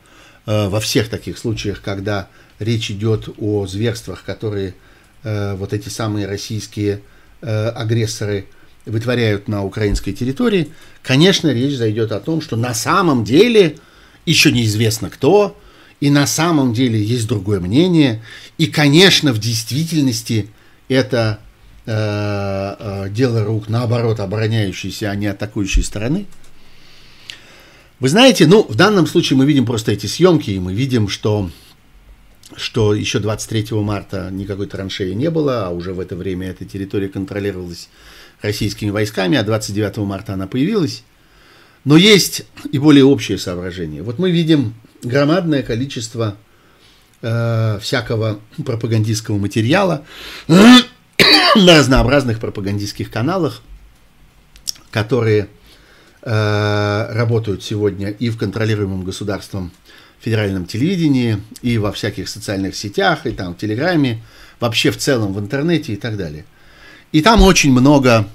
э, 0.46 0.68
во 0.68 0.80
всех 0.80 1.08
таких 1.08 1.38
случаях, 1.38 1.82
когда 1.82 2.28
речь 2.58 2.90
идет 2.90 3.28
о 3.38 3.66
зверствах, 3.66 4.24
которые 4.24 4.74
э, 5.22 5.54
вот 5.56 5.72
эти 5.72 5.88
самые 5.88 6.26
российские 6.26 7.00
э, 7.42 7.68
агрессоры 7.68 8.46
вытворяют 8.84 9.48
на 9.48 9.64
украинской 9.64 10.12
территории, 10.12 10.68
конечно, 11.02 11.52
речь 11.52 11.76
зайдет 11.76 12.12
о 12.12 12.20
том, 12.20 12.40
что 12.40 12.56
на 12.56 12.74
самом 12.74 13.24
деле 13.24 13.76
еще 14.24 14.52
неизвестно 14.52 15.10
кто, 15.10 15.58
и 16.00 16.10
на 16.10 16.26
самом 16.26 16.72
деле 16.72 17.02
есть 17.02 17.26
другое 17.26 17.58
мнение, 17.58 18.22
и, 18.58 18.66
конечно, 18.66 19.32
в 19.32 19.38
действительности 19.38 20.48
это 20.88 21.40
Э, 21.88 22.74
э, 22.78 23.08
дело 23.10 23.44
рук, 23.44 23.68
наоборот, 23.68 24.18
обороняющейся, 24.18 25.08
а 25.08 25.14
не 25.14 25.28
атакующей 25.28 25.84
стороны. 25.84 26.26
Вы 28.00 28.08
знаете, 28.08 28.48
ну, 28.48 28.66
в 28.68 28.74
данном 28.74 29.06
случае 29.06 29.36
мы 29.36 29.46
видим 29.46 29.64
просто 29.64 29.92
эти 29.92 30.06
съемки, 30.06 30.50
и 30.50 30.58
мы 30.58 30.74
видим, 30.74 31.08
что, 31.08 31.48
что 32.54 32.94
еще 32.94 33.18
23 33.18 33.72
марта 33.72 34.28
никакой 34.30 34.66
траншеи 34.66 35.12
не 35.12 35.30
было, 35.30 35.66
а 35.66 35.70
уже 35.70 35.92
в 35.92 36.00
это 36.00 36.14
время 36.14 36.48
эта 36.48 36.64
территория 36.64 37.08
контролировалась 37.08 37.88
российскими 38.40 38.90
войсками, 38.90 39.36
а 39.36 39.42
29 39.42 39.98
марта 39.98 40.34
она 40.34 40.46
появилась. 40.46 41.02
Но 41.84 41.96
есть 41.96 42.44
и 42.70 42.78
более 42.78 43.04
общее 43.04 43.38
соображение. 43.38 44.02
Вот 44.02 44.18
мы 44.18 44.30
видим 44.30 44.74
громадное 45.02 45.62
количество 45.62 46.36
э, 47.22 47.78
всякого 47.80 48.40
пропагандистского 48.64 49.38
материала, 49.38 50.04
на 50.46 51.78
разнообразных 51.78 52.38
пропагандистских 52.38 53.10
каналах, 53.10 53.62
которые 54.90 55.48
э, 56.22 57.06
работают 57.12 57.62
сегодня 57.62 58.10
и 58.10 58.30
в 58.30 58.36
контролируемом 58.36 59.04
государством 59.04 59.72
федеральном 60.20 60.66
телевидении, 60.66 61.42
и 61.62 61.78
во 61.78 61.92
всяких 61.92 62.28
социальных 62.28 62.74
сетях, 62.74 63.26
и 63.26 63.30
там 63.30 63.54
в 63.54 63.58
Телеграме, 63.58 64.22
вообще 64.60 64.90
в 64.90 64.96
целом 64.96 65.32
в 65.32 65.40
интернете 65.40 65.92
и 65.92 65.96
так 65.96 66.16
далее. 66.16 66.44
И 67.12 67.22
там 67.22 67.42
очень 67.42 67.72
много 67.72 68.28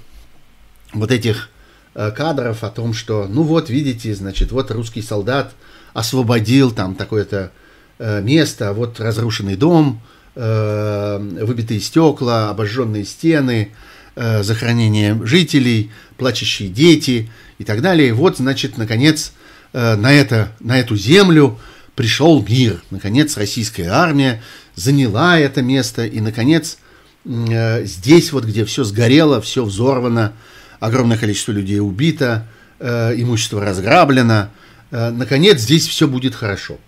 вот 0.92 1.10
этих 1.10 1.50
э, 1.94 2.10
кадров 2.10 2.64
о 2.64 2.70
том, 2.70 2.94
что, 2.94 3.26
ну 3.28 3.42
вот, 3.42 3.70
видите, 3.70 4.14
значит, 4.14 4.52
вот 4.52 4.70
русский 4.70 5.02
солдат 5.02 5.52
освободил 5.92 6.70
там 6.70 6.94
такое-то 6.94 7.52
э, 7.98 8.22
место, 8.22 8.72
вот 8.72 9.00
разрушенный 9.00 9.56
дом, 9.56 10.00
Э, 10.34 11.18
выбитые 11.18 11.78
стекла, 11.80 12.48
обожженные 12.48 13.04
стены, 13.04 13.72
захоронение 14.14 15.18
жителей, 15.24 15.90
плачущие 16.16 16.68
дети 16.68 17.30
и 17.58 17.64
так 17.64 17.80
далее. 17.80 18.12
Вот, 18.12 18.36
значит, 18.36 18.76
наконец, 18.76 19.32
на, 19.72 20.12
это, 20.12 20.52
на 20.60 20.78
эту 20.78 20.96
землю 20.96 21.58
пришел 21.94 22.44
мир. 22.46 22.82
Наконец, 22.90 23.36
российская 23.36 23.88
армия 23.88 24.42
заняла 24.74 25.38
это 25.38 25.62
место, 25.62 26.06
и, 26.06 26.20
наконец, 26.20 26.78
здесь 27.24 28.32
вот, 28.32 28.44
где 28.44 28.64
все 28.64 28.84
сгорело, 28.84 29.40
все 29.40 29.64
взорвано, 29.64 30.32
огромное 30.80 31.18
количество 31.18 31.52
людей 31.52 31.80
убито, 31.80 32.46
имущество 32.80 33.64
разграблено, 33.64 34.50
наконец, 34.90 35.60
здесь 35.60 35.86
все 35.86 36.08
будет 36.08 36.34
хорошо. 36.34 36.78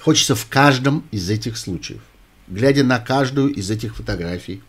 Хочется 0.00 0.34
в 0.34 0.46
каждом 0.48 1.04
из 1.10 1.30
этих 1.30 1.56
случаев 1.56 2.00
глядя 2.48 2.84
на 2.84 2.98
каждую 2.98 3.52
из 3.52 3.70
этих 3.70 3.96
фотографий, 3.96 4.62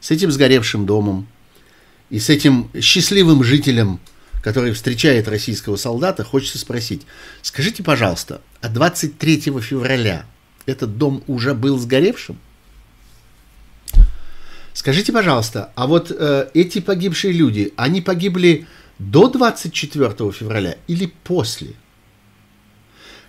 с 0.00 0.10
этим 0.10 0.30
сгоревшим 0.30 0.86
домом 0.86 1.26
и 2.10 2.18
с 2.18 2.30
этим 2.30 2.70
счастливым 2.80 3.44
жителем, 3.44 4.00
который 4.42 4.72
встречает 4.72 5.28
российского 5.28 5.76
солдата, 5.76 6.24
хочется 6.24 6.58
спросить, 6.58 7.02
скажите, 7.42 7.82
пожалуйста, 7.82 8.40
а 8.60 8.68
23 8.68 9.40
февраля 9.60 10.26
этот 10.66 10.98
дом 10.98 11.22
уже 11.26 11.54
был 11.54 11.78
сгоревшим? 11.78 12.38
Скажите, 14.72 15.12
пожалуйста, 15.12 15.72
а 15.74 15.86
вот 15.88 16.12
э, 16.16 16.50
эти 16.54 16.80
погибшие 16.80 17.32
люди, 17.32 17.72
они 17.76 18.00
погибли 18.00 18.68
до 18.98 19.28
24 19.28 20.32
февраля 20.32 20.76
или 20.86 21.12
после? 21.24 21.74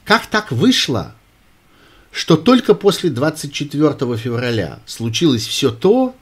Как 0.05 0.27
так 0.27 0.51
вышло, 0.51 1.15
что 2.11 2.37
только 2.37 2.73
после 2.75 3.09
24 3.09 4.17
февраля 4.17 4.79
случилось 4.85 5.45
все 5.45 5.71
то, 5.71 6.15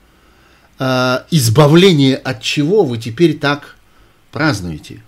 э, 0.80 1.18
избавление 1.32 2.16
от 2.16 2.42
чего 2.42 2.84
вы 2.84 2.98
теперь 2.98 3.38
так 3.38 3.77
празднуете, 4.32 5.02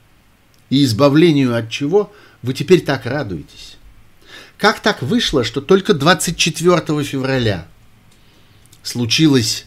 и 0.70 0.84
избавлению 0.84 1.56
от 1.56 1.70
чего 1.70 2.14
вы 2.42 2.54
теперь 2.54 2.82
так 2.82 3.06
радуетесь. 3.06 3.78
Как 4.58 4.80
так 4.82 5.02
вышло, 5.02 5.44
что 5.44 5.62
только 5.62 5.94
24 5.94 7.04
февраля 7.04 7.68
случилось, 8.84 9.66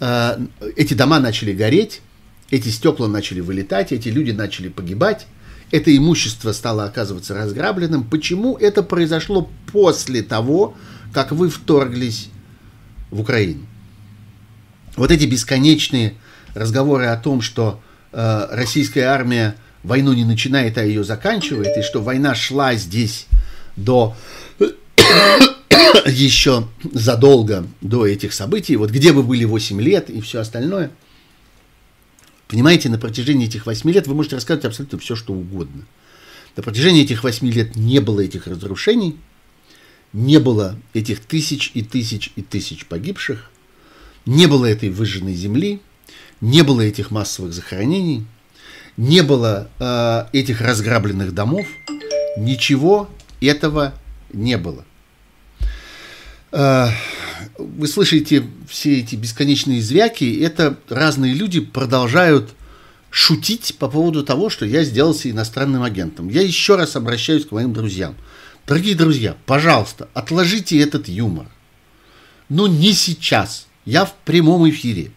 э, 0.00 0.38
эти 0.76 0.94
дома 0.94 1.20
начали 1.20 1.52
гореть, 1.52 2.00
эти 2.50 2.68
стекла 2.68 3.08
начали 3.08 3.40
вылетать, 3.40 3.92
эти 3.92 4.08
люди 4.08 4.30
начали 4.30 4.68
погибать, 4.68 5.26
это 5.70 5.94
имущество 5.96 6.52
стало 6.52 6.84
оказываться 6.84 7.34
разграбленным. 7.34 8.04
Почему 8.04 8.56
это 8.56 8.82
произошло 8.82 9.50
после 9.72 10.22
того, 10.22 10.76
как 11.12 11.32
вы 11.32 11.50
вторглись 11.50 12.28
в 13.10 13.20
Украину? 13.20 13.66
Вот 14.96 15.10
эти 15.10 15.24
бесконечные 15.24 16.14
разговоры 16.54 17.06
о 17.06 17.16
том, 17.16 17.40
что 17.40 17.82
э, 18.14 18.46
российская 18.50 19.04
армия 19.04 19.56
войну 19.82 20.12
не 20.12 20.24
начинает, 20.24 20.78
а 20.78 20.84
ее 20.84 21.04
заканчивает, 21.04 21.76
и 21.76 21.82
что 21.82 22.00
война 22.00 22.34
шла 22.34 22.74
здесь 22.74 23.26
до 23.76 24.16
еще 26.06 26.68
задолго 26.92 27.66
до 27.80 28.06
этих 28.06 28.32
событий, 28.32 28.76
вот 28.76 28.90
где 28.90 29.12
вы 29.12 29.22
были 29.22 29.44
8 29.44 29.80
лет 29.80 30.08
и 30.10 30.20
все 30.20 30.40
остальное– 30.40 30.90
Понимаете, 32.48 32.88
на 32.88 32.98
протяжении 32.98 33.46
этих 33.46 33.66
восьми 33.66 33.92
лет 33.92 34.06
вы 34.06 34.14
можете 34.14 34.36
рассказывать 34.36 34.66
абсолютно 34.66 34.98
все, 34.98 35.16
что 35.16 35.32
угодно. 35.32 35.86
На 36.56 36.62
протяжении 36.62 37.02
этих 37.02 37.24
восьми 37.24 37.50
лет 37.50 37.74
не 37.74 38.00
было 38.00 38.20
этих 38.20 38.46
разрушений, 38.46 39.16
не 40.12 40.38
было 40.38 40.78
этих 40.92 41.20
тысяч 41.20 41.72
и 41.74 41.82
тысяч 41.82 42.30
и 42.36 42.42
тысяч 42.42 42.86
погибших, 42.86 43.50
не 44.26 44.46
было 44.46 44.66
этой 44.66 44.90
выжженной 44.90 45.34
земли, 45.34 45.80
не 46.40 46.62
было 46.62 46.80
этих 46.82 47.10
массовых 47.10 47.52
захоронений. 47.52 48.26
не 48.96 49.22
было 49.22 49.68
э, 49.80 50.26
этих 50.32 50.60
разграбленных 50.60 51.34
домов, 51.34 51.66
ничего 52.36 53.10
этого 53.40 53.92
не 54.32 54.56
было. 54.56 54.84
Э, 56.52 56.88
вы 57.58 57.88
слышите 57.88 58.44
все 58.68 59.00
эти 59.00 59.16
бесконечные 59.16 59.82
звяки, 59.82 60.38
это 60.38 60.78
разные 60.88 61.34
люди 61.34 61.60
продолжают 61.60 62.54
шутить 63.10 63.76
по 63.78 63.88
поводу 63.88 64.24
того, 64.24 64.50
что 64.50 64.64
я 64.64 64.82
сделался 64.84 65.30
иностранным 65.30 65.82
агентом. 65.82 66.28
Я 66.28 66.42
еще 66.42 66.76
раз 66.76 66.96
обращаюсь 66.96 67.46
к 67.46 67.52
моим 67.52 67.72
друзьям. 67.72 68.16
Дорогие 68.66 68.94
друзья, 68.94 69.36
пожалуйста, 69.46 70.08
отложите 70.14 70.80
этот 70.80 71.08
юмор. 71.08 71.46
Но 72.48 72.66
не 72.66 72.92
сейчас. 72.92 73.66
Я 73.84 74.04
в 74.04 74.14
прямом 74.24 74.68
эфире. 74.68 75.12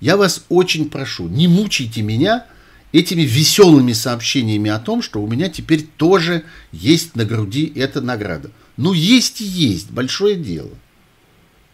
Я 0.00 0.16
вас 0.16 0.44
очень 0.48 0.90
прошу, 0.90 1.28
не 1.28 1.48
мучайте 1.48 2.02
меня 2.02 2.46
этими 2.92 3.22
веселыми 3.22 3.92
сообщениями 3.92 4.70
о 4.70 4.78
том, 4.78 5.02
что 5.02 5.20
у 5.20 5.26
меня 5.26 5.48
теперь 5.48 5.86
тоже 5.96 6.44
есть 6.72 7.16
на 7.16 7.24
груди 7.24 7.72
эта 7.74 8.00
награда. 8.00 8.50
Ну, 8.76 8.92
есть 8.92 9.40
и 9.40 9.44
есть, 9.44 9.90
большое 9.90 10.36
дело. 10.36 10.70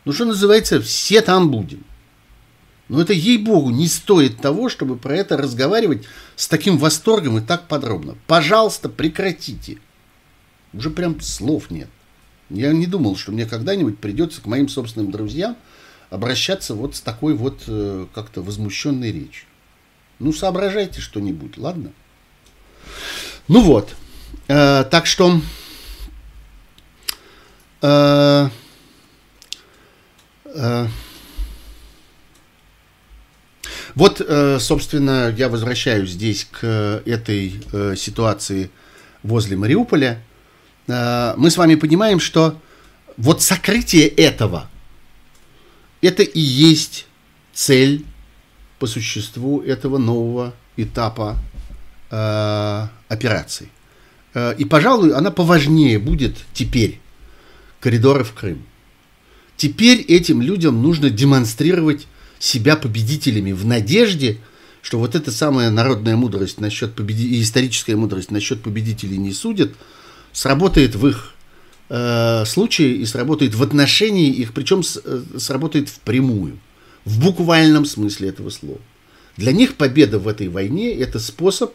Ну, 0.05 0.12
что 0.12 0.25
называется, 0.25 0.81
все 0.81 1.20
там 1.20 1.51
будем. 1.51 1.85
Но 2.89 3.01
это, 3.01 3.12
ей-богу, 3.12 3.70
не 3.70 3.89
стоит 3.89 4.41
того, 4.41 4.68
чтобы 4.68 4.97
про 4.97 5.16
это 5.16 5.37
разговаривать 5.37 6.05
с 6.37 6.49
таким 6.49 6.77
восторгом 6.77 7.39
и 7.39 7.41
так 7.41 7.68
подробно. 7.68 8.16
Пожалуйста, 8.27 8.89
прекратите. 8.89 9.79
Уже 10.72 10.91
прям 10.91 11.20
слов 11.20 11.70
нет. 11.70 11.89
Я 12.51 12.72
не 12.72 12.87
думал, 12.87 13.16
что 13.16 13.33
мне 13.33 13.47
когда-нибудь 13.47 13.99
придется 13.99 14.43
к 14.43 14.47
моим 14.47 14.68
собственным 14.68 15.11
друзьям 15.11 15.57
обращаться 16.15 16.75
вот 16.75 16.97
с 16.97 17.01
такой 17.01 17.35
вот 17.35 17.65
э, 17.67 18.07
как-то 18.15 18.41
возмущенной 18.41 19.12
речью. 19.12 19.47
Ну, 20.21 20.33
соображайте 20.33 21.01
что-нибудь, 21.01 21.59
ладно? 21.59 21.93
Ну 23.49 23.61
вот. 23.61 23.95
Э, 24.49 24.85
так 24.91 25.07
что... 25.07 25.41
Э, 27.83 28.49
э, 30.47 30.87
вот, 33.95 34.21
э, 34.21 34.59
собственно, 34.61 35.35
я 35.37 35.49
возвращаюсь 35.49 36.11
здесь 36.11 36.47
к 36.51 37.03
этой 37.05 37.61
э, 37.73 37.95
ситуации 37.97 38.71
возле 39.23 39.57
Мариуполя. 39.57 40.23
Мы 40.87 41.51
с 41.51 41.57
вами 41.57 41.77
понимаем, 41.77 42.21
что 42.21 42.61
вот 43.17 43.41
сокрытие 43.41 44.07
этого, 44.07 44.69
это 46.05 46.23
и 46.23 46.41
есть 46.41 47.07
цель 47.53 48.05
по 48.79 48.87
существу 48.87 49.63
этого 49.63 49.99
нового 49.99 50.55
этапа 50.77 51.39
э, 52.11 52.87
операции. 53.09 53.69
Э, 54.35 54.55
и, 54.57 54.65
пожалуй, 54.65 55.15
она 55.15 55.31
поважнее 55.31 55.99
будет 55.99 56.37
теперь 56.53 57.01
коридоры 57.81 58.25
в 58.25 58.33
Крым. 58.33 58.65
Теперь 59.57 60.01
этим 60.01 60.43
людям 60.43 60.83
нужно 60.83 61.11
демонстрировать 61.11 62.07
себя 62.39 62.77
победителями 62.77 63.53
в 63.53 63.65
надежде, 63.65 64.39
что 64.83 64.99
вот 64.99 65.15
эта 65.15 65.31
самая 65.31 65.71
народная 65.71 66.17
мудрость 66.17 66.61
насчет 66.61 66.95
победи... 66.95 67.41
историческая 67.41 67.97
мудрость 67.97 68.31
насчет 68.31 68.63
победителей 68.63 69.17
не 69.17 69.33
судят, 69.33 69.73
сработает 70.33 70.97
в 70.97 71.07
их 71.07 71.34
э, 71.89 72.45
случае 72.47 72.97
и 72.97 73.07
сработает 73.07 73.55
в 73.55 73.62
отношении 73.62 74.30
их, 74.30 74.53
причем 74.53 74.82
с, 74.82 75.01
э, 75.03 75.22
сработает 75.39 75.89
впрямую, 75.89 76.59
в 77.05 77.20
буквальном 77.20 77.85
смысле 77.85 78.28
этого 78.28 78.51
слова. 78.51 78.80
Для 79.37 79.53
них 79.53 79.74
победа 79.76 80.18
в 80.18 80.28
этой 80.28 80.49
войне– 80.49 80.93
это 80.99 81.18
способ 81.18 81.74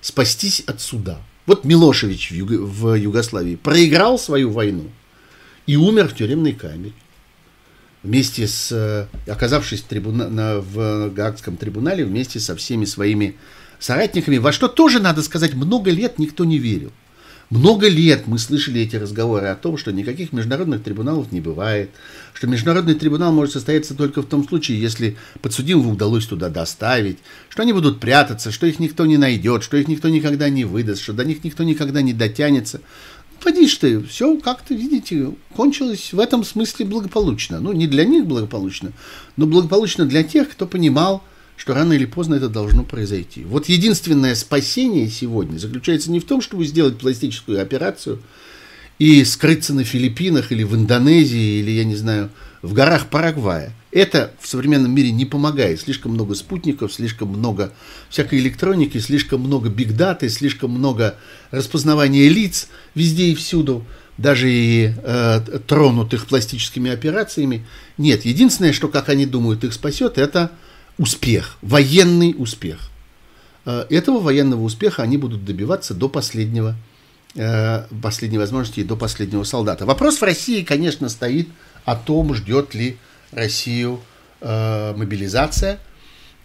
спастись 0.00 0.60
от 0.66 0.80
суда. 0.80 1.20
Вот 1.46 1.64
Милошевич 1.64 2.30
в, 2.30 2.34
Юго, 2.34 2.54
в 2.54 2.94
Югославии 2.94 3.56
проиграл 3.56 4.18
свою 4.18 4.50
войну 4.50 4.90
и 5.66 5.76
умер 5.76 6.08
в 6.08 6.16
тюремной 6.16 6.52
камере 6.52 6.92
вместе 8.02 8.46
с, 8.46 8.70
э, 8.72 9.06
оказавшись 9.30 9.82
трибуна, 9.82 10.60
в 10.60 11.10
Гаагском 11.10 11.56
трибунале 11.56 12.04
вместе 12.04 12.40
со 12.40 12.56
всеми 12.56 12.84
своими 12.84 13.36
соратниками, 13.78 14.38
во 14.38 14.52
что 14.52 14.68
тоже, 14.68 15.00
надо 15.00 15.22
сказать, 15.22 15.54
много 15.54 15.90
лет 15.90 16.18
никто 16.18 16.44
не 16.44 16.58
верил. 16.58 16.92
Много 17.48 17.86
лет 17.86 18.26
мы 18.26 18.40
слышали 18.40 18.80
эти 18.80 18.96
разговоры 18.96 19.46
о 19.46 19.54
том, 19.54 19.78
что 19.78 19.92
никаких 19.92 20.32
международных 20.32 20.82
трибуналов 20.82 21.30
не 21.30 21.40
бывает, 21.40 21.90
что 22.34 22.48
международный 22.48 22.94
трибунал 22.94 23.32
может 23.32 23.52
состояться 23.52 23.94
только 23.94 24.22
в 24.22 24.26
том 24.26 24.46
случае, 24.48 24.80
если 24.80 25.16
подсудимого 25.42 25.92
удалось 25.92 26.26
туда 26.26 26.48
доставить, 26.48 27.18
что 27.48 27.62
они 27.62 27.72
будут 27.72 28.00
прятаться, 28.00 28.50
что 28.50 28.66
их 28.66 28.80
никто 28.80 29.06
не 29.06 29.16
найдет, 29.16 29.62
что 29.62 29.76
их 29.76 29.86
никто 29.86 30.08
никогда 30.08 30.48
не 30.48 30.64
выдаст, 30.64 31.02
что 31.02 31.12
до 31.12 31.24
них 31.24 31.44
никто 31.44 31.62
никогда 31.62 32.02
не 32.02 32.12
дотянется. 32.12 32.80
Поди 33.44 33.68
ты, 33.68 34.02
все 34.02 34.36
как-то, 34.38 34.74
видите, 34.74 35.32
кончилось 35.54 36.12
в 36.12 36.18
этом 36.18 36.42
смысле 36.42 36.86
благополучно. 36.86 37.60
Ну, 37.60 37.70
не 37.70 37.86
для 37.86 38.04
них 38.04 38.26
благополучно, 38.26 38.90
но 39.36 39.46
благополучно 39.46 40.04
для 40.04 40.24
тех, 40.24 40.50
кто 40.50 40.66
понимал, 40.66 41.22
что 41.56 41.74
рано 41.74 41.94
или 41.94 42.04
поздно 42.04 42.34
это 42.34 42.48
должно 42.48 42.84
произойти. 42.84 43.44
Вот 43.44 43.68
единственное 43.68 44.34
спасение 44.34 45.08
сегодня 45.08 45.58
заключается 45.58 46.10
не 46.10 46.20
в 46.20 46.24
том, 46.24 46.40
чтобы 46.40 46.66
сделать 46.66 46.98
пластическую 46.98 47.60
операцию 47.60 48.20
и 48.98 49.24
скрыться 49.24 49.74
на 49.74 49.84
Филиппинах 49.84 50.52
или 50.52 50.62
в 50.62 50.74
Индонезии, 50.74 51.60
или, 51.60 51.70
я 51.70 51.84
не 51.84 51.96
знаю, 51.96 52.30
в 52.62 52.72
горах 52.72 53.08
Парагвая. 53.08 53.72
Это 53.92 54.32
в 54.40 54.48
современном 54.48 54.94
мире 54.94 55.10
не 55.10 55.24
помогает. 55.24 55.80
Слишком 55.80 56.12
много 56.12 56.34
спутников, 56.34 56.92
слишком 56.92 57.28
много 57.28 57.72
всякой 58.10 58.40
электроники, 58.40 58.98
слишком 58.98 59.40
много 59.40 59.68
бигдаты, 59.68 60.28
слишком 60.28 60.70
много 60.70 61.16
распознавания 61.50 62.28
лиц 62.28 62.68
везде 62.94 63.28
и 63.28 63.34
всюду, 63.34 63.84
даже 64.18 64.50
и 64.50 64.92
э, 64.96 65.40
тронутых 65.66 66.26
пластическими 66.26 66.90
операциями. 66.90 67.66
Нет, 67.98 68.24
единственное, 68.24 68.72
что, 68.72 68.88
как 68.88 69.08
они 69.08 69.26
думают, 69.26 69.64
их 69.64 69.72
спасет, 69.72 70.18
это 70.18 70.50
успех, 70.98 71.58
военный 71.62 72.34
успех. 72.36 72.90
Э, 73.64 73.86
этого 73.90 74.20
военного 74.20 74.62
успеха 74.62 75.02
они 75.02 75.16
будут 75.16 75.44
добиваться 75.44 75.94
до 75.94 76.08
последнего, 76.08 76.74
э, 77.34 77.84
последней 78.02 78.38
возможности 78.38 78.80
и 78.80 78.84
до 78.84 78.96
последнего 78.96 79.44
солдата. 79.44 79.84
Вопрос 79.84 80.18
в 80.18 80.22
России, 80.22 80.62
конечно, 80.62 81.08
стоит 81.08 81.48
о 81.84 81.96
том, 81.96 82.34
ждет 82.34 82.74
ли 82.74 82.96
Россию 83.32 84.00
э, 84.40 84.94
мобилизация 84.96 85.78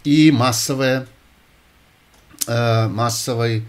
и 0.04 0.30
массовая, 0.32 1.06
массовый, 2.44 3.64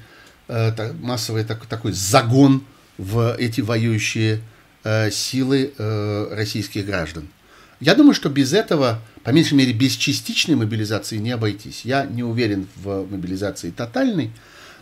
массовый 0.47 1.43
так, 1.43 1.67
такой 1.67 1.91
загон 1.91 2.63
в 2.97 3.35
эти 3.37 3.61
воюющие 3.61 4.41
силы 5.11 5.71
российских 6.31 6.87
граждан. 6.87 7.27
Я 7.83 7.95
думаю, 7.95 8.13
что 8.13 8.29
без 8.29 8.53
этого, 8.53 9.01
по 9.23 9.31
меньшей 9.31 9.55
мере, 9.55 9.73
без 9.73 9.97
частичной 9.97 10.55
мобилизации 10.55 11.17
не 11.17 11.31
обойтись. 11.31 11.81
Я 11.83 12.05
не 12.05 12.23
уверен 12.23 12.67
в 12.77 13.05
мобилизации 13.11 13.71
тотальной, 13.71 14.31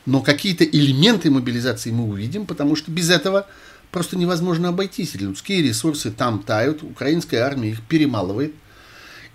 но 0.05 0.21
какие-то 0.21 0.63
элементы 0.65 1.31
мобилизации 1.31 1.89
мы 1.89 2.07
увидим, 2.07 2.45
потому 2.45 2.75
что 2.75 2.91
без 2.91 3.09
этого 3.09 3.47
просто 3.89 4.17
невозможно 4.17 4.69
обойтись. 4.69 5.15
Людские 5.15 5.63
ресурсы 5.63 6.11
там 6.11 6.43
тают, 6.43 6.83
украинская 6.83 7.41
армия 7.43 7.71
их 7.71 7.81
перемалывает. 7.81 8.53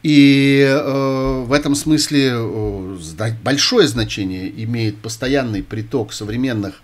И 0.04 0.64
э, 0.64 1.44
в 1.44 1.52
этом 1.52 1.74
смысле 1.74 2.34
э, 2.34 3.32
большое 3.42 3.88
значение 3.88 4.48
имеет 4.62 4.98
постоянный 4.98 5.64
приток 5.64 6.12
современных, 6.12 6.82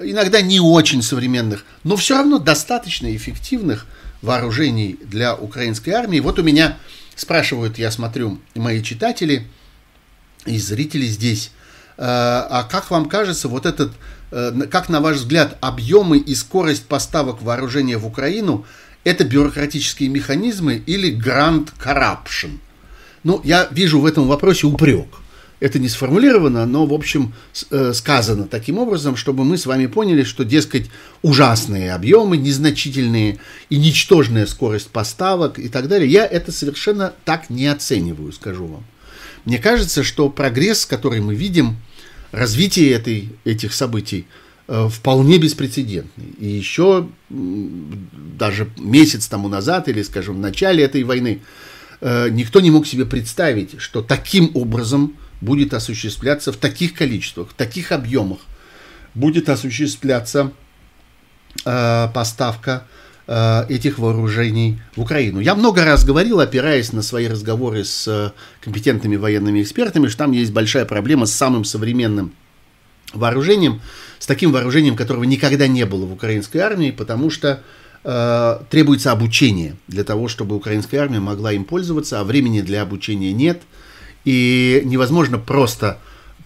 иногда 0.00 0.40
не 0.40 0.58
очень 0.58 1.02
современных, 1.02 1.64
но 1.84 1.94
все 1.94 2.16
равно 2.16 2.40
достаточно 2.40 3.14
эффективных 3.14 3.86
вооружений 4.22 4.98
для 5.02 5.34
украинской 5.34 5.90
армии. 5.90 6.20
Вот 6.20 6.38
у 6.38 6.42
меня 6.42 6.78
спрашивают, 7.14 7.78
я 7.78 7.90
смотрю, 7.90 8.38
мои 8.54 8.82
читатели 8.82 9.46
и 10.46 10.58
зрители 10.58 11.06
здесь, 11.06 11.50
э, 11.96 12.02
а 12.02 12.68
как 12.70 12.90
вам 12.90 13.08
кажется, 13.08 13.48
вот 13.48 13.66
этот 13.66 13.92
Э, 14.30 14.52
как, 14.70 14.88
на 14.88 15.00
ваш 15.00 15.16
взгляд, 15.16 15.56
объемы 15.60 16.18
и 16.18 16.34
скорость 16.34 16.86
поставок 16.86 17.42
вооружения 17.42 17.96
в 17.98 18.06
Украину– 18.06 18.66
это 19.04 19.24
бюрократические 19.24 20.08
механизмы 20.08 20.82
или 20.86 21.10
грант 21.10 21.72
corruption? 21.82 22.58
Ну, 23.24 23.40
я 23.44 23.68
вижу 23.70 24.00
в 24.00 24.06
этом 24.06 24.28
вопросе 24.28 24.66
упрек. 24.66 25.06
Это 25.60 25.78
не 25.78 25.88
сформулировано, 25.88 26.66
но, 26.66 26.86
в 26.86 26.94
общем, 26.94 27.34
э, 27.70 27.92
сказано 27.92 28.46
таким 28.46 28.78
образом, 28.78 29.16
чтобы 29.16 29.44
мы 29.44 29.58
с 29.58 29.66
вами 29.66 29.86
поняли, 29.86 30.22
что, 30.22 30.44
дескать, 30.44 30.86
ужасные 31.22 31.92
объемы, 31.92 32.36
незначительные 32.36 33.38
и 33.70 33.76
ничтожная 33.76 34.46
скорость 34.46 34.90
поставок 34.90 35.58
и 35.58 35.68
так 35.68 35.88
далее, 35.88 36.08
я 36.08 36.26
это 36.26 36.52
совершенно 36.52 37.12
так 37.24 37.50
не 37.50 37.66
оцениваю, 37.66 38.32
скажу 38.32 38.66
вам. 38.66 38.84
Мне 39.44 39.58
кажется, 39.58 40.04
что 40.04 40.28
прогресс, 40.28 40.86
который 40.86 41.20
мы 41.20 41.34
видим– 41.34 41.76
развитие 42.32 42.92
этой, 42.92 43.30
этих 43.44 43.72
событий 43.72 44.26
э, 44.66 44.88
вполне 44.90 45.38
беспрецедентный. 45.38 46.34
И 46.38 46.46
еще 46.46 47.08
даже 47.30 48.68
месяц 48.76 49.26
тому 49.26 49.48
назад, 49.48 49.88
или, 49.88 50.02
скажем, 50.02 50.36
в 50.36 50.40
начале 50.40 50.84
этой 50.84 51.04
войны, 51.04 51.40
э, 52.00 52.28
никто 52.30 52.60
не 52.60 52.70
мог 52.70 52.86
себе 52.86 53.06
представить, 53.06 53.80
что 53.80 54.02
таким 54.02 54.50
образом 54.54 55.16
будет 55.40 55.74
осуществляться 55.74 56.52
в 56.52 56.56
таких 56.56 56.94
количествах, 56.94 57.50
в 57.50 57.54
таких 57.54 57.92
объемах, 57.92 58.38
будет 59.14 59.48
осуществляться 59.48 60.52
э, 61.64 62.08
поставка 62.12 62.84
э, 63.26 63.66
этих 63.68 63.98
вооружений 63.98 64.80
в 64.96 65.02
Украину. 65.02 65.40
Я 65.40 65.54
много 65.54 65.84
раз 65.84 66.04
говорил, 66.04 66.40
опираясь 66.40 66.92
на 66.92 67.02
свои 67.02 67.28
разговоры 67.28 67.84
с 67.84 68.06
э, 68.08 68.32
компетентными 68.60 69.16
военными 69.16 69.62
экспертами, 69.62 70.08
что 70.08 70.18
там 70.18 70.32
есть 70.32 70.52
большая 70.52 70.84
проблема 70.84 71.26
с 71.26 71.32
самым 71.32 71.64
современным 71.64 72.32
вооружением, 73.14 73.80
с 74.18 74.26
таким 74.26 74.52
вооружением, 74.52 74.96
которого 74.96 75.24
никогда 75.24 75.66
не 75.66 75.86
было 75.86 76.04
в 76.04 76.12
украинской 76.12 76.58
армии, 76.58 76.90
потому 76.90 77.30
что 77.30 77.62
э, 78.04 78.58
требуется 78.70 79.12
обучение 79.12 79.76
для 79.86 80.04
того, 80.04 80.28
чтобы 80.28 80.56
украинская 80.56 81.00
армия 81.00 81.20
могла 81.20 81.52
им 81.52 81.64
пользоваться, 81.64 82.20
а 82.20 82.24
времени 82.24 82.60
для 82.60 82.82
обучения 82.82 83.32
нет, 83.32 83.62
и 84.28 84.82
невозможно 84.84 85.38
просто 85.38 85.96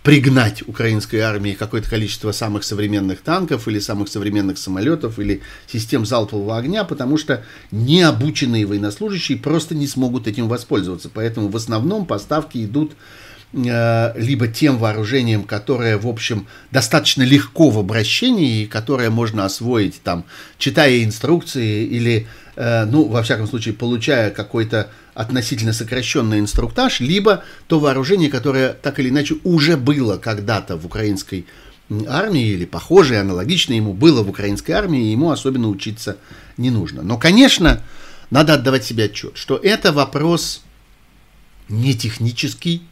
пригнать 0.04 0.62
украинской 0.68 1.16
армии 1.16 1.56
какое-то 1.58 1.90
количество 1.90 2.30
самых 2.30 2.62
современных 2.62 3.22
танков 3.22 3.66
или 3.66 3.80
самых 3.80 4.08
современных 4.08 4.58
самолетов 4.58 5.18
или 5.18 5.42
систем 5.66 6.06
залпового 6.06 6.56
огня, 6.56 6.84
потому 6.84 7.18
что 7.18 7.44
необученные 7.72 8.66
военнослужащие 8.66 9.36
просто 9.36 9.74
не 9.74 9.88
смогут 9.88 10.28
этим 10.28 10.46
воспользоваться. 10.46 11.10
Поэтому 11.12 11.48
в 11.48 11.56
основном 11.56 12.06
поставки 12.06 12.64
идут 12.64 12.92
Э, 13.54 14.12
либо 14.16 14.48
тем 14.48 14.78
вооружением, 14.78 15.44
которое, 15.44 15.98
в 15.98 16.06
общем, 16.06 16.46
достаточно 16.70 17.22
легко 17.22 17.68
в 17.68 17.78
обращении, 17.78 18.62
и 18.62 18.66
которое 18.66 19.10
можно 19.10 19.44
освоить, 19.44 20.00
там, 20.02 20.24
читая 20.56 21.04
инструкции 21.04 21.84
или, 21.84 22.26
ну, 22.56 23.08
во 23.08 23.22
всяком 23.22 23.46
случае, 23.46 23.74
получая 23.74 24.30
какой-то 24.30 24.90
относительно 25.14 25.72
сокращенный 25.72 26.38
инструктаж, 26.38 27.00
либо 27.00 27.44
то 27.66 27.78
вооружение, 27.78 28.30
которое 28.30 28.74
так 28.74 28.98
или 28.98 29.08
иначе 29.08 29.36
уже 29.44 29.76
было 29.76 30.18
когда-то 30.18 30.76
в 30.76 30.84
украинской 30.84 31.46
армии, 32.08 32.48
или 32.48 32.64
похожее, 32.64 33.20
аналогичное 33.20 33.76
ему 33.76 33.94
было 33.94 34.22
в 34.22 34.28
украинской 34.28 34.72
армии, 34.72 35.08
и 35.08 35.12
ему 35.12 35.30
особенно 35.30 35.68
учиться 35.68 36.18
не 36.56 36.70
нужно. 36.70 37.02
Но, 37.02 37.18
конечно, 37.18 37.82
надо 38.30 38.54
отдавать 38.54 38.84
себе 38.84 39.04
отчет, 39.04 39.36
что 39.36 39.56
это 39.56 39.92
вопрос 39.92 40.62
не 41.68 41.94
технический, 41.94 42.82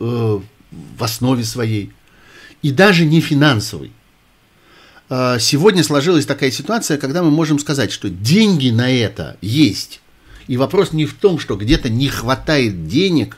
Э, 0.00 0.40
в 0.72 1.02
основе 1.02 1.42
своей, 1.42 1.90
и 2.62 2.70
даже 2.70 3.04
не 3.04 3.20
финансовый. 3.20 3.90
А, 5.12 5.40
сегодня 5.40 5.82
сложилась 5.82 6.24
такая 6.24 6.52
ситуация, 6.52 6.96
когда 6.96 7.22
мы 7.22 7.30
можем 7.32 7.58
сказать, 7.58 7.90
что 7.90 8.08
деньги 8.08 8.70
на 8.70 8.90
это 8.90 9.36
есть. 9.40 10.00
И 10.46 10.56
вопрос 10.56 10.92
не 10.92 11.04
в 11.04 11.14
том, 11.14 11.40
что 11.40 11.56
где-то 11.56 11.88
не 11.88 12.08
хватает 12.08 12.86
денег 12.86 13.36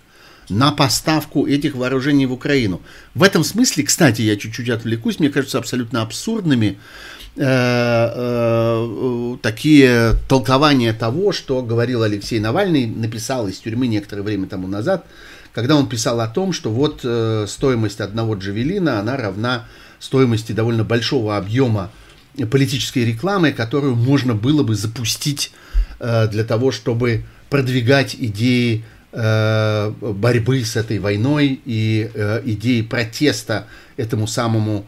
на 0.50 0.70
поставку 0.70 1.46
этих 1.46 1.74
вооружений 1.74 2.26
в 2.26 2.32
Украину. 2.32 2.82
В 3.14 3.22
этом 3.22 3.42
смысле, 3.42 3.84
кстати, 3.84 4.20
я 4.20 4.36
чуть-чуть 4.36 4.68
отвлекусь, 4.68 5.18
мне 5.18 5.30
кажется 5.30 5.56
абсолютно 5.56 6.02
абсурдными 6.02 6.78
э, 7.36 7.42
э, 7.42 9.36
такие 9.40 10.16
толкования 10.28 10.92
того, 10.92 11.32
что 11.32 11.62
говорил 11.62 12.02
Алексей 12.02 12.38
Навальный, 12.38 12.86
написал 12.86 13.48
из 13.48 13.58
тюрьмы 13.58 13.86
некоторое 13.86 14.22
время 14.22 14.46
тому 14.46 14.68
назад, 14.68 15.06
когда 15.54 15.76
он 15.76 15.88
писал 15.88 16.20
о 16.20 16.28
том, 16.28 16.52
что 16.52 16.70
вот 16.70 17.00
э, 17.02 17.46
стоимость 17.48 18.00
одного 18.00 18.34
джавелина, 18.34 19.00
она 19.00 19.16
равна 19.16 19.64
стоимости 20.02 20.50
довольно 20.52 20.82
большого 20.82 21.36
объема 21.36 21.92
политической 22.50 23.04
рекламы, 23.04 23.52
которую 23.52 23.94
можно 23.94 24.34
было 24.34 24.64
бы 24.64 24.74
запустить 24.74 25.52
э, 26.00 26.26
для 26.28 26.42
того, 26.44 26.72
чтобы 26.72 27.24
продвигать 27.48 28.16
идеи 28.18 28.84
э, 29.12 29.92
борьбы 30.00 30.64
с 30.64 30.74
этой 30.74 30.98
войной 30.98 31.60
и 31.64 32.10
э, 32.12 32.42
идеи 32.46 32.82
протеста 32.82 33.66
этому 33.96 34.26
самому 34.26 34.86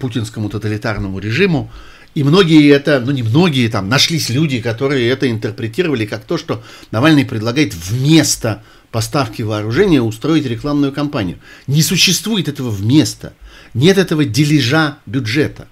путинскому 0.00 0.48
тоталитарному 0.48 1.18
режиму. 1.18 1.70
И 2.14 2.24
многие 2.24 2.70
это, 2.70 3.00
ну 3.00 3.12
не 3.12 3.22
многие, 3.22 3.68
там 3.68 3.90
нашлись 3.90 4.30
люди, 4.30 4.62
которые 4.62 5.10
это 5.10 5.30
интерпретировали 5.30 6.06
как 6.06 6.24
то, 6.24 6.38
что 6.38 6.62
Навальный 6.90 7.26
предлагает 7.26 7.74
вместо 7.74 8.62
поставки 8.90 9.42
вооружения 9.42 10.00
устроить 10.00 10.46
рекламную 10.46 10.90
кампанию. 10.90 11.36
Не 11.66 11.82
существует 11.82 12.48
этого 12.48 12.70
вместо. 12.70 13.34
Нет 13.76 13.98
этого 13.98 14.24
дележа 14.24 14.96
бюджета. 15.04 15.68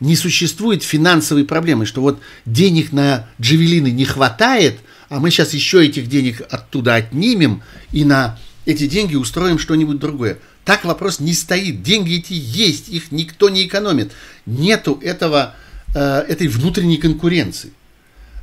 Не 0.00 0.16
существует 0.16 0.82
финансовой 0.82 1.44
проблемы, 1.44 1.84
что 1.84 2.00
вот 2.00 2.18
денег 2.46 2.92
на 2.92 3.28
джавелины 3.38 3.90
не 3.90 4.06
хватает, 4.06 4.78
а 5.10 5.20
мы 5.20 5.30
сейчас 5.30 5.52
еще 5.52 5.84
этих 5.84 6.08
денег 6.08 6.40
оттуда 6.50 6.94
отнимем 6.94 7.62
и 7.92 8.06
на 8.06 8.38
эти 8.64 8.86
деньги 8.86 9.16
устроим 9.16 9.58
что-нибудь 9.58 9.98
другое. 9.98 10.38
Так 10.64 10.86
вопрос 10.86 11.20
не 11.20 11.34
стоит. 11.34 11.82
Деньги 11.82 12.16
эти 12.20 12.32
есть, 12.32 12.88
их 12.88 13.12
никто 13.12 13.50
не 13.50 13.66
экономит. 13.66 14.12
Нету 14.46 14.98
этого, 15.02 15.54
э, 15.94 16.24
этой 16.26 16.48
внутренней 16.48 16.96
конкуренции. 16.96 17.72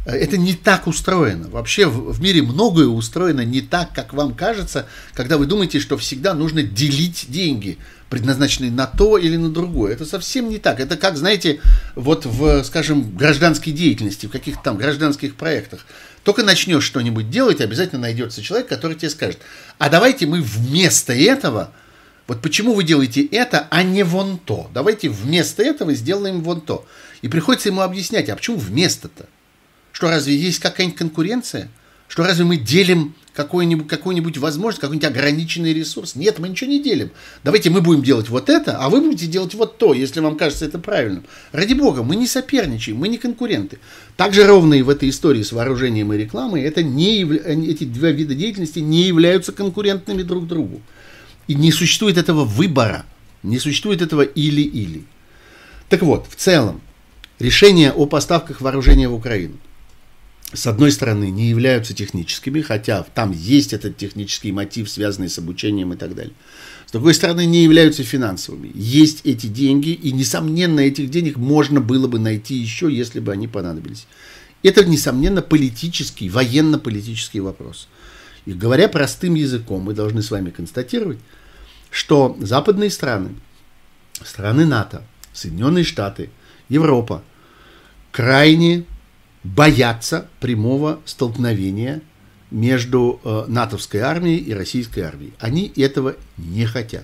Э, 0.09 0.17
это 0.17 0.37
не 0.37 0.53
так 0.53 0.87
устроено. 0.87 1.47
Вообще 1.49 1.87
в, 1.87 2.21
мире 2.21 2.41
многое 2.41 2.87
устроено 2.87 3.41
не 3.41 3.61
так, 3.61 3.93
как 3.93 4.13
вам 4.13 4.33
кажется, 4.33 4.87
когда 5.13 5.37
вы 5.37 5.45
думаете, 5.45 5.79
что 5.79 5.97
всегда 5.97 6.33
нужно 6.33 6.63
делить 6.63 7.25
деньги, 7.29 7.77
предназначенные 8.09 8.71
на 8.71 8.87
то 8.87 9.17
или 9.17 9.35
на 9.35 9.49
другое. 9.49 9.93
Это 9.93 10.05
совсем 10.05 10.49
не 10.49 10.57
так. 10.57 10.79
Это 10.79 10.97
как, 10.97 11.17
знаете, 11.17 11.61
вот 11.95 12.25
в, 12.25 12.63
скажем, 12.63 13.15
гражданской 13.15 13.71
деятельности, 13.71 14.25
в 14.25 14.31
каких-то 14.31 14.63
там 14.63 14.77
гражданских 14.77 15.35
проектах. 15.35 15.85
Только 16.23 16.43
начнешь 16.43 16.83
что-нибудь 16.83 17.29
делать, 17.29 17.61
обязательно 17.61 18.01
найдется 18.01 18.41
человек, 18.41 18.67
который 18.67 18.95
тебе 18.95 19.09
скажет, 19.09 19.39
а 19.77 19.89
давайте 19.89 20.25
мы 20.25 20.41
вместо 20.41 21.13
этого, 21.13 21.71
вот 22.27 22.41
почему 22.41 22.73
вы 22.73 22.83
делаете 22.83 23.25
это, 23.25 23.67
а 23.69 23.83
не 23.83 24.03
вон 24.03 24.37
то. 24.37 24.69
Давайте 24.73 25.09
вместо 25.09 25.63
этого 25.63 25.93
сделаем 25.93 26.41
вон 26.41 26.61
то. 26.61 26.85
И 27.21 27.27
приходится 27.27 27.69
ему 27.69 27.81
объяснять, 27.81 28.29
а 28.29 28.35
почему 28.35 28.57
вместо-то? 28.57 29.27
Что 29.99 30.09
разве 30.09 30.33
есть 30.33 30.59
какая-нибудь 30.59 30.97
конкуренция? 30.97 31.67
Что 32.07 32.23
разве 32.23 32.45
мы 32.45 32.55
делим 32.55 33.15
какую-нибудь 33.33 33.89
какую 33.89 34.23
возможность, 34.39 34.79
какой-нибудь 34.79 35.09
ограниченный 35.09 35.73
ресурс? 35.73 36.15
Нет, 36.15 36.39
мы 36.39 36.47
ничего 36.47 36.69
не 36.69 36.81
делим. 36.81 37.11
Давайте 37.43 37.69
мы 37.69 37.81
будем 37.81 38.01
делать 38.01 38.29
вот 38.29 38.47
это, 38.47 38.77
а 38.77 38.87
вы 38.89 39.01
будете 39.01 39.25
делать 39.25 39.55
вот 39.55 39.77
то, 39.77 39.93
если 39.93 40.21
вам 40.21 40.37
кажется 40.37 40.63
это 40.63 40.79
правильным. 40.79 41.25
Ради 41.51 41.73
бога, 41.73 42.03
мы 42.03 42.15
не 42.15 42.27
соперничаем, 42.27 42.97
мы 42.97 43.09
не 43.09 43.17
конкуренты. 43.17 43.79
Так 44.15 44.33
же 44.33 44.47
ровно 44.47 44.75
и 44.75 44.83
в 44.83 44.89
этой 44.89 45.09
истории 45.09 45.43
с 45.43 45.51
вооружением 45.51 46.13
и 46.13 46.17
рекламой, 46.17 46.61
это 46.61 46.81
не 46.81 47.21
эти 47.21 47.83
два 47.83 48.11
вида 48.11 48.35
деятельности 48.35 48.79
не 48.79 49.03
являются 49.03 49.51
конкурентными 49.51 50.23
друг 50.23 50.47
другу. 50.47 50.81
И 51.47 51.55
не 51.55 51.73
существует 51.73 52.17
этого 52.17 52.45
выбора, 52.45 53.05
не 53.43 53.59
существует 53.59 54.01
этого 54.01 54.21
или-или. 54.21 55.03
Так 55.89 56.03
вот, 56.03 56.27
в 56.29 56.37
целом, 56.37 56.79
решение 57.37 57.91
о 57.91 58.05
поставках 58.05 58.61
вооружения 58.61 59.09
в 59.09 59.13
Украину– 59.13 59.57
с 60.53 60.65
одной 60.65 60.91
стороны, 60.91 61.29
не 61.29 61.49
являются 61.49 61.93
техническими, 61.93 62.61
хотя 62.61 63.03
там 63.03 63.31
есть 63.31 63.71
этот 63.73 63.97
технический 63.97 64.51
мотив, 64.51 64.89
связанный 64.89 65.29
с 65.29 65.37
обучением 65.37 65.93
и 65.93 65.95
так 65.95 66.15
далее. 66.15 66.33
С 66.87 66.91
другой 66.91 67.13
стороны, 67.13 67.45
не 67.45 67.63
являются 67.63 68.03
финансовыми. 68.03 68.71
Есть 68.73 69.21
эти 69.25 69.45
деньги, 69.45 69.89
и, 69.89 70.11
несомненно, 70.11 70.79
этих 70.79 71.11
денег 71.11 71.37
можно 71.37 71.81
было 71.81 72.07
бы 72.07 72.17
найти 72.17 72.55
еще, 72.55 72.91
если 72.91 73.19
бы 73.19 73.31
они 73.31 73.47
понадобились. 73.47 74.07
Это, 74.63 74.83
несомненно, 74.83 75.43
политический, 75.43 76.29
военно-политический 76.29 77.41
вопрос. 77.41 77.87
И 78.47 78.53
говоря 78.53 78.87
простым 78.87 79.35
языком, 79.35 79.83
мы 79.83 79.93
должны 79.93 80.23
с 80.23 80.31
вами 80.31 80.49
констатировать, 80.49 81.19
что 81.91 82.35
западные 82.41 82.89
страны, 82.89 83.35
страны 84.23 84.65
НАТО, 84.65 85.03
Соединенные 85.31 85.83
Штаты, 85.83 86.31
Европа 86.69 87.23
крайне 88.11 88.85
боятся 89.43 90.27
прямого 90.39 90.99
столкновения 91.05 92.01
между 92.51 93.21
э, 93.23 93.45
натовской 93.47 94.01
армией 94.01 94.37
и 94.37 94.53
российской 94.53 95.01
армией. 95.01 95.33
Они 95.39 95.71
этого 95.75 96.15
не 96.37 96.65
хотят. 96.65 97.03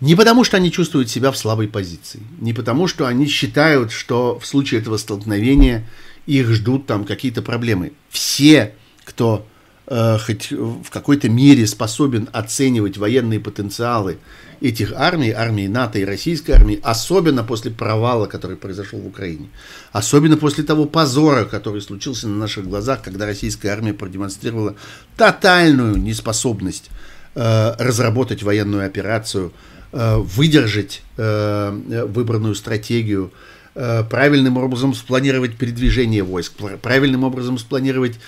Не 0.00 0.16
потому, 0.16 0.44
что 0.44 0.56
они 0.56 0.72
чувствуют 0.72 1.08
себя 1.08 1.30
в 1.30 1.38
слабой 1.38 1.68
позиции, 1.68 2.20
не 2.40 2.52
потому, 2.52 2.88
что 2.88 3.06
они 3.06 3.26
считают, 3.26 3.92
что 3.92 4.38
в 4.38 4.46
случае 4.46 4.80
этого 4.80 4.96
столкновения 4.96 5.88
их 6.26 6.48
ждут 6.48 6.86
там 6.86 7.04
какие-то 7.04 7.42
проблемы. 7.42 7.92
Все, 8.10 8.74
кто 9.04 9.46
э, 9.86 10.18
хоть 10.18 10.50
в 10.50 10.90
какой-то 10.90 11.28
мере 11.28 11.66
способен 11.66 12.28
оценивать 12.32 12.96
военные 12.96 13.40
потенциалы 13.40 14.18
этих 14.60 14.92
армий, 14.92 15.30
армии 15.30 15.66
НАТО 15.66 15.98
и 15.98 16.04
российской 16.04 16.52
армии, 16.52 16.80
особенно 16.82 17.44
после 17.44 17.70
провала, 17.70 18.26
который 18.26 18.56
произошел 18.56 18.98
в 18.98 19.06
Украине, 19.06 19.48
особенно 19.92 20.36
после 20.36 20.64
того 20.64 20.86
позора, 20.86 21.44
который 21.44 21.80
случился 21.82 22.28
на 22.28 22.36
наших 22.36 22.68
глазах, 22.68 23.02
когда 23.02 23.26
российская 23.26 23.70
армия 23.70 23.92
продемонстрировала 23.92 24.74
тотальную 25.16 25.96
неспособность 25.96 26.90
э, 27.34 27.74
разработать 27.78 28.42
военную 28.42 28.86
операцию, 28.86 29.52
э, 29.92 30.16
выдержать 30.16 31.02
э, 31.16 32.04
выбранную 32.06 32.54
стратегию, 32.54 33.32
э, 33.74 34.04
правильным 34.04 34.56
образом 34.56 34.94
спланировать 34.94 35.56
передвижение 35.56 36.22
войск, 36.22 36.54
правильным 36.80 37.24
образом 37.24 37.58
спланировать 37.58 38.18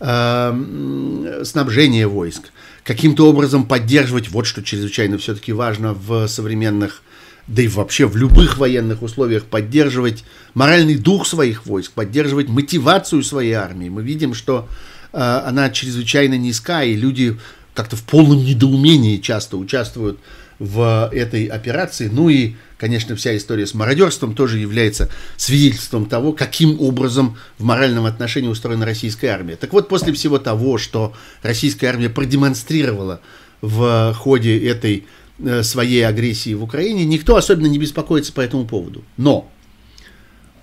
э, 0.00 1.42
снабжение 1.44 2.06
войск, 2.06 2.52
каким-то 2.82 3.28
образом 3.28 3.66
поддерживать, 3.66 4.28
вот 4.30 4.46
что 4.46 4.62
чрезвычайно 4.62 5.18
все-таки 5.18 5.52
важно 5.52 5.94
в 5.94 6.26
современных, 6.28 7.02
да 7.46 7.62
и 7.62 7.68
вообще 7.68 8.06
в 8.06 8.16
любых 8.16 8.58
военных 8.58 9.02
условиях, 9.02 9.44
поддерживать 9.44 10.24
моральный 10.54 10.96
дух 10.96 11.26
своих 11.26 11.66
войск, 11.66 11.92
поддерживать 11.92 12.48
мотивацию 12.48 13.22
своей 13.22 13.52
армии. 13.52 13.88
Мы 13.88 14.02
видим, 14.02 14.34
что 14.34 14.68
э, 15.12 15.18
она 15.18 15.70
чрезвычайно 15.70 16.36
низка, 16.36 16.82
и 16.82 16.94
люди 16.94 17.36
как-то 17.74 17.96
в 17.96 18.02
полном 18.02 18.38
недоумении 18.38 19.18
часто 19.18 19.56
участвуют 19.56 20.18
этой 20.58 21.46
операции. 21.46 22.08
Ну 22.08 22.28
и, 22.28 22.54
конечно, 22.78 23.16
вся 23.16 23.36
история 23.36 23.66
с 23.66 23.74
мародерством 23.74 24.34
тоже 24.34 24.58
является 24.58 25.10
свидетельством 25.36 26.06
того, 26.06 26.32
каким 26.32 26.80
образом 26.80 27.36
в 27.58 27.64
моральном 27.64 28.06
отношении 28.06 28.48
устроена 28.48 28.86
российская 28.86 29.28
армия. 29.28 29.56
Так 29.56 29.72
вот, 29.72 29.88
после 29.88 30.12
всего 30.12 30.38
того, 30.38 30.78
что 30.78 31.12
российская 31.42 31.88
армия 31.88 32.08
продемонстрировала 32.08 33.20
в 33.60 34.14
ходе 34.14 34.58
этой 34.66 35.06
э, 35.38 35.62
своей 35.62 36.06
агрессии 36.06 36.54
в 36.54 36.62
Украине, 36.62 37.04
никто 37.04 37.36
особенно 37.36 37.66
не 37.66 37.78
беспокоится 37.78 38.32
по 38.32 38.40
этому 38.40 38.66
поводу. 38.66 39.04
Но 39.16 39.50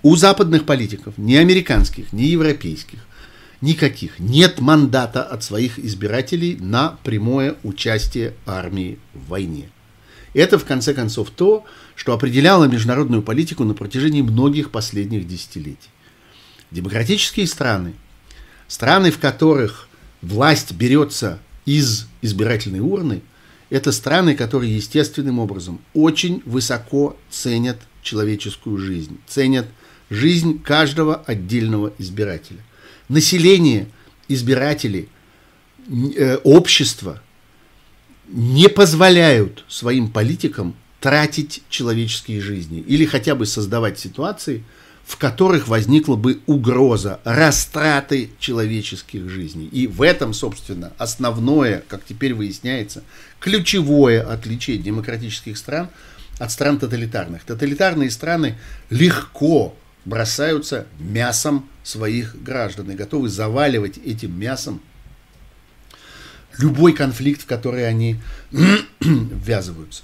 у 0.02 0.16
западных 0.16 0.64
политиков, 0.64 1.14
ни 1.16 1.34
американских, 1.34 2.12
ни 2.12 2.24
европейских, 2.24 2.98
никаких. 3.60 4.18
Нет 4.18 4.60
мандата 4.60 5.22
от 5.22 5.42
своих 5.42 5.78
избирателей 5.78 6.56
на 6.60 6.98
прямое 7.02 7.56
участие 7.62 8.34
армии 8.46 8.98
в 9.14 9.30
войне. 9.30 9.70
Это, 10.34 10.58
в 10.58 10.64
конце 10.64 10.92
концов, 10.94 11.30
то, 11.30 11.64
что 11.94 12.12
определяло 12.12 12.64
международную 12.64 13.22
политику 13.22 13.64
на 13.64 13.74
протяжении 13.74 14.22
многих 14.22 14.70
последних 14.70 15.26
десятилетий. 15.26 15.90
Демократические 16.70 17.46
страны, 17.46 17.94
страны, 18.68 19.10
в 19.10 19.18
которых 19.18 19.88
власть 20.22 20.72
берется 20.72 21.38
из 21.64 22.06
избирательной 22.20 22.80
урны, 22.80 23.22
это 23.70 23.92
страны, 23.92 24.34
которые 24.34 24.76
естественным 24.76 25.38
образом 25.38 25.80
очень 25.94 26.42
высоко 26.44 27.16
ценят 27.30 27.78
человеческую 28.02 28.76
жизнь, 28.76 29.18
ценят 29.26 29.66
жизнь 30.10 30.60
каждого 30.62 31.16
отдельного 31.26 31.92
избирателя– 31.98 32.60
население, 33.08 33.88
избиратели, 34.28 35.08
э, 35.88 36.36
общество 36.44 37.22
не 38.28 38.68
позволяют 38.68 39.64
своим 39.68 40.10
политикам 40.10 40.74
тратить 41.00 41.62
человеческие 41.68 42.40
жизни 42.40 42.80
или 42.80 43.04
хотя 43.04 43.34
бы 43.34 43.46
создавать 43.46 43.98
ситуации, 43.98 44.64
в 45.04 45.18
которых 45.18 45.68
возникла 45.68 46.16
бы 46.16 46.40
угроза 46.46 47.20
растраты 47.24 48.30
человеческих 48.38 49.28
жизней. 49.28 49.66
И 49.66 49.86
в 49.86 50.00
этом, 50.00 50.32
собственно, 50.32 50.92
основное, 50.96 51.84
как 51.88 52.04
теперь 52.04 52.32
выясняется, 52.32 53.02
ключевое 53.38 54.22
отличие 54.22 54.78
демократических 54.78 55.58
стран 55.58 55.90
от 56.38 56.50
стран 56.50 56.78
тоталитарных. 56.78 57.44
Тоталитарные 57.44 58.10
страны 58.10 58.56
легко 58.88 59.76
бросаются 60.06 60.86
мясом 60.98 61.68
своих 61.82 62.42
граждан 62.42 62.90
и 62.90 62.94
готовы 62.94 63.28
заваливать 63.28 63.98
этим 63.98 64.38
мясом 64.38 64.80
любой 66.58 66.92
конфликт, 66.92 67.42
в 67.42 67.46
который 67.46 67.86
они 67.88 68.20
ввязываются. 69.00 70.02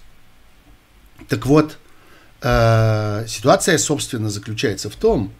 Так 1.28 1.46
вот, 1.46 1.78
э, 2.42 3.24
ситуация, 3.28 3.78
собственно, 3.78 4.30
заключается 4.30 4.90
в 4.90 4.96
том, 4.96 5.32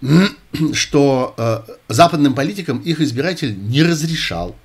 что 0.74 1.34
э, 1.36 1.62
западным 1.88 2.34
политикам 2.34 2.78
их 2.80 3.00
избиратель 3.00 3.56
не 3.56 3.82
разрешал, 3.82 4.56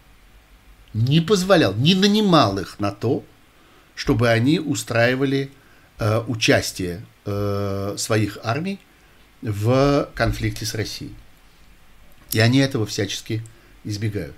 не 0.93 1.21
позволял, 1.21 1.73
не 1.75 1.95
нанимал 1.95 2.57
их 2.57 2.79
на 2.79 2.91
то, 2.91 3.23
чтобы 3.95 4.29
они 4.29 4.59
устраивали 4.59 5.51
э, 5.99 6.23
участие 6.27 7.05
э, 7.25 7.95
своих 7.97 8.38
армий 8.43 8.79
в 9.41 10.09
конфликте 10.15 10.65
с 10.65 10.73
Россией. 10.73 11.15
И 12.31 12.39
они 12.39 12.59
этого 12.59 12.85
всячески 12.85 13.43
избегают. 13.83 14.35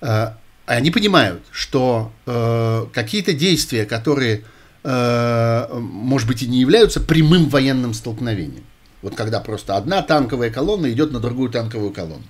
А, 0.00 0.36
они 0.66 0.90
понимают, 0.90 1.42
что 1.50 2.12
э, 2.26 2.86
какие-то 2.92 3.32
действия, 3.32 3.84
которые, 3.84 4.44
э, 4.82 5.66
может 5.78 6.26
быть, 6.28 6.42
и 6.42 6.46
не 6.46 6.60
являются 6.60 7.00
прямым 7.00 7.48
военным 7.48 7.94
столкновением, 7.94 8.64
вот 9.02 9.14
когда 9.14 9.40
просто 9.40 9.76
одна 9.76 10.02
танковая 10.02 10.50
колонна 10.50 10.90
идет 10.90 11.12
на 11.12 11.20
другую 11.20 11.50
танковую 11.50 11.92
колонну, 11.92 12.24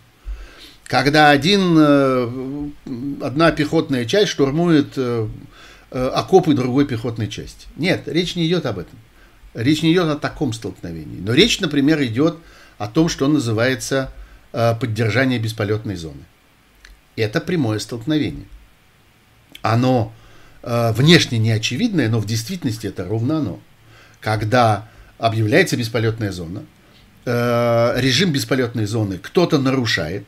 когда 0.85 1.31
один, 1.31 1.77
э, 1.79 2.71
одна 3.23 3.53
пехотная 3.53 4.05
часть 4.05 4.31
штурмует 4.31 4.99
окопы 5.91 6.55
другой 6.55 6.87
пехотной 6.87 7.29
части. 7.29 7.69
Нет, 7.77 8.03
речь 8.07 8.35
не 8.35 8.49
идет 8.49 8.67
об 8.67 8.81
этом. 8.81 8.99
Речь 9.55 9.83
не 9.83 9.93
идет 9.93 10.09
о 10.09 10.17
таком 10.17 10.53
столкновении. 10.53 11.21
Но 11.21 11.33
речь, 11.33 11.61
например, 11.61 12.03
идет 12.03 12.37
о 12.79 12.89
том, 12.89 13.09
что 13.09 13.29
называется 13.29 14.11
э, 14.53 14.75
поддержание 14.75 15.39
бесполетной 15.39 15.95
зоны. 15.97 16.25
Это 17.17 17.41
прямое 17.41 17.79
столкновение. 17.79 18.47
Оно 19.63 20.13
э, 20.63 20.93
внешне 20.93 21.39
не 21.39 21.51
очевидное, 21.51 22.09
но 22.09 22.19
в 22.19 22.27
действительности 22.27 22.87
это 22.87 23.05
ровно 23.07 23.39
оно. 23.39 23.61
Когда 24.21 24.89
объявляется 25.19 25.77
бесполетная 25.77 26.33
зона, 26.33 26.65
э, 27.25 27.95
режим 27.97 28.33
бесполетной 28.33 28.87
зоны 28.87 29.19
кто-то 29.19 29.59
нарушает, 29.59 30.27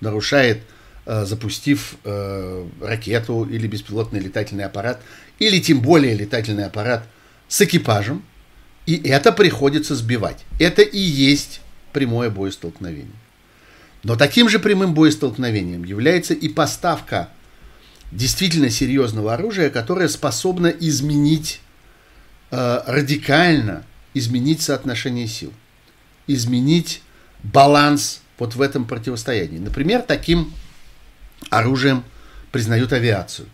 нарушает, 0.00 0.62
запустив 1.06 1.96
ракету 2.82 3.44
или 3.44 3.66
беспилотный 3.66 4.20
летательный 4.20 4.64
аппарат, 4.64 5.00
или 5.38 5.58
тем 5.58 5.80
более 5.80 6.14
летательный 6.14 6.66
аппарат 6.66 7.08
с 7.48 7.62
экипажем, 7.62 8.22
и 8.84 8.96
это 9.08 9.32
приходится 9.32 9.94
сбивать. 9.94 10.44
Это 10.58 10.82
и 10.82 10.98
есть 10.98 11.62
прямое 11.94 12.28
боестолкновение. 12.30 13.14
Но 14.02 14.16
таким 14.16 14.48
же 14.48 14.58
прямым 14.58 14.94
боестолкновением 14.94 15.84
является 15.84 16.34
и 16.34 16.48
поставка 16.48 17.28
действительно 18.12 18.70
серьезного 18.70 19.34
оружия, 19.34 19.70
которое 19.70 20.08
способно 20.08 20.68
изменить, 20.68 21.60
э, 22.50 22.80
радикально 22.86 23.84
изменить 24.14 24.62
соотношение 24.62 25.26
сил, 25.26 25.52
изменить 26.26 27.02
баланс 27.42 28.22
вот 28.38 28.54
в 28.54 28.62
этом 28.62 28.84
противостоянии. 28.84 29.58
Например, 29.58 30.02
таким 30.02 30.52
оружием 31.50 32.04
признают 32.52 32.92
авиацию. 32.92 33.48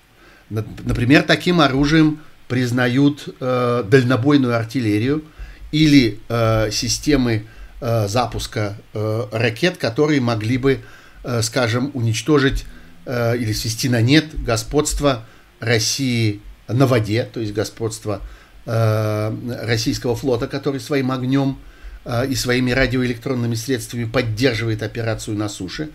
Например, 0.51 1.23
таким 1.23 1.61
оружием 1.61 2.21
признают 2.49 3.35
э, 3.41 3.85
дальнобойную 3.87 4.55
артиллерию 4.55 5.25
или 5.73 6.21
э, 6.29 6.71
системы 6.71 7.47
э, 7.85 8.09
запуска 8.09 8.77
э, 8.95 9.27
ракет, 9.31 9.77
которые 9.77 10.21
могли 10.21 10.57
бы, 10.57 10.81
э, 11.23 11.43
скажем, 11.43 11.91
уничтожить 11.93 12.65
э, 13.05 13.37
или 13.37 13.53
свести 13.53 13.91
на 13.91 14.01
нет 14.01 14.43
господство 14.43 15.27
России 15.61 16.41
на 16.67 16.87
воде, 16.87 17.29
то 17.31 17.41
есть 17.41 17.53
господство 17.53 18.23
э, 18.65 19.59
российского 19.63 20.17
флота, 20.17 20.47
который 20.47 20.81
своим 20.81 21.11
огнем 21.11 21.59
э, 22.07 22.27
и 22.27 22.35
своими 22.35 22.71
радиоэлектронными 22.71 23.55
средствами 23.55 24.05
поддерживает 24.05 24.83
операцию 24.83 25.37
на 25.37 25.51
суше. 25.51 25.91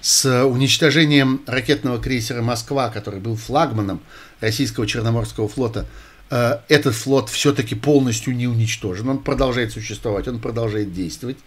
С 0.00 0.44
уничтожением 0.44 1.42
ракетного 1.46 2.00
крейсера 2.00 2.42
«Москва», 2.42 2.88
который 2.88 3.20
был 3.20 3.36
флагманом 3.36 4.00
российского 4.40 4.86
Черноморского 4.86 5.48
флота, 5.48 5.86
этот 6.30 6.94
флот 6.94 7.30
все-таки 7.30 7.74
полностью 7.74 8.36
не 8.36 8.46
уничтожен. 8.46 9.08
Он 9.08 9.18
продолжает 9.18 9.72
существовать, 9.72 10.28
он 10.28 10.40
продолжает 10.40 10.92
действовать 10.92 11.38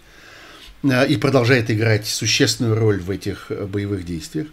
э, 0.84 1.08
и 1.08 1.18
продолжает 1.18 1.70
играть 1.70 2.08
существенную 2.08 2.76
роль 2.76 3.00
в 3.00 3.12
этих 3.12 3.52
э, 3.52 3.66
боевых 3.66 4.06
действиях. 4.06 4.48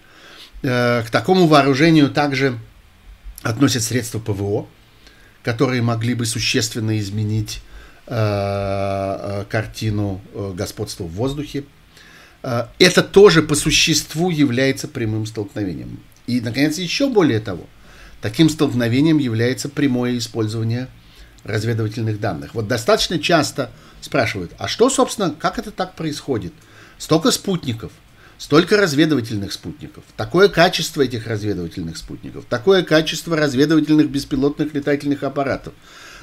К 0.60 1.06
такому 1.12 1.46
вооружению 1.46 2.10
также 2.10 2.58
относят 3.42 3.84
средства 3.84 4.18
ПВО, 4.18 4.66
которые 5.44 5.82
могли 5.82 6.14
бы 6.14 6.26
существенно 6.26 6.98
изменить 6.98 7.62
картину 9.48 10.20
господства 10.54 11.04
в 11.04 11.12
воздухе, 11.12 11.62
это 12.42 13.02
тоже 13.02 13.42
по 13.42 13.54
существу 13.54 14.30
является 14.30 14.88
прямым 14.88 15.26
столкновением. 15.26 16.00
И, 16.26 16.40
наконец, 16.40 16.78
еще 16.78 17.08
более 17.08 17.38
того, 17.38 17.68
таким 18.20 18.48
столкновением 18.48 19.18
является 19.18 19.68
прямое 19.68 20.18
использование 20.18 20.88
разведывательных 21.44 22.20
данных. 22.20 22.54
Вот 22.54 22.68
достаточно 22.68 23.18
часто 23.18 23.70
спрашивают, 24.00 24.52
а 24.58 24.68
что, 24.68 24.90
собственно, 24.90 25.30
как 25.30 25.58
это 25.58 25.70
так 25.70 25.94
происходит? 25.94 26.52
Столько 26.98 27.30
спутников, 27.30 27.92
столько 28.38 28.76
разведывательных 28.76 29.52
спутников, 29.52 30.04
такое 30.16 30.48
качество 30.48 31.02
этих 31.02 31.26
разведывательных 31.26 31.96
спутников, 31.96 32.44
такое 32.48 32.82
качество 32.82 33.36
разведывательных 33.36 34.10
беспилотных 34.10 34.74
летательных 34.74 35.22
аппаратов. 35.22 35.74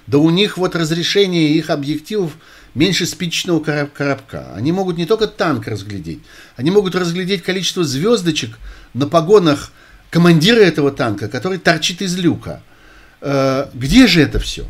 Да 0.08 0.20
у 0.20 0.30
них 0.30 0.58
вот 0.58 0.76
разрешение 0.76 1.54
их 1.54 1.70
объективов 1.70 2.34
меньше 2.76 3.08
спичечного 3.08 3.60
коробка. 3.60 4.54
Они 4.54 4.72
могут 4.72 4.98
не 4.98 5.06
только 5.06 5.28
танк 5.28 5.68
разглядеть, 5.68 6.20
они 6.58 6.72
могут 6.72 6.96
разглядеть 6.96 7.41
количество 7.41 7.84
звездочек 7.84 8.60
на 8.93 9.08
погонах 9.08 9.72
командира 10.16 10.61
этого 10.61 10.93
танка, 10.93 11.28
который 11.28 11.57
торчит 11.57 12.01
из 12.01 12.18
люка. 12.18 12.61
Э, 13.20 13.68
где 13.74 14.07
же 14.07 14.22
это 14.22 14.39
все? 14.39 14.66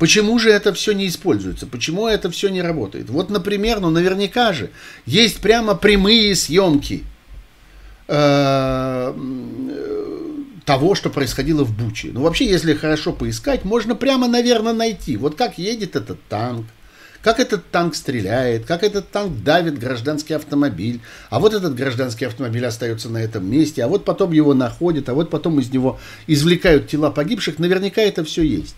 Почему 0.00 0.40
же 0.40 0.50
это 0.50 0.74
все 0.74 0.90
не 0.90 1.06
используется? 1.06 1.68
Почему 1.68 2.08
это 2.08 2.32
все 2.32 2.48
не 2.48 2.62
работает? 2.62 3.08
Вот, 3.08 3.30
например, 3.30 3.78
ну 3.78 3.90
наверняка 3.90 4.52
же 4.52 4.70
есть 5.06 5.40
прямо 5.40 5.76
прямые 5.76 6.34
съемки 6.34 7.04
э, 8.08 9.14
того, 10.64 10.94
что 10.96 11.10
происходило 11.10 11.62
в 11.62 11.72
Буче. 11.78 12.10
Ну, 12.12 12.22
вообще, 12.22 12.44
если 12.46 12.74
хорошо 12.74 13.12
поискать, 13.12 13.64
можно 13.64 13.94
прямо, 13.94 14.26
наверное, 14.26 14.72
найти. 14.72 15.16
Вот 15.16 15.36
как 15.36 15.58
едет 15.58 15.94
этот 15.94 16.20
танк, 16.28 16.66
как 17.22 17.38
этот 17.38 17.70
танк 17.70 17.94
стреляет, 17.94 18.66
как 18.66 18.82
этот 18.82 19.10
танк 19.10 19.42
давит 19.42 19.78
гражданский 19.78 20.34
автомобиль, 20.34 21.00
а 21.30 21.38
вот 21.38 21.54
этот 21.54 21.74
гражданский 21.74 22.24
автомобиль 22.24 22.66
остается 22.66 23.08
на 23.08 23.18
этом 23.18 23.48
месте, 23.48 23.84
а 23.84 23.88
вот 23.88 24.04
потом 24.04 24.32
его 24.32 24.54
находят, 24.54 25.08
а 25.08 25.14
вот 25.14 25.30
потом 25.30 25.60
из 25.60 25.70
него 25.70 26.00
извлекают 26.26 26.88
тела 26.88 27.10
погибших, 27.10 27.58
наверняка 27.58 28.02
это 28.02 28.24
все 28.24 28.42
есть. 28.42 28.74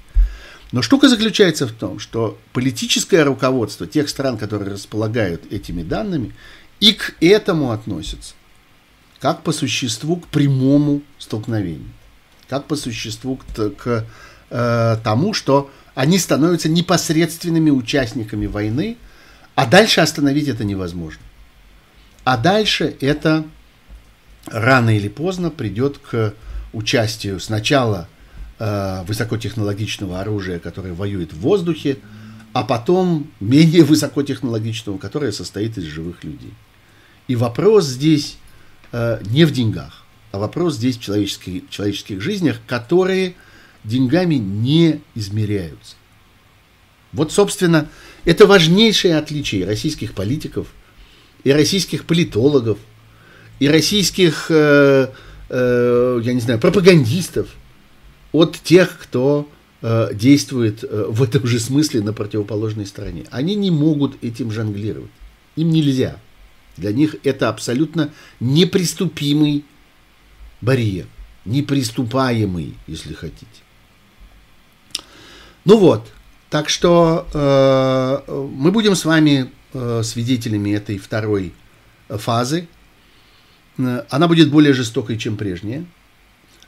Но 0.72 0.82
штука 0.82 1.08
заключается 1.08 1.66
в 1.66 1.72
том, 1.72 1.98
что 1.98 2.38
политическое 2.52 3.22
руководство 3.22 3.86
тех 3.86 4.08
стран, 4.08 4.36
которые 4.36 4.72
располагают 4.72 5.50
этими 5.50 5.82
данными, 5.82 6.34
и 6.80 6.92
к 6.92 7.14
этому 7.20 7.70
относятся, 7.70 8.34
как 9.20 9.42
по 9.42 9.52
существу 9.52 10.16
к 10.16 10.26
прямому 10.26 11.02
столкновению, 11.18 11.90
как 12.48 12.66
по 12.66 12.76
существу 12.76 13.36
к, 13.36 13.70
к 13.70 14.04
э, 14.50 14.96
тому, 15.02 15.32
что 15.32 15.70
они 15.94 16.18
становятся 16.18 16.68
непосредственными 16.68 17.70
участниками 17.70 18.46
войны, 18.46 18.96
а 19.54 19.66
дальше 19.66 20.00
остановить 20.00 20.48
это 20.48 20.64
невозможно. 20.64 21.22
А 22.24 22.36
дальше 22.36 22.96
это 23.00 23.44
рано 24.46 24.96
или 24.96 25.08
поздно 25.08 25.50
придет 25.50 25.98
к 25.98 26.34
участию 26.72 27.38
сначала 27.38 28.08
э, 28.58 29.04
высокотехнологичного 29.06 30.20
оружия, 30.20 30.58
которое 30.58 30.94
воюет 30.94 31.32
в 31.32 31.40
воздухе, 31.40 31.98
а 32.52 32.64
потом 32.64 33.30
менее 33.40 33.84
высокотехнологичного, 33.84 34.98
которое 34.98 35.32
состоит 35.32 35.78
из 35.78 35.84
живых 35.84 36.24
людей. 36.24 36.54
И 37.28 37.36
вопрос 37.36 37.86
здесь 37.86 38.36
э, 38.92 39.20
не 39.26 39.44
в 39.44 39.52
деньгах, 39.52 40.04
а 40.32 40.38
вопрос 40.38 40.74
здесь 40.74 40.96
в 40.96 41.00
человеческих, 41.00 41.70
человеческих 41.70 42.20
жизнях, 42.20 42.58
которые 42.66 43.34
деньгами 43.84 44.36
не 44.36 45.00
измеряются. 45.14 45.96
Вот, 47.12 47.32
собственно, 47.32 47.88
это 48.24 48.46
важнейшее 48.46 49.16
отличие 49.16 49.66
российских 49.66 50.14
политиков 50.14 50.66
и 51.44 51.52
российских 51.52 52.06
политологов, 52.06 52.78
и 53.60 53.68
российских, 53.68 54.46
э, 54.48 55.08
э, 55.48 56.20
я 56.22 56.32
не 56.32 56.40
знаю, 56.40 56.58
пропагандистов 56.58 57.54
от 58.32 58.58
тех, 58.58 58.98
кто 58.98 59.48
э, 59.80 60.10
действует 60.12 60.82
э, 60.82 61.06
в 61.08 61.22
этом 61.22 61.46
же 61.46 61.60
смысле 61.60 62.00
на 62.00 62.12
противоположной 62.12 62.86
стороне. 62.86 63.26
Они 63.30 63.54
не 63.54 63.70
могут 63.70 64.22
этим 64.24 64.50
жонглировать. 64.50 65.10
Им 65.54 65.70
нельзя. 65.70 66.16
Для 66.76 66.92
них 66.92 67.16
это 67.22 67.48
абсолютно 67.48 68.10
неприступимый 68.40 69.64
барьер. 70.60 71.06
Неприступаемый, 71.44 72.74
если 72.88 73.12
хотите. 73.12 73.63
Ну 75.64 75.78
вот, 75.78 76.12
так 76.50 76.68
что 76.68 77.26
э, 77.32 78.32
мы 78.54 78.70
будем 78.70 78.94
с 78.94 79.04
вами 79.04 79.50
э, 79.72 80.02
свидетелями 80.04 80.70
этой 80.70 80.98
второй 80.98 81.54
фазы. 82.08 82.68
Э, 83.78 84.04
она 84.10 84.28
будет 84.28 84.50
более 84.50 84.74
жестокой, 84.74 85.18
чем 85.18 85.36
прежняя. 85.36 85.84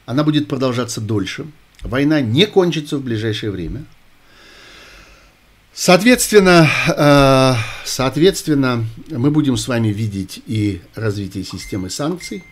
Она 0.07 0.25
будет 0.25 0.49
продолжаться 0.49 1.01
дольше. 1.01 1.47
Война 1.83 2.21
не 2.21 2.47
кончится 2.47 2.97
в 2.97 3.03
ближайшее 3.03 3.51
время. 3.51 3.85
Соответственно, 5.75 6.71
э, 6.89 7.55
соответственно, 7.85 8.87
мы 9.11 9.31
будем 9.31 9.59
с 9.59 9.69
вами 9.69 9.89
видеть 9.89 10.43
и 10.47 10.81
развитие 10.95 11.45
системы 11.45 11.91
санкций. 11.91 12.45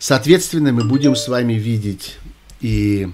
Соответственно, 0.00 0.72
мы 0.72 0.82
будем 0.82 1.14
с 1.14 1.28
вами 1.28 1.52
видеть 1.52 2.16
и 2.60 3.12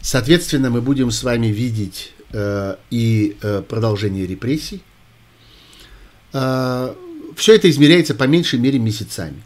Соответственно, 0.00 0.70
мы 0.70 0.80
будем 0.80 1.10
с 1.10 1.22
вами 1.22 1.48
видеть 1.48 2.12
э, 2.32 2.76
и 2.90 3.36
э, 3.42 3.62
продолжение 3.62 4.26
репрессий. 4.26 4.82
Э, 6.32 6.94
все 7.36 7.54
это 7.54 7.68
измеряется 7.68 8.14
по 8.14 8.24
меньшей 8.24 8.58
мере 8.58 8.78
месяцами. 8.78 9.42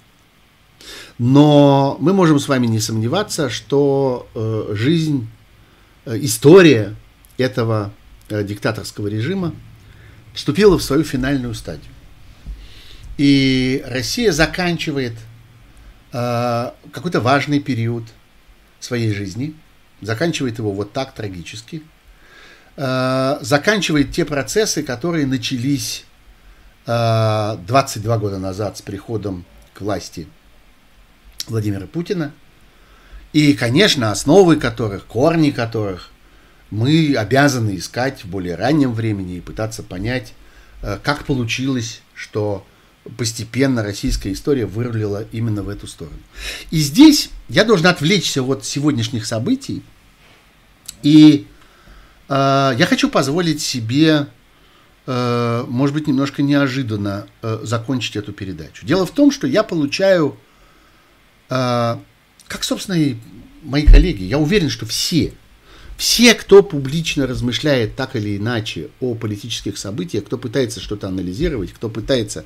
Но 1.18 1.96
мы 2.00 2.12
можем 2.12 2.38
с 2.38 2.48
вами 2.48 2.66
не 2.66 2.80
сомневаться, 2.80 3.48
что 3.48 4.28
э, 4.34 4.74
жизнь, 4.74 5.28
э, 6.04 6.18
история 6.20 6.94
этого 7.38 7.92
э, 8.28 8.44
диктаторского 8.44 9.08
режима 9.08 9.54
вступила 10.34 10.78
в 10.78 10.82
свою 10.82 11.04
финальную 11.04 11.54
стадию. 11.54 11.92
И 13.16 13.82
Россия 13.86 14.32
заканчивает 14.32 15.14
э, 16.12 16.70
какой-то 16.92 17.20
важный 17.20 17.60
период 17.60 18.04
своей 18.80 19.12
жизни– 19.14 19.54
заканчивает 20.02 20.58
его 20.58 20.72
вот 20.72 20.92
так 20.92 21.14
трагически, 21.14 21.82
э, 22.76 23.38
заканчивает 23.40 24.12
те 24.12 24.26
процессы, 24.26 24.82
которые 24.82 25.26
начались 25.26 26.04
22 26.84 28.14
э, 28.14 28.18
года 28.18 28.38
назад 28.38 28.76
с 28.76 28.82
приходом 28.82 29.46
к 29.72 29.80
власти 29.80 30.26
Владимира 31.46 31.86
Путина, 31.86 32.32
и, 33.32 33.54
конечно, 33.54 34.10
основы 34.10 34.56
которых, 34.56 35.06
корни 35.06 35.50
которых 35.50 36.10
мы 36.70 37.14
обязаны 37.16 37.76
искать 37.76 38.24
в 38.24 38.28
более 38.28 38.56
раннем 38.56 38.92
времени 38.92 39.36
и 39.36 39.40
пытаться 39.40 39.82
понять, 39.82 40.34
э, 40.82 40.98
как 41.02 41.24
получилось, 41.24 42.02
что 42.14 42.66
постепенно 43.16 43.82
российская 43.82 44.32
история 44.32 44.66
вырулила 44.66 45.24
именно 45.32 45.62
в 45.62 45.68
эту 45.68 45.86
сторону. 45.86 46.18
И 46.70 46.78
здесь 46.78 47.30
я 47.48 47.64
должен 47.64 47.86
отвлечься 47.86 48.42
от 48.42 48.64
сегодняшних 48.64 49.26
событий 49.26 49.82
и 51.02 51.46
э, 52.28 52.32
я 52.78 52.86
хочу 52.86 53.08
позволить 53.08 53.60
себе, 53.60 54.26
э, 55.06 55.64
может 55.68 55.94
быть, 55.94 56.06
немножко 56.06 56.42
неожиданно 56.42 57.26
э, 57.42 57.60
закончить 57.62 58.16
эту 58.16 58.32
передачу. 58.32 58.86
Дело 58.86 59.06
в 59.06 59.10
том, 59.10 59.30
что 59.30 59.46
я 59.46 59.62
получаю, 59.62 60.36
э, 61.50 61.96
как, 62.48 62.64
собственно, 62.64 62.96
и 62.96 63.16
мои 63.62 63.86
коллеги, 63.86 64.24
я 64.24 64.38
уверен, 64.38 64.70
что 64.70 64.86
все, 64.86 65.32
все, 65.96 66.34
кто 66.34 66.62
публично 66.62 67.26
размышляет 67.26 67.96
так 67.96 68.16
или 68.16 68.36
иначе 68.36 68.88
о 69.00 69.14
политических 69.14 69.78
событиях, 69.78 70.24
кто 70.24 70.38
пытается 70.38 70.80
что-то 70.80 71.08
анализировать, 71.08 71.72
кто 71.72 71.88
пытается 71.88 72.44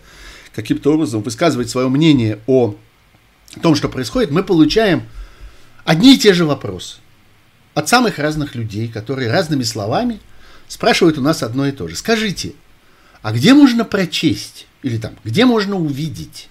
каким-то 0.55 0.95
образом 0.95 1.23
высказывать 1.23 1.71
свое 1.71 1.89
мнение 1.89 2.41
о 2.47 2.77
том, 3.63 3.75
что 3.75 3.89
происходит, 3.89 4.31
мы 4.31 4.43
получаем 4.43 5.05
одни 5.85 6.15
и 6.15 6.19
те 6.19 6.35
же 6.35 6.45
вопросы 6.45 6.97
от 7.77 7.91
самых 7.91 8.19
разных 8.19 8.55
людей, 8.55 8.89
которые 8.89 9.31
разными 9.31 9.63
словами 9.63 10.19
спрашивают 10.67 11.19
у 11.19 11.21
нас 11.21 11.43
одно 11.43 11.67
и 11.67 11.73
то 11.73 11.87
же. 11.89 11.95
Скажите, 11.95 12.55
а 13.21 13.33
где 13.33 13.53
можно 13.53 13.85
прочесть? 13.85 14.67
Или 14.83 14.97
там, 14.97 15.15
где 15.25 15.45
можно 15.45 15.77
увидеть? 15.77 16.49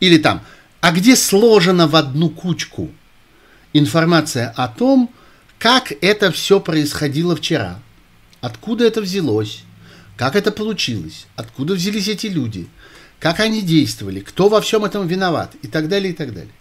Или 0.00 0.16
там, 0.16 0.40
а 0.80 0.92
где 0.92 1.14
сложена 1.14 1.86
в 1.86 1.94
одну 1.94 2.30
кучку 2.30 2.90
информация 3.74 4.48
о 4.56 4.68
том, 4.68 5.10
как 5.58 5.92
это 6.00 6.32
все 6.32 6.58
происходило 6.58 7.36
вчера? 7.36 7.78
Откуда 8.40 8.86
это 8.86 9.02
взялось? 9.02 9.62
Как 10.16 10.36
это 10.36 10.52
получилось? 10.52 11.26
Откуда 11.36 11.74
взялись 11.74 12.08
эти 12.08 12.28
люди? 12.28 12.66
Как 13.20 13.40
они 13.40 13.60
действовали? 13.60 14.20
Кто 14.20 14.48
во 14.48 14.62
всем 14.62 14.86
этом 14.86 15.06
виноват? 15.06 15.54
И 15.60 15.66
так 15.66 15.88
далее, 15.88 16.14
и 16.14 16.16
так 16.16 16.32
далее. 16.32 16.52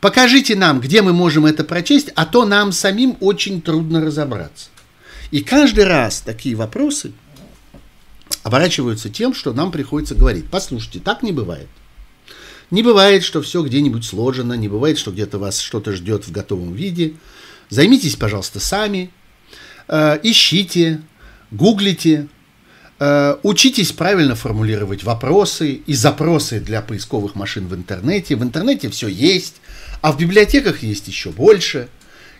Покажите 0.00 0.54
нам, 0.54 0.80
где 0.80 1.02
мы 1.02 1.12
можем 1.12 1.44
это 1.46 1.64
прочесть, 1.64 2.10
а 2.14 2.24
то 2.24 2.44
нам 2.44 2.70
самим 2.72 3.16
очень 3.20 3.60
трудно 3.60 4.00
разобраться. 4.00 4.68
И 5.30 5.40
каждый 5.40 5.84
раз 5.84 6.20
такие 6.20 6.54
вопросы 6.54 7.12
оборачиваются 8.44 9.10
тем, 9.10 9.34
что 9.34 9.52
нам 9.52 9.72
приходится 9.72 10.14
говорить. 10.14 10.46
Послушайте, 10.50 11.00
так 11.00 11.22
не 11.22 11.32
бывает. 11.32 11.68
Не 12.70 12.82
бывает, 12.82 13.24
что 13.24 13.42
все 13.42 13.62
где-нибудь 13.62 14.04
сложено, 14.04 14.52
не 14.52 14.68
бывает, 14.68 14.98
что 14.98 15.10
где-то 15.10 15.38
вас 15.38 15.58
что-то 15.58 15.92
ждет 15.92 16.26
в 16.26 16.32
готовом 16.32 16.74
виде. 16.74 17.14
Займитесь, 17.70 18.16
пожалуйста, 18.16 18.60
сами, 18.60 19.10
э, 19.88 20.18
ищите, 20.22 21.00
гуглите, 21.50 22.28
э, 22.98 23.36
учитесь 23.42 23.92
правильно 23.92 24.34
формулировать 24.34 25.02
вопросы 25.02 25.72
и 25.72 25.94
запросы 25.94 26.60
для 26.60 26.82
поисковых 26.82 27.34
машин 27.34 27.68
в 27.68 27.74
интернете. 27.74 28.36
В 28.36 28.42
интернете 28.42 28.90
все 28.90 29.08
есть, 29.08 29.56
а 30.00 30.12
в 30.12 30.18
библиотеках 30.18 30.82
есть 30.82 31.08
еще 31.08 31.30
больше. 31.30 31.88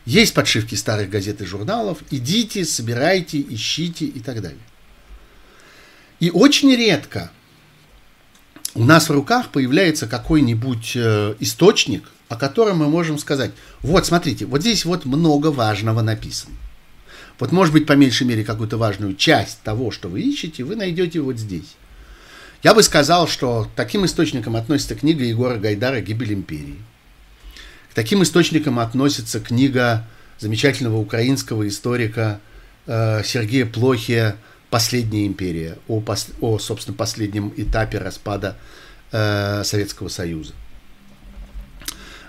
Есть 0.04 0.32
подшивки 0.32 0.74
старых 0.74 1.10
газет 1.10 1.42
и 1.42 1.44
журналов. 1.44 1.98
Идите, 2.10 2.64
собирайте, 2.64 3.40
ищите 3.40 4.06
и 4.06 4.20
так 4.20 4.40
далее. 4.40 4.60
И 6.20 6.30
очень 6.30 6.74
редко 6.74 7.30
у 8.74 8.84
нас 8.84 9.08
в 9.08 9.12
руках 9.12 9.50
появляется 9.50 10.06
какой-нибудь 10.06 10.92
э, 10.94 11.34
источник, 11.40 12.10
о 12.28 12.36
котором 12.36 12.78
мы 12.78 12.88
можем 12.88 13.18
сказать, 13.18 13.52
вот 13.82 14.06
смотрите, 14.06 14.46
вот 14.46 14.60
здесь 14.60 14.84
вот 14.84 15.04
много 15.04 15.48
важного 15.48 16.02
написано. 16.02 16.54
Вот 17.38 17.52
может 17.52 17.72
быть 17.72 17.86
по 17.86 17.92
меньшей 17.92 18.26
мере 18.26 18.44
какую-то 18.44 18.76
важную 18.76 19.14
часть 19.14 19.60
того, 19.62 19.90
что 19.90 20.08
вы 20.08 20.20
ищете, 20.20 20.64
вы 20.64 20.76
найдете 20.76 21.20
вот 21.20 21.38
здесь. 21.38 21.76
Я 22.62 22.74
бы 22.74 22.82
сказал, 22.82 23.28
что 23.28 23.68
таким 23.76 24.04
источником 24.04 24.56
относится 24.56 24.96
книга 24.96 25.24
Егора 25.24 25.56
Гайдара 25.56 26.00
«Гибель 26.00 26.32
империи». 26.32 26.78
Таким 27.98 28.22
источникам 28.22 28.78
относится 28.78 29.40
книга 29.40 30.06
замечательного 30.38 30.98
украинского 30.98 31.66
историка 31.66 32.38
э, 32.86 33.24
Сергея 33.24 33.66
Плохия 33.66 34.36
«Последняя 34.70 35.26
империя», 35.26 35.78
о, 35.88 36.00
о, 36.40 36.58
собственно, 36.60 36.96
последнем 36.96 37.52
этапе 37.56 37.98
распада 37.98 38.56
э, 39.10 39.64
Советского 39.64 40.06
Союза. 40.06 40.52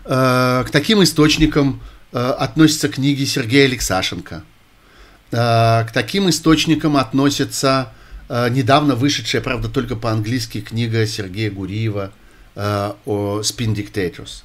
Э, 0.05 0.63
к 0.65 0.71
таким 0.71 1.03
источникам 1.03 1.83
относятся 2.11 2.89
книги 2.89 3.25
Сергея 3.25 3.65
Алексашенко. 3.65 4.41
К 5.29 5.87
таким 5.93 6.31
источникам 6.31 6.97
относятся 6.97 7.93
недавно 8.27 8.95
вышедшая, 8.95 9.43
правда, 9.43 9.69
только 9.69 9.95
по-английски 9.95 10.61
книга 10.61 11.05
Сергея 11.05 11.51
Гуриева 11.51 12.11
о 12.55 13.41
Spin 13.41 13.75
Dictators. 13.75 14.41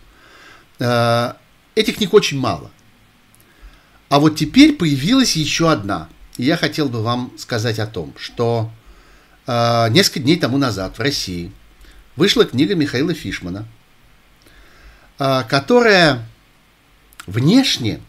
Э, 0.79 1.35
этих 1.75 1.97
книг 1.97 2.15
очень 2.15 2.39
мало. 2.39 2.71
А 4.09 4.21
вот 4.21 4.37
теперь 4.37 4.75
появилась 4.75 5.37
еще 5.37 5.71
одна. 5.71 6.09
И 6.37 6.45
я 6.45 6.57
хотел 6.57 6.89
бы 6.89 7.03
вам 7.03 7.33
сказать 7.39 7.79
о 7.79 7.87
том, 7.87 8.15
что 8.19 8.71
несколько 9.47 10.21
дней 10.21 10.39
тому 10.39 10.57
назад 10.57 10.97
в 10.97 11.01
России 11.01 11.53
вышла 12.17 12.45
книга 12.47 12.75
Михаила 12.75 13.13
Фишмана, 13.13 13.67
которая 15.19 16.27
внешне 17.27 18.01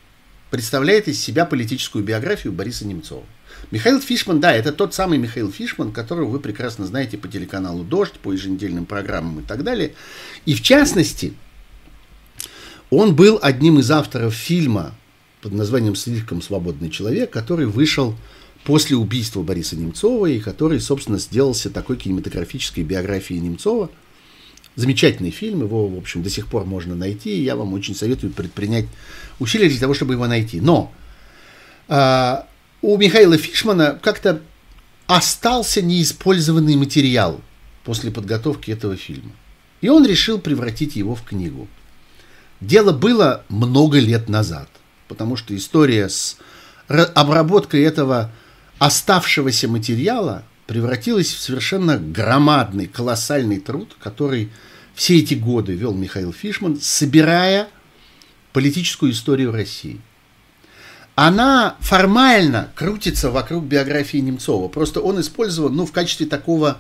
представляет 0.50 1.08
из 1.08 1.22
себя 1.22 1.46
политическую 1.46 2.04
биографию 2.06 2.54
Бориса 2.54 2.88
Немцова. 2.88 3.26
Михаил 3.72 4.00
Фишман, 4.00 4.40
да, 4.40 4.54
это 4.54 4.72
тот 4.72 4.94
самый 4.94 5.18
Михаил 5.18 5.52
Фишман, 5.52 5.92
которого 5.92 6.30
вы 6.30 6.40
прекрасно 6.40 6.86
знаете 6.86 7.18
по 7.18 7.28
телеканалу 7.28 7.84
«Дождь», 7.84 8.14
по 8.14 8.32
еженедельным 8.32 8.86
программам 8.86 9.42
и 9.42 9.44
так 9.44 9.64
далее. 9.64 9.94
И 10.46 10.54
в 10.54 10.62
частности, 10.62 11.34
он 12.90 13.16
был 13.16 13.40
одним 13.42 13.80
из 13.80 13.90
авторов 13.92 14.34
фильма 14.34 14.94
под 15.42 15.54
названием 15.54 15.96
«Слишком 15.96 16.42
свободный 16.42 16.90
человек», 16.90 17.32
который 17.32 17.66
вышел 17.66 18.16
после 18.64 18.96
убийства 18.96 19.44
Бориса 19.44 19.76
Немцова 19.76 20.26
и 20.26 20.40
который, 20.40 20.80
собственно, 20.80 21.20
сделался 21.20 21.70
такой 21.70 21.98
кинематографической 21.98 22.84
биографией 22.84 23.40
Немцова. 23.40 23.90
Замечательный 24.76 25.30
фильм, 25.30 25.62
его, 25.62 25.88
в 25.88 25.98
общем, 25.98 26.22
до 26.22 26.30
сих 26.30 26.48
пор 26.48 26.66
можно 26.66 26.96
найти, 26.96 27.38
и 27.38 27.44
я 27.44 27.56
вам 27.56 27.74
очень 27.74 27.96
советую 27.96 28.34
предпринять 28.34 28.88
усилия 29.40 29.70
для 29.70 29.80
того, 29.80 29.94
чтобы 29.94 30.16
его 30.16 30.28
найти. 30.28 30.60
Но 30.60 30.92
а, 31.88 32.48
у 32.82 32.98
Михаила 32.98 33.38
Фишмана 33.38 33.98
как-то 34.02 34.42
остался 35.08 35.82
неиспользованный 35.82 36.76
материал 36.76 37.40
после 37.84 38.12
подготовки 38.12 38.72
этого 38.72 38.98
фильма. 38.98 39.32
И 39.82 39.90
он 39.90 40.06
решил 40.06 40.40
превратить 40.40 40.96
его 40.96 41.16
в 41.16 41.22
книгу. 41.22 41.68
Дело 42.62 42.92
было 42.92 43.44
много 43.50 44.00
лет 44.00 44.30
назад, 44.30 44.70
потому 45.08 45.36
что 45.36 45.56
история 45.56 46.10
с 46.10 46.38
обработкой 46.88 47.84
этого 47.84 48.32
оставшегося 48.80 49.68
материала 49.68 50.44
превратилась 50.68 51.34
в 51.34 51.40
совершенно 51.40 51.98
громадный, 51.98 52.88
колоссальный 52.88 53.60
труд, 53.60 53.96
который 54.00 54.52
все 54.94 55.20
эти 55.20 55.34
годы 55.34 55.74
вел 55.74 55.94
Михаил 55.94 56.34
Фишман, 56.34 56.80
собирая 56.82 57.68
политическую 58.54 59.12
историю 59.12 59.52
России– 59.52 60.02
она 61.16 61.78
формально 61.80 62.70
крутится 62.76 63.32
вокруг 63.32 63.64
биографии 63.64 64.18
Немцова. 64.18 64.68
Просто 64.68 65.00
он 65.00 65.20
использован 65.22 65.74
ну, 65.74 65.86
в 65.86 65.94
качестве 65.94 66.26
такого, 66.26 66.78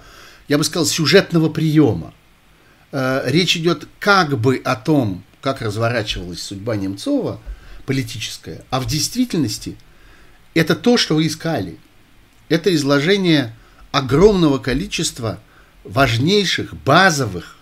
я 0.49 0.57
бы 0.57 0.63
сказал, 0.65 0.85
сюжетного 0.85 1.49
приема. 1.49 2.13
Э, 2.91 3.23
речь 3.25 3.55
идет 3.55 3.87
как 3.99 4.37
бы 4.37 4.61
о 4.63 4.75
том, 4.75 5.23
как 5.45 5.61
разворачивалась 5.61 6.41
судьба 6.41 6.75
Немцова, 6.75 7.39
политическая, 7.85 8.65
а 8.71 8.79
в 8.79 8.87
действительности 8.87 9.77
это 10.55 10.75
то, 10.75 10.97
что 10.97 11.13
вы 11.13 11.27
искали. 11.27 11.77
Это 12.49 12.73
изложение 12.73 13.55
огромного 13.91 14.57
количества 14.57 15.39
важнейших, 15.83 16.73
базовых 16.77 17.57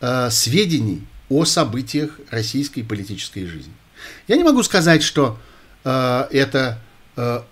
э, 0.00 0.28
сведений 0.32 1.06
о 1.28 1.44
событиях 1.44 2.18
российской 2.30 2.82
политической 2.82 3.46
жизни. 3.46 3.72
Я 4.26 4.36
не 4.36 4.42
могу 4.42 4.64
сказать, 4.64 5.04
что 5.04 5.38
э, 5.84 6.26
это 6.32 6.80
э, 7.14 7.42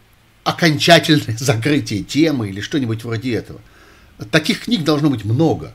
окончательное 0.43 1.37
закрытие 1.39 2.03
темы 2.03 2.49
или 2.49 2.61
что-нибудь 2.61 3.05
вроде 3.05 3.35
этого. 3.35 3.61
Таких 4.33 4.65
книг 4.65 4.83
должно 4.83 5.09
быть 5.09 5.25
много. 5.25 5.73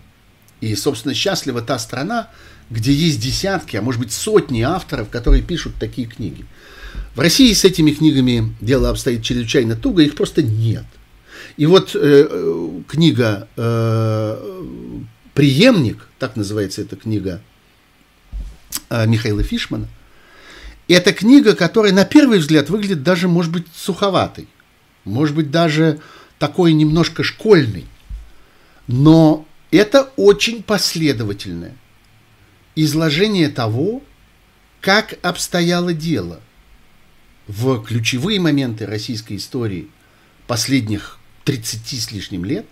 И, 0.60 0.76
собственно, 0.76 1.14
счастлива 1.14 1.62
та 1.62 1.80
страна, 1.80 2.28
где 2.70 2.94
есть 2.94 3.20
десятки, 3.20 3.78
а 3.78 3.82
может 3.82 4.00
быть 4.00 4.12
сотни 4.12 4.62
авторов, 4.62 5.10
которые 5.10 5.42
пишут 5.42 5.74
такие 5.80 6.08
книги. 6.08 6.46
В 7.16 7.20
России 7.20 7.52
с 7.54 7.66
этими 7.66 7.92
книгами 7.92 8.56
дело 8.62 8.90
обстоит 8.90 9.24
чрезвычайно 9.24 9.76
туго, 9.76 10.04
их 10.04 10.16
просто 10.16 10.44
нет. 10.44 10.86
И 11.58 11.66
вот 11.66 11.96
э, 11.96 12.28
э 12.30 12.82
книга 12.88 13.48
э, 13.56 14.74
«Приемник», 15.34 16.08
так 16.20 16.36
называется 16.36 16.82
эта 16.82 16.96
книга 16.96 17.42
э, 18.90 19.08
Михаила 19.08 19.44
Фишмана, 19.44 19.88
это 20.88 21.12
книга, 21.14 21.56
которая 21.56 21.94
на 21.94 22.06
первый 22.06 22.40
взгляд 22.40 22.70
выглядит 22.70 23.04
даже, 23.04 23.28
может 23.28 23.52
быть, 23.52 23.66
суховатой, 23.76 24.48
может 25.06 25.36
быть, 25.36 25.52
даже 25.52 26.00
такой 26.38 26.74
немножко 26.74 27.24
школьной. 27.24 27.86
Но 28.88 29.46
это 29.72 30.10
очень 30.16 30.64
последовательное 30.64 31.76
изложение 32.84 33.50
того, 33.50 34.04
как 34.82 35.18
обстояло 35.22 35.94
дело 35.94 36.40
в 37.48 37.84
ключевые 37.84 38.40
моменты 38.40 38.86
российской 38.86 39.38
истории 39.38 39.90
последних 40.48 41.18
30 41.46 42.02
с 42.02 42.12
лишним 42.12 42.46
лет, 42.46 42.66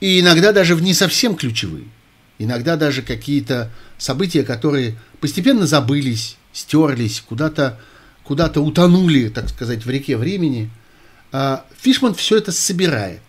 и 0.00 0.20
иногда 0.20 0.52
даже 0.52 0.74
в 0.74 0.82
не 0.82 0.92
совсем 0.92 1.36
ключевые, 1.36 1.86
иногда 2.38 2.76
даже 2.76 3.02
какие-то 3.02 3.70
события, 3.96 4.42
которые 4.42 4.98
постепенно 5.20 5.66
забылись, 5.66 6.36
стерлись, 6.52 7.20
куда-то 7.20 7.80
куда 8.24 8.48
утонули, 8.48 9.28
так 9.28 9.48
сказать, 9.48 9.84
в 9.84 9.90
реке 9.90 10.16
времени. 10.16 10.70
А, 11.30 11.64
Фишман 11.78 12.14
все 12.14 12.38
это 12.38 12.52
собирает. 12.52 13.20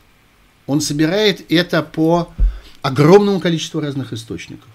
Он 0.65 0.81
собирает 0.81 1.51
это 1.51 1.83
по 1.83 2.33
огромному 2.81 3.39
количеству 3.39 3.81
разных 3.81 4.13
источников. 4.13 4.69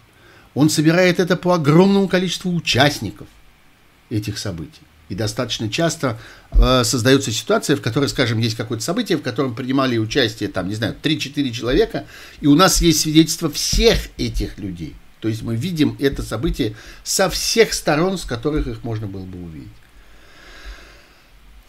Он 0.54 0.68
собирает 0.68 1.20
это 1.20 1.36
по 1.36 1.54
огромному 1.54 2.08
количеству 2.08 2.52
участников 2.52 3.28
этих 4.10 4.38
событий. 4.38 4.82
И 5.08 5.14
достаточно 5.14 5.68
часто 5.68 6.18
э, 6.52 6.84
создается 6.84 7.32
ситуация, 7.32 7.76
в 7.76 7.82
которой, 7.82 8.08
скажем, 8.08 8.38
есть 8.38 8.56
какое-то 8.56 8.84
событие, 8.84 9.18
в 9.18 9.22
котором 9.22 9.56
принимали 9.56 9.98
участие, 9.98 10.48
там, 10.48 10.68
не 10.68 10.76
знаю, 10.76 10.94
3-4 11.02 11.50
человека, 11.50 12.06
и 12.40 12.46
у 12.46 12.54
нас 12.54 12.80
есть 12.80 13.00
свидетельство 13.00 13.50
всех 13.50 13.98
этих 14.18 14.58
людей. 14.58 14.94
То 15.20 15.28
есть 15.28 15.42
мы 15.42 15.56
видим 15.56 15.96
это 15.98 16.22
событие 16.22 16.74
со 17.02 17.28
всех 17.28 17.74
сторон, 17.74 18.18
с 18.18 18.24
которых 18.24 18.68
их 18.68 18.84
можно 18.84 19.06
было 19.06 19.24
бы 19.24 19.42
увидеть. 19.42 19.68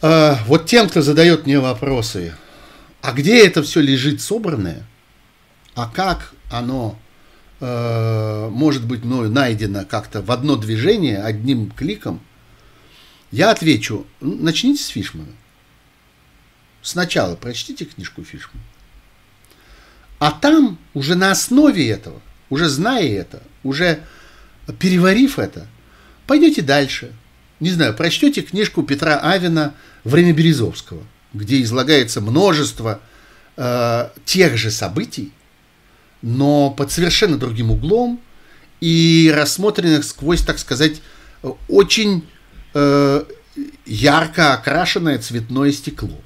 А, 0.00 0.38
вот 0.46 0.66
тем, 0.66 0.88
кто 0.88 1.02
задает 1.02 1.44
мне 1.44 1.60
вопросы, 1.60 2.34
а 3.02 3.12
где 3.12 3.44
это 3.44 3.62
все 3.62 3.80
лежит 3.80 4.22
собранное, 4.22 4.86
а 5.74 5.88
как 5.88 6.32
оно 6.50 6.98
э, 7.62 8.48
может 8.50 8.86
быть 8.86 9.04
мною 9.04 9.30
найдено 9.30 9.86
как-то 9.86 10.20
в 10.20 10.30
одно 10.30 10.56
движение, 10.56 11.22
одним 11.22 11.70
кликом, 11.70 12.20
я 13.30 13.50
отвечу, 13.50 14.06
начните 14.20 14.82
с 14.82 14.88
Фишмана. 14.88 15.32
Сначала 16.82 17.36
прочтите 17.36 17.86
книжку 17.86 18.22
Фишмана. 18.24 18.64
А 20.18 20.30
там 20.32 20.78
уже 20.92 21.14
на 21.14 21.30
основе 21.30 21.88
этого– 21.88 22.20
уже 22.52 22.68
зная 22.68 23.08
это, 23.08 23.42
уже 23.62 24.02
переварив 24.78 25.38
это, 25.38 25.66
пойдете 26.26 26.60
дальше. 26.60 27.10
Не 27.60 27.70
знаю, 27.70 27.94
прочтете 27.94 28.42
книжку 28.42 28.82
Петра 28.82 29.18
Авина 29.18 29.72
«Время 30.04 30.34
Березовского», 30.34 31.02
где 31.32 31.62
излагается 31.62 32.20
множество 32.20 33.00
э, 33.56 34.10
тех 34.26 34.58
же 34.58 34.70
событий, 34.70 35.32
но 36.22 36.70
под 36.70 36.90
совершенно 36.90 37.36
другим 37.36 37.70
углом 37.70 38.20
и 38.80 39.32
рассмотренных 39.34 40.04
сквозь, 40.04 40.42
так 40.42 40.58
сказать, 40.58 41.02
очень 41.68 42.26
э, 42.74 43.24
ярко 43.84 44.54
окрашенное 44.54 45.18
цветное 45.18 45.72
стекло. 45.72 46.20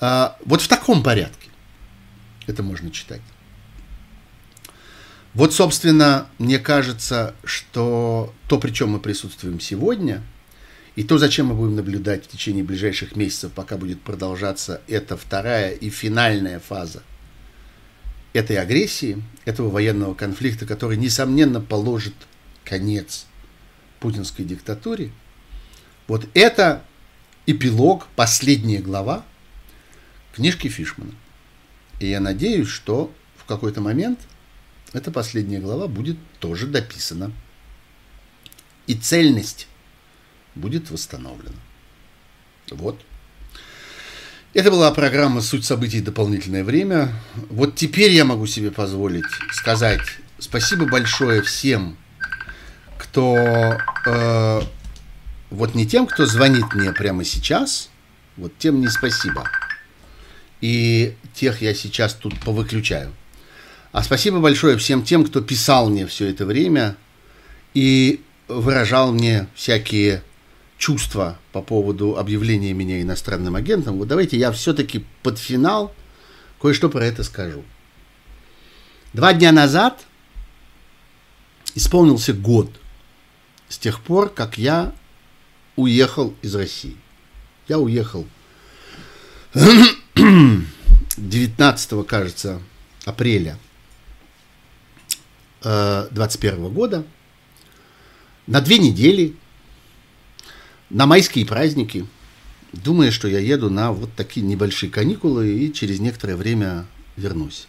Э, 0.00 0.30
вот 0.44 0.62
в 0.62 0.68
таком 0.68 1.02
порядке. 1.02 1.50
это 2.46 2.62
можно 2.62 2.90
читать. 2.90 3.22
Вот, 5.34 5.52
собственно, 5.52 6.28
мне 6.38 6.58
кажется, 6.58 7.34
что 7.44 8.32
то, 8.48 8.58
при 8.58 8.70
чем 8.70 8.90
мы 8.90 9.00
присутствуем 9.00 9.60
сегодня, 9.60 10.22
и 10.94 11.02
то, 11.02 11.18
зачем 11.18 11.46
мы 11.46 11.54
будем 11.54 11.76
наблюдать 11.76 12.24
в 12.24 12.28
течение 12.28 12.64
ближайших 12.64 13.16
месяцев, 13.16 13.52
пока 13.52 13.76
будет 13.76 14.00
продолжаться 14.00 14.80
эта 14.88 15.18
вторая 15.18 15.72
и 15.72 15.90
финальная 15.90 16.58
фаза 16.58 17.02
этой 18.36 18.56
агрессии, 18.58 19.22
этого 19.44 19.70
военного 19.70 20.14
конфликта, 20.14 20.66
который, 20.66 20.96
несомненно, 20.96 21.60
положит 21.60 22.14
конец 22.64 23.26
путинской 24.00 24.44
диктатуре, 24.44 25.10
вот 26.06 26.26
это 26.34 26.84
эпилог, 27.46 28.06
последняя 28.14 28.78
глава 28.78 29.24
книжки 30.34 30.68
Фишмана. 30.68 31.12
И 31.98 32.08
я 32.08 32.20
надеюсь, 32.20 32.68
что 32.68 33.12
в 33.36 33.44
какой-то 33.44 33.80
момент– 33.80 34.20
эта 34.96 35.10
последняя 35.10 35.60
глава 35.60 35.88
будет 35.88 36.16
тоже 36.40 36.66
дописана. 36.66 37.32
И 38.86 38.94
цельность 38.94 39.68
будет 40.54 40.90
восстановлена. 40.90 41.56
Вот. 42.70 43.00
Это 44.56 44.70
была 44.70 44.90
программа 44.90 45.42
«Суть 45.42 45.66
событий. 45.66 46.00
Дополнительное 46.00 46.64
время». 46.64 47.12
Вот 47.50 47.74
теперь 47.74 48.12
я 48.12 48.24
могу 48.24 48.46
себе 48.46 48.70
позволить 48.70 49.26
сказать 49.52 50.00
спасибо 50.38 50.86
большое 50.86 51.42
всем, 51.42 51.98
кто... 52.96 53.76
Э, 54.06 54.62
вот 55.50 55.74
не 55.74 55.86
тем, 55.86 56.06
кто 56.06 56.24
звонит 56.24 56.72
мне 56.72 56.94
прямо 56.94 57.22
сейчас, 57.22 57.90
вот 58.38 58.50
тем 58.56 58.80
не 58.80 58.88
спасибо. 58.88 59.46
И 60.62 61.14
тех 61.34 61.60
я 61.60 61.74
сейчас 61.74 62.14
тут 62.14 62.40
повыключаю. 62.40 63.12
А 63.92 64.02
спасибо 64.02 64.38
большое 64.38 64.78
всем 64.78 65.04
тем, 65.04 65.26
кто 65.26 65.42
писал 65.42 65.90
мне 65.90 66.06
все 66.06 66.30
это 66.30 66.46
время 66.46 66.96
и 67.74 68.22
выражал 68.48 69.12
мне 69.12 69.48
всякие 69.54 70.22
чувства 70.78 71.38
по 71.52 71.62
поводу 71.62 72.16
объявления 72.16 72.72
меня 72.72 73.00
иностранным 73.00 73.56
агентом. 73.56 73.96
Вот 73.98 74.08
давайте 74.08 74.36
я 74.36 74.52
все-таки 74.52 75.04
под 75.22 75.38
финал 75.38 75.94
кое-что 76.60 76.88
про 76.88 77.04
это 77.04 77.24
скажу. 77.24 77.64
Два 79.12 79.32
дня 79.32 79.52
назад 79.52 80.04
исполнился 81.74 82.32
год 82.34 82.70
с 83.68 83.78
тех 83.78 84.00
пор, 84.00 84.28
как 84.28 84.58
я 84.58 84.92
уехал 85.76 86.34
из 86.42 86.54
России. 86.54 86.96
Я 87.68 87.78
уехал 87.78 88.26
19, 91.16 92.06
кажется, 92.06 92.60
апреля 93.04 93.58
2021 95.62 96.68
года 96.72 97.04
на 98.46 98.60
две 98.60 98.78
недели 98.78 99.34
на 100.90 101.06
майские 101.06 101.46
праздники, 101.46 102.06
думая, 102.72 103.10
что 103.10 103.28
я 103.28 103.38
еду 103.38 103.70
на 103.70 103.92
вот 103.92 104.10
такие 104.14 104.44
небольшие 104.46 104.90
каникулы 104.90 105.48
и 105.48 105.72
через 105.72 106.00
некоторое 106.00 106.36
время 106.36 106.86
вернусь. 107.16 107.66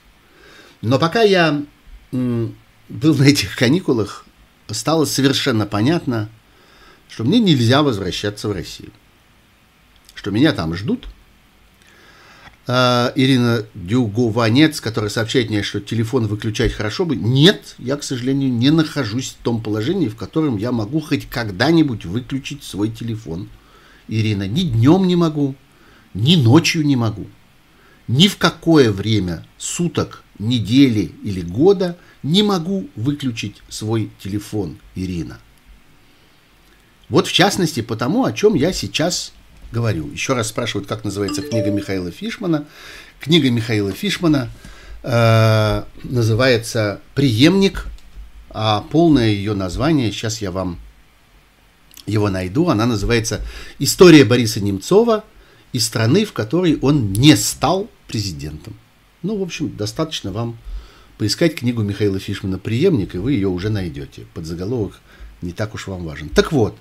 Но 0.81 0.99
пока 0.99 1.22
я 1.22 1.64
был 2.11 3.15
на 3.15 3.23
этих 3.23 3.56
каникулах, 3.56 4.26
стало 4.69 5.06
совершенно 5.06 5.65
понятно, 5.65 6.30
что 7.10 7.23
мне 7.23 7.39
нельзя 7.39 7.84
возвращаться 7.84 8.48
в 8.48 8.52
Россию. 8.52 8.91
Что 10.14 10.31
меня 10.31 10.52
там 10.53 10.76
ждут– 10.76 11.07
Ирина 12.68 13.65
Дюгованец, 13.76 14.81
которая 14.81 15.10
сообщает 15.10 15.49
мне, 15.49 15.64
что 15.64 15.80
телефон 15.80 16.27
выключать 16.27 16.73
хорошо 16.73 17.06
бы. 17.06 17.15
Нет, 17.15 17.76
я, 17.77 17.95
к 17.95 18.03
сожалению, 18.03 18.52
не 18.52 18.72
нахожусь 18.72 19.30
в 19.39 19.44
том 19.44 19.64
положении, 19.64 20.10
в 20.10 20.18
котором 20.18 20.57
я 20.57 20.73
могу 20.73 20.99
хоть 20.99 21.30
когда-нибудь 21.30 22.03
выключить 22.03 22.64
свой 22.64 22.89
телефон. 22.89 23.48
Ирина, 24.10 24.48
ни 24.48 24.64
днем 24.64 25.07
не 25.07 25.15
могу, 25.15 25.56
ни 26.14 26.35
ночью 26.35 26.85
не 26.85 26.98
могу. 26.98 27.27
Ни 28.10 28.27
в 28.27 28.38
какое 28.38 28.91
время 28.91 29.45
суток, 29.57 30.23
недели 30.38 31.11
или 31.23 31.41
года 31.41 31.98
не 32.22 32.44
могу 32.44 32.89
выключить 32.95 33.61
свой 33.69 34.11
телефон, 34.22 34.77
Ирина. 34.95 35.39
Вот 37.07 37.27
в 37.27 37.31
частности 37.31 37.81
потому, 37.81 38.26
о 38.26 38.34
чем 38.34 38.56
я 38.56 38.73
сейчас 38.73 39.31
говорю. 39.72 40.10
Еще 40.11 40.34
раз 40.34 40.48
спрашивают, 40.48 40.88
как 40.88 41.03
называется 41.03 41.41
книга 41.41 41.69
Михаила 41.72 42.11
Фишмана. 42.11 42.65
Книга 43.19 43.49
Михаила 43.49 43.91
Фишмана 43.91 44.49
э, 45.03 45.84
называется 46.03 47.02
«Приемник», 47.15 47.85
а 48.49 48.81
полное 48.81 49.30
ее 49.30 49.53
название, 49.53 50.11
сейчас 50.11 50.41
я 50.41 50.52
вам 50.52 50.80
его 52.06 52.30
найду, 52.30 52.69
она 52.69 52.85
называется 52.85 53.41
«История 53.80 54.23
Бориса 54.23 54.61
Немцова 54.61 55.23
из 55.73 55.85
страны, 55.85 56.26
в 56.26 56.34
которой 56.34 56.80
он 56.81 57.11
не 57.11 57.35
стал 57.35 57.89
президентом». 58.07 58.76
Ну, 59.23 59.38
в 59.38 59.41
общем, 59.41 59.76
достаточно 59.76 60.31
вам 60.31 60.57
поискать 61.18 61.56
книгу 61.56 61.81
Михаила 61.81 62.19
Фишмана 62.19 62.60
«Приемник», 62.60 63.15
и 63.15 63.18
вы 63.18 63.34
ее 63.34 63.49
уже 63.49 63.69
найдете. 63.69 64.26
Под 64.34 64.45
заголовок 64.45 64.99
не 65.41 65.52
так 65.52 65.73
уж 65.73 65.88
вам 65.88 66.06
важен. 66.06 66.30
Так 66.30 66.52
вот, 66.52 66.77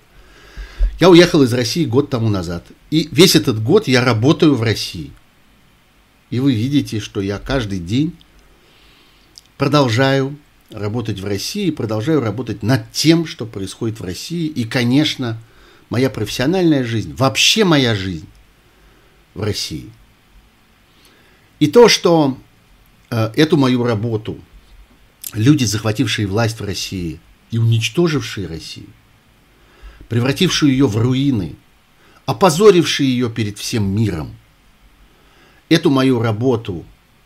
я 0.99 1.11
уехал 1.11 1.43
из 1.43 1.53
России 1.53 1.85
год 1.85 2.11
тому 2.11 2.29
назад. 2.29 2.65
И 2.91 3.09
весь 3.13 3.37
этот 3.37 3.63
год 3.63 3.87
я 3.89 4.05
работаю 4.05 4.55
в 4.55 4.63
России. 4.63 5.13
И 6.31 6.41
вы 6.41 6.55
видите, 6.55 7.01
что 7.01 7.21
я 7.21 7.39
каждый 7.39 7.79
день 7.79 8.17
продолжаю 9.59 10.37
работать 10.71 11.21
в 11.21 11.27
России, 11.27 11.71
продолжаю 11.71 12.21
работать 12.21 12.63
над 12.63 12.91
тем, 12.93 13.27
что 13.27 13.47
происходит 13.47 14.01
в 14.01 14.05
России. 14.05 14.47
И, 14.47 14.65
конечно, 14.65 15.39
моя 15.91 16.11
профессиональная 16.11 16.85
жизнь, 16.85 17.15
вообще 17.15 17.65
моя 17.65 17.95
жизнь 17.95 18.27
в 19.35 19.43
России. 19.43 19.91
И 21.61 21.69
то, 21.69 21.89
что 21.89 22.39
э, 23.11 23.33
эту 23.37 23.57
мою 23.57 23.85
работу 23.85 24.39
люди, 25.33 25.65
захватившие 25.65 26.27
власть 26.27 26.61
в 26.61 26.65
России 26.65 27.21
и 27.51 27.59
уничтожившие 27.59 28.47
Россию, 28.47 28.89
превратившую 30.09 30.73
ее 30.73 30.87
в 30.87 30.97
руины, 30.97 31.57
опозорившие 32.27 33.09
ее 33.09 33.31
перед 33.31 33.59
всем 33.59 33.85
миром. 33.85 34.37
Эту 35.69 35.91
мою 35.91 36.21
работу 36.21 36.85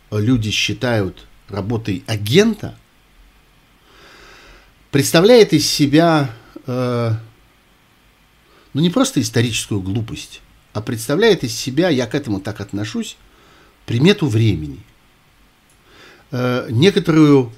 люди 0.09 0.51
считают 0.51 1.25
работой 1.47 2.03
агента, 2.07 2.75
представляет 4.89 5.53
из 5.53 5.69
себя, 5.69 6.31
э, 6.65 7.13
ну 8.73 8.81
не 8.81 8.89
просто 8.89 9.21
историческую 9.21 9.81
глупость, 9.81 10.41
а 10.73 10.81
представляет 10.81 11.43
из 11.43 11.55
себя, 11.55 11.89
я 11.89 12.07
к 12.07 12.15
этому 12.15 12.39
так 12.39 12.61
отношусь, 12.61 13.17
примету 13.85 14.27
времени, 14.27 14.79
э, 16.31 16.67
некоторую 16.69 17.51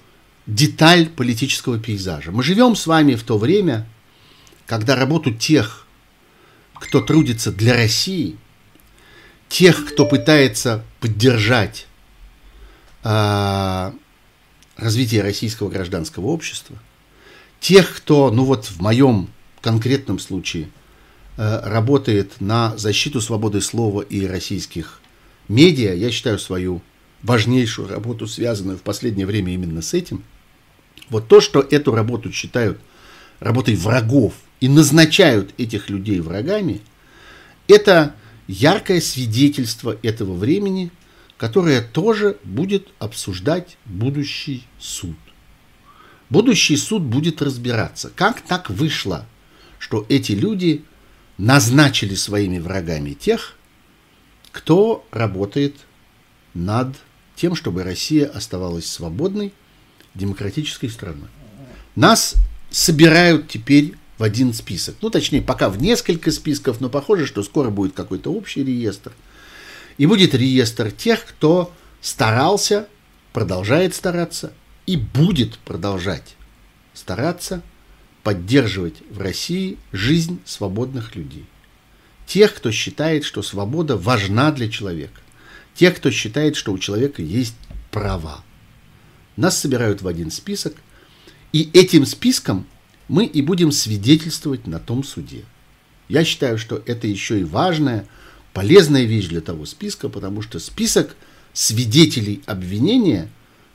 деталь 0.47 1.07
политического 1.07 1.79
пейзажа. 1.79 2.31
Мы 2.31 2.43
живем 2.43 2.75
с 2.75 2.87
вами 2.87 3.15
в 3.15 3.23
то 3.23 3.37
время, 3.37 3.87
когда 4.65 4.95
работу 4.95 5.31
тех, 5.31 5.85
кто 6.75 7.01
трудится 7.01 7.51
для 7.51 7.73
России, 7.73 8.37
тех, 9.49 9.85
кто 9.85 10.05
пытается 10.05 10.83
поддержать 10.99 11.87
э, 13.03 13.91
развитие 14.75 15.21
российского 15.21 15.69
гражданского 15.69 16.27
общества, 16.27 16.77
тех, 17.59 17.95
кто, 17.95 18.31
ну 18.31 18.45
вот 18.45 18.65
в 18.65 18.81
моем 18.81 19.29
конкретном 19.61 20.19
случае, 20.19 20.69
э, 21.37 21.69
работает 21.69 22.41
на 22.41 22.75
защиту 22.77 23.21
свободы 23.21 23.61
слова 23.61 24.01
и 24.01 24.25
российских 24.25 24.99
медиа, 25.47 25.93
я 25.93 26.11
считаю 26.11 26.39
свою 26.39 26.81
важнейшую 27.21 27.87
работу, 27.87 28.27
связанную 28.27 28.77
в 28.77 28.81
последнее 28.81 29.25
время 29.25 29.53
именно 29.53 29.81
с 29.81 29.93
этим. 29.93 30.23
Вот 31.09 31.27
то, 31.27 31.41
что 31.41 31.61
эту 31.61 31.93
работу 31.93 32.31
считают 32.31 32.79
работой 33.39 33.75
врагов 33.75 34.33
и 34.63 34.69
назначают 34.69 35.53
этих 35.57 35.89
людей 35.89 36.21
врагами, 36.21 36.79
это 37.67 38.15
яркое 38.47 39.01
свидетельство 39.01 39.97
этого 40.01 40.35
времени, 40.35 40.89
которое 41.35 41.81
тоже 41.81 42.37
будет 42.45 42.87
обсуждать 42.97 43.75
будущий 43.83 44.63
суд. 44.79 45.17
Будущий 46.29 46.77
суд 46.77 47.03
будет 47.03 47.41
разбираться, 47.41 48.09
как 48.15 48.39
так 48.39 48.69
вышло, 48.69 49.25
что 49.79 50.05
эти 50.07 50.31
люди 50.31 50.85
назначили 51.37 52.15
своими 52.15 52.59
врагами 52.59 53.11
тех, 53.11 53.57
кто 54.53 55.05
работает 55.11 55.75
над 56.53 56.95
тем, 57.35 57.55
чтобы 57.55 57.83
Россия 57.83 58.27
оставалась 58.29 58.89
свободной, 58.89 59.51
демократической 60.15 60.87
страной. 60.87 61.27
Нас 61.97 62.35
собирают 62.71 63.49
теперь 63.49 63.95
в 64.23 64.25
один 64.25 64.53
список. 64.53 64.95
Ну, 65.01 65.09
точнее, 65.09 65.41
пока 65.41 65.67
в 65.67 65.81
несколько 65.81 66.31
списков, 66.31 66.79
но 66.79 66.87
похоже, 66.87 67.25
что 67.25 67.43
скоро 67.43 67.69
будет 67.69 67.91
какой-то 67.91 68.31
общий 68.31 68.63
реестр. 68.63 69.11
И 69.97 70.05
будет 70.05 70.33
реестр 70.33 70.91
тех, 70.91 71.25
кто 71.25 71.73
старался 71.99 72.87
продолжает 73.33 73.93
стараться 73.93 74.53
и 74.85 74.95
будет 74.95 75.57
продолжать 75.59 76.37
стараться 76.93 77.61
поддерживать 78.23 78.95
в 79.09 79.19
России 79.19 79.77
жизнь 79.91 80.39
свободных 80.45 81.17
людей. 81.17 81.45
Тех, 82.25 82.55
кто 82.55 82.71
считает, 82.71 83.25
что 83.25 83.41
свобода 83.41 83.97
важна 83.97 84.53
для 84.53 84.69
человека. 84.69 85.19
Тех, 85.75 85.97
кто 85.97 86.11
считает, 86.11 86.55
что 86.55 86.71
у 86.71 86.79
человека 86.79 87.21
есть 87.21 87.57
права. 87.91 88.41
Нас 89.35 89.59
собирают 89.59 90.01
в 90.01 90.07
один 90.07 90.31
список, 90.31 90.75
и 91.51 91.69
этим 91.73 92.05
списком 92.05 92.65
мы 93.13 93.27
и 93.27 93.43
будем 93.43 93.71
свидетельствовать 93.71 94.65
на 94.65 94.79
том 94.79 95.03
суде. 95.03 95.45
Я 96.09 96.25
считаю, 96.25 96.57
что 96.57 96.81
это 96.87 97.05
еще 97.05 97.39
и 97.39 97.43
важная, 97.43 98.07
полезная 98.53 99.03
вещь 99.03 99.27
для 99.27 99.39
того 99.39 99.67
списка, 99.67 100.09
потому 100.09 100.41
что 100.41 100.57
список 100.57 101.15
свидетелей 101.53 102.41
обвинения 102.47 103.29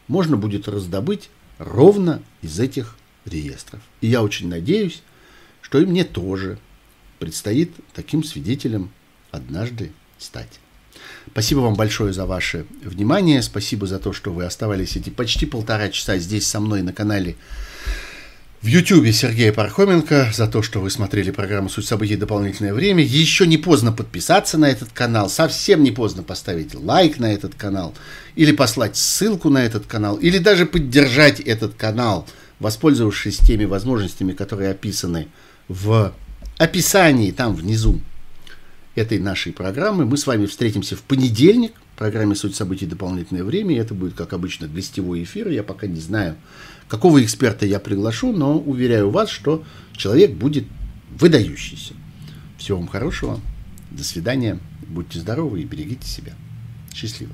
можно 0.08 0.36
будет 0.36 0.66
раздобыть 0.66 1.30
ровно 1.58 2.20
из 2.42 2.58
этих 2.58 2.96
реестров. 3.26 3.80
И 4.00 4.08
я 4.08 4.24
очень 4.24 4.48
надеюсь, 4.48 5.02
что 5.62 5.78
и 5.78 5.86
мне 5.86 6.02
тоже 6.02 6.58
предстоит 7.20 7.70
таким 7.94 8.24
свидетелем 8.24 8.90
однажды 9.30 9.92
стать. 10.18 10.58
Спасибо 11.30 11.60
вам 11.60 11.76
большое 11.76 12.12
за 12.12 12.26
ваше 12.26 12.66
внимание. 12.82 13.40
Спасибо 13.42 13.86
за 13.86 14.00
то, 14.00 14.12
что 14.12 14.32
вы 14.32 14.46
оставались 14.46 14.96
эти 14.96 15.10
почти 15.10 15.46
полтора 15.46 15.90
часа 15.90 16.18
здесь 16.18 16.44
со 16.44 16.58
мной 16.58 16.82
на 16.82 16.92
канале 16.92 17.36
в 18.60 18.66
Ютьюбе 18.66 19.12
Сергея 19.12 19.52
Пархоменко 19.52 20.32
за 20.34 20.48
то, 20.48 20.62
что 20.62 20.80
вы 20.80 20.90
смотрели 20.90 21.30
программу 21.30 21.68
«Суть 21.68 21.86
событий. 21.86 22.16
Дополнительное 22.16 22.74
время». 22.74 23.04
Еще 23.04 23.46
не 23.46 23.56
поздно 23.56 23.92
подписаться 23.92 24.58
на 24.58 24.68
этот 24.68 24.88
канал, 24.92 25.30
совсем 25.30 25.84
не 25.84 25.92
поздно 25.92 26.24
поставить 26.24 26.74
лайк 26.74 27.18
на 27.18 27.32
этот 27.32 27.54
канал, 27.54 27.94
или 28.34 28.50
послать 28.50 28.96
ссылку 28.96 29.48
на 29.48 29.64
этот 29.64 29.86
канал, 29.86 30.16
или 30.16 30.38
даже 30.38 30.66
поддержать 30.66 31.38
этот 31.38 31.74
канал, 31.74 32.26
воспользовавшись 32.58 33.38
теми 33.38 33.64
возможностями, 33.64 34.32
которые 34.32 34.70
описаны 34.70 35.28
в 35.68 36.12
описании 36.56 37.30
там 37.30 37.54
внизу 37.54 38.00
этой 38.96 39.20
нашей 39.20 39.52
программы. 39.52 40.04
Мы 40.04 40.16
с 40.16 40.26
вами 40.26 40.46
встретимся 40.46 40.96
в 40.96 41.02
понедельник 41.02 41.74
в 41.94 41.98
программе 41.98 42.34
«Суть 42.34 42.56
событий. 42.56 42.86
Дополнительное 42.86 43.44
время». 43.44 43.78
Это 43.78 43.94
будет, 43.94 44.14
как 44.14 44.32
обычно, 44.32 44.66
гостевой 44.66 45.22
эфир. 45.22 45.48
Я 45.48 45.62
пока 45.62 45.86
не 45.86 46.00
знаю, 46.00 46.34
какого 46.88 47.22
эксперта 47.22 47.66
я 47.66 47.78
приглашу, 47.78 48.32
но 48.32 48.58
уверяю 48.58 49.10
вас, 49.10 49.30
что 49.30 49.64
человек 49.92 50.32
будет 50.32 50.64
выдающийся. 51.10 51.94
Всего 52.58 52.78
вам 52.78 52.88
хорошего. 52.88 53.40
До 53.90 54.04
свидания. 54.04 54.58
Будьте 54.88 55.18
здоровы 55.20 55.60
и 55.60 55.64
берегите 55.64 56.06
себя. 56.06 56.32
Счастливо. 56.94 57.32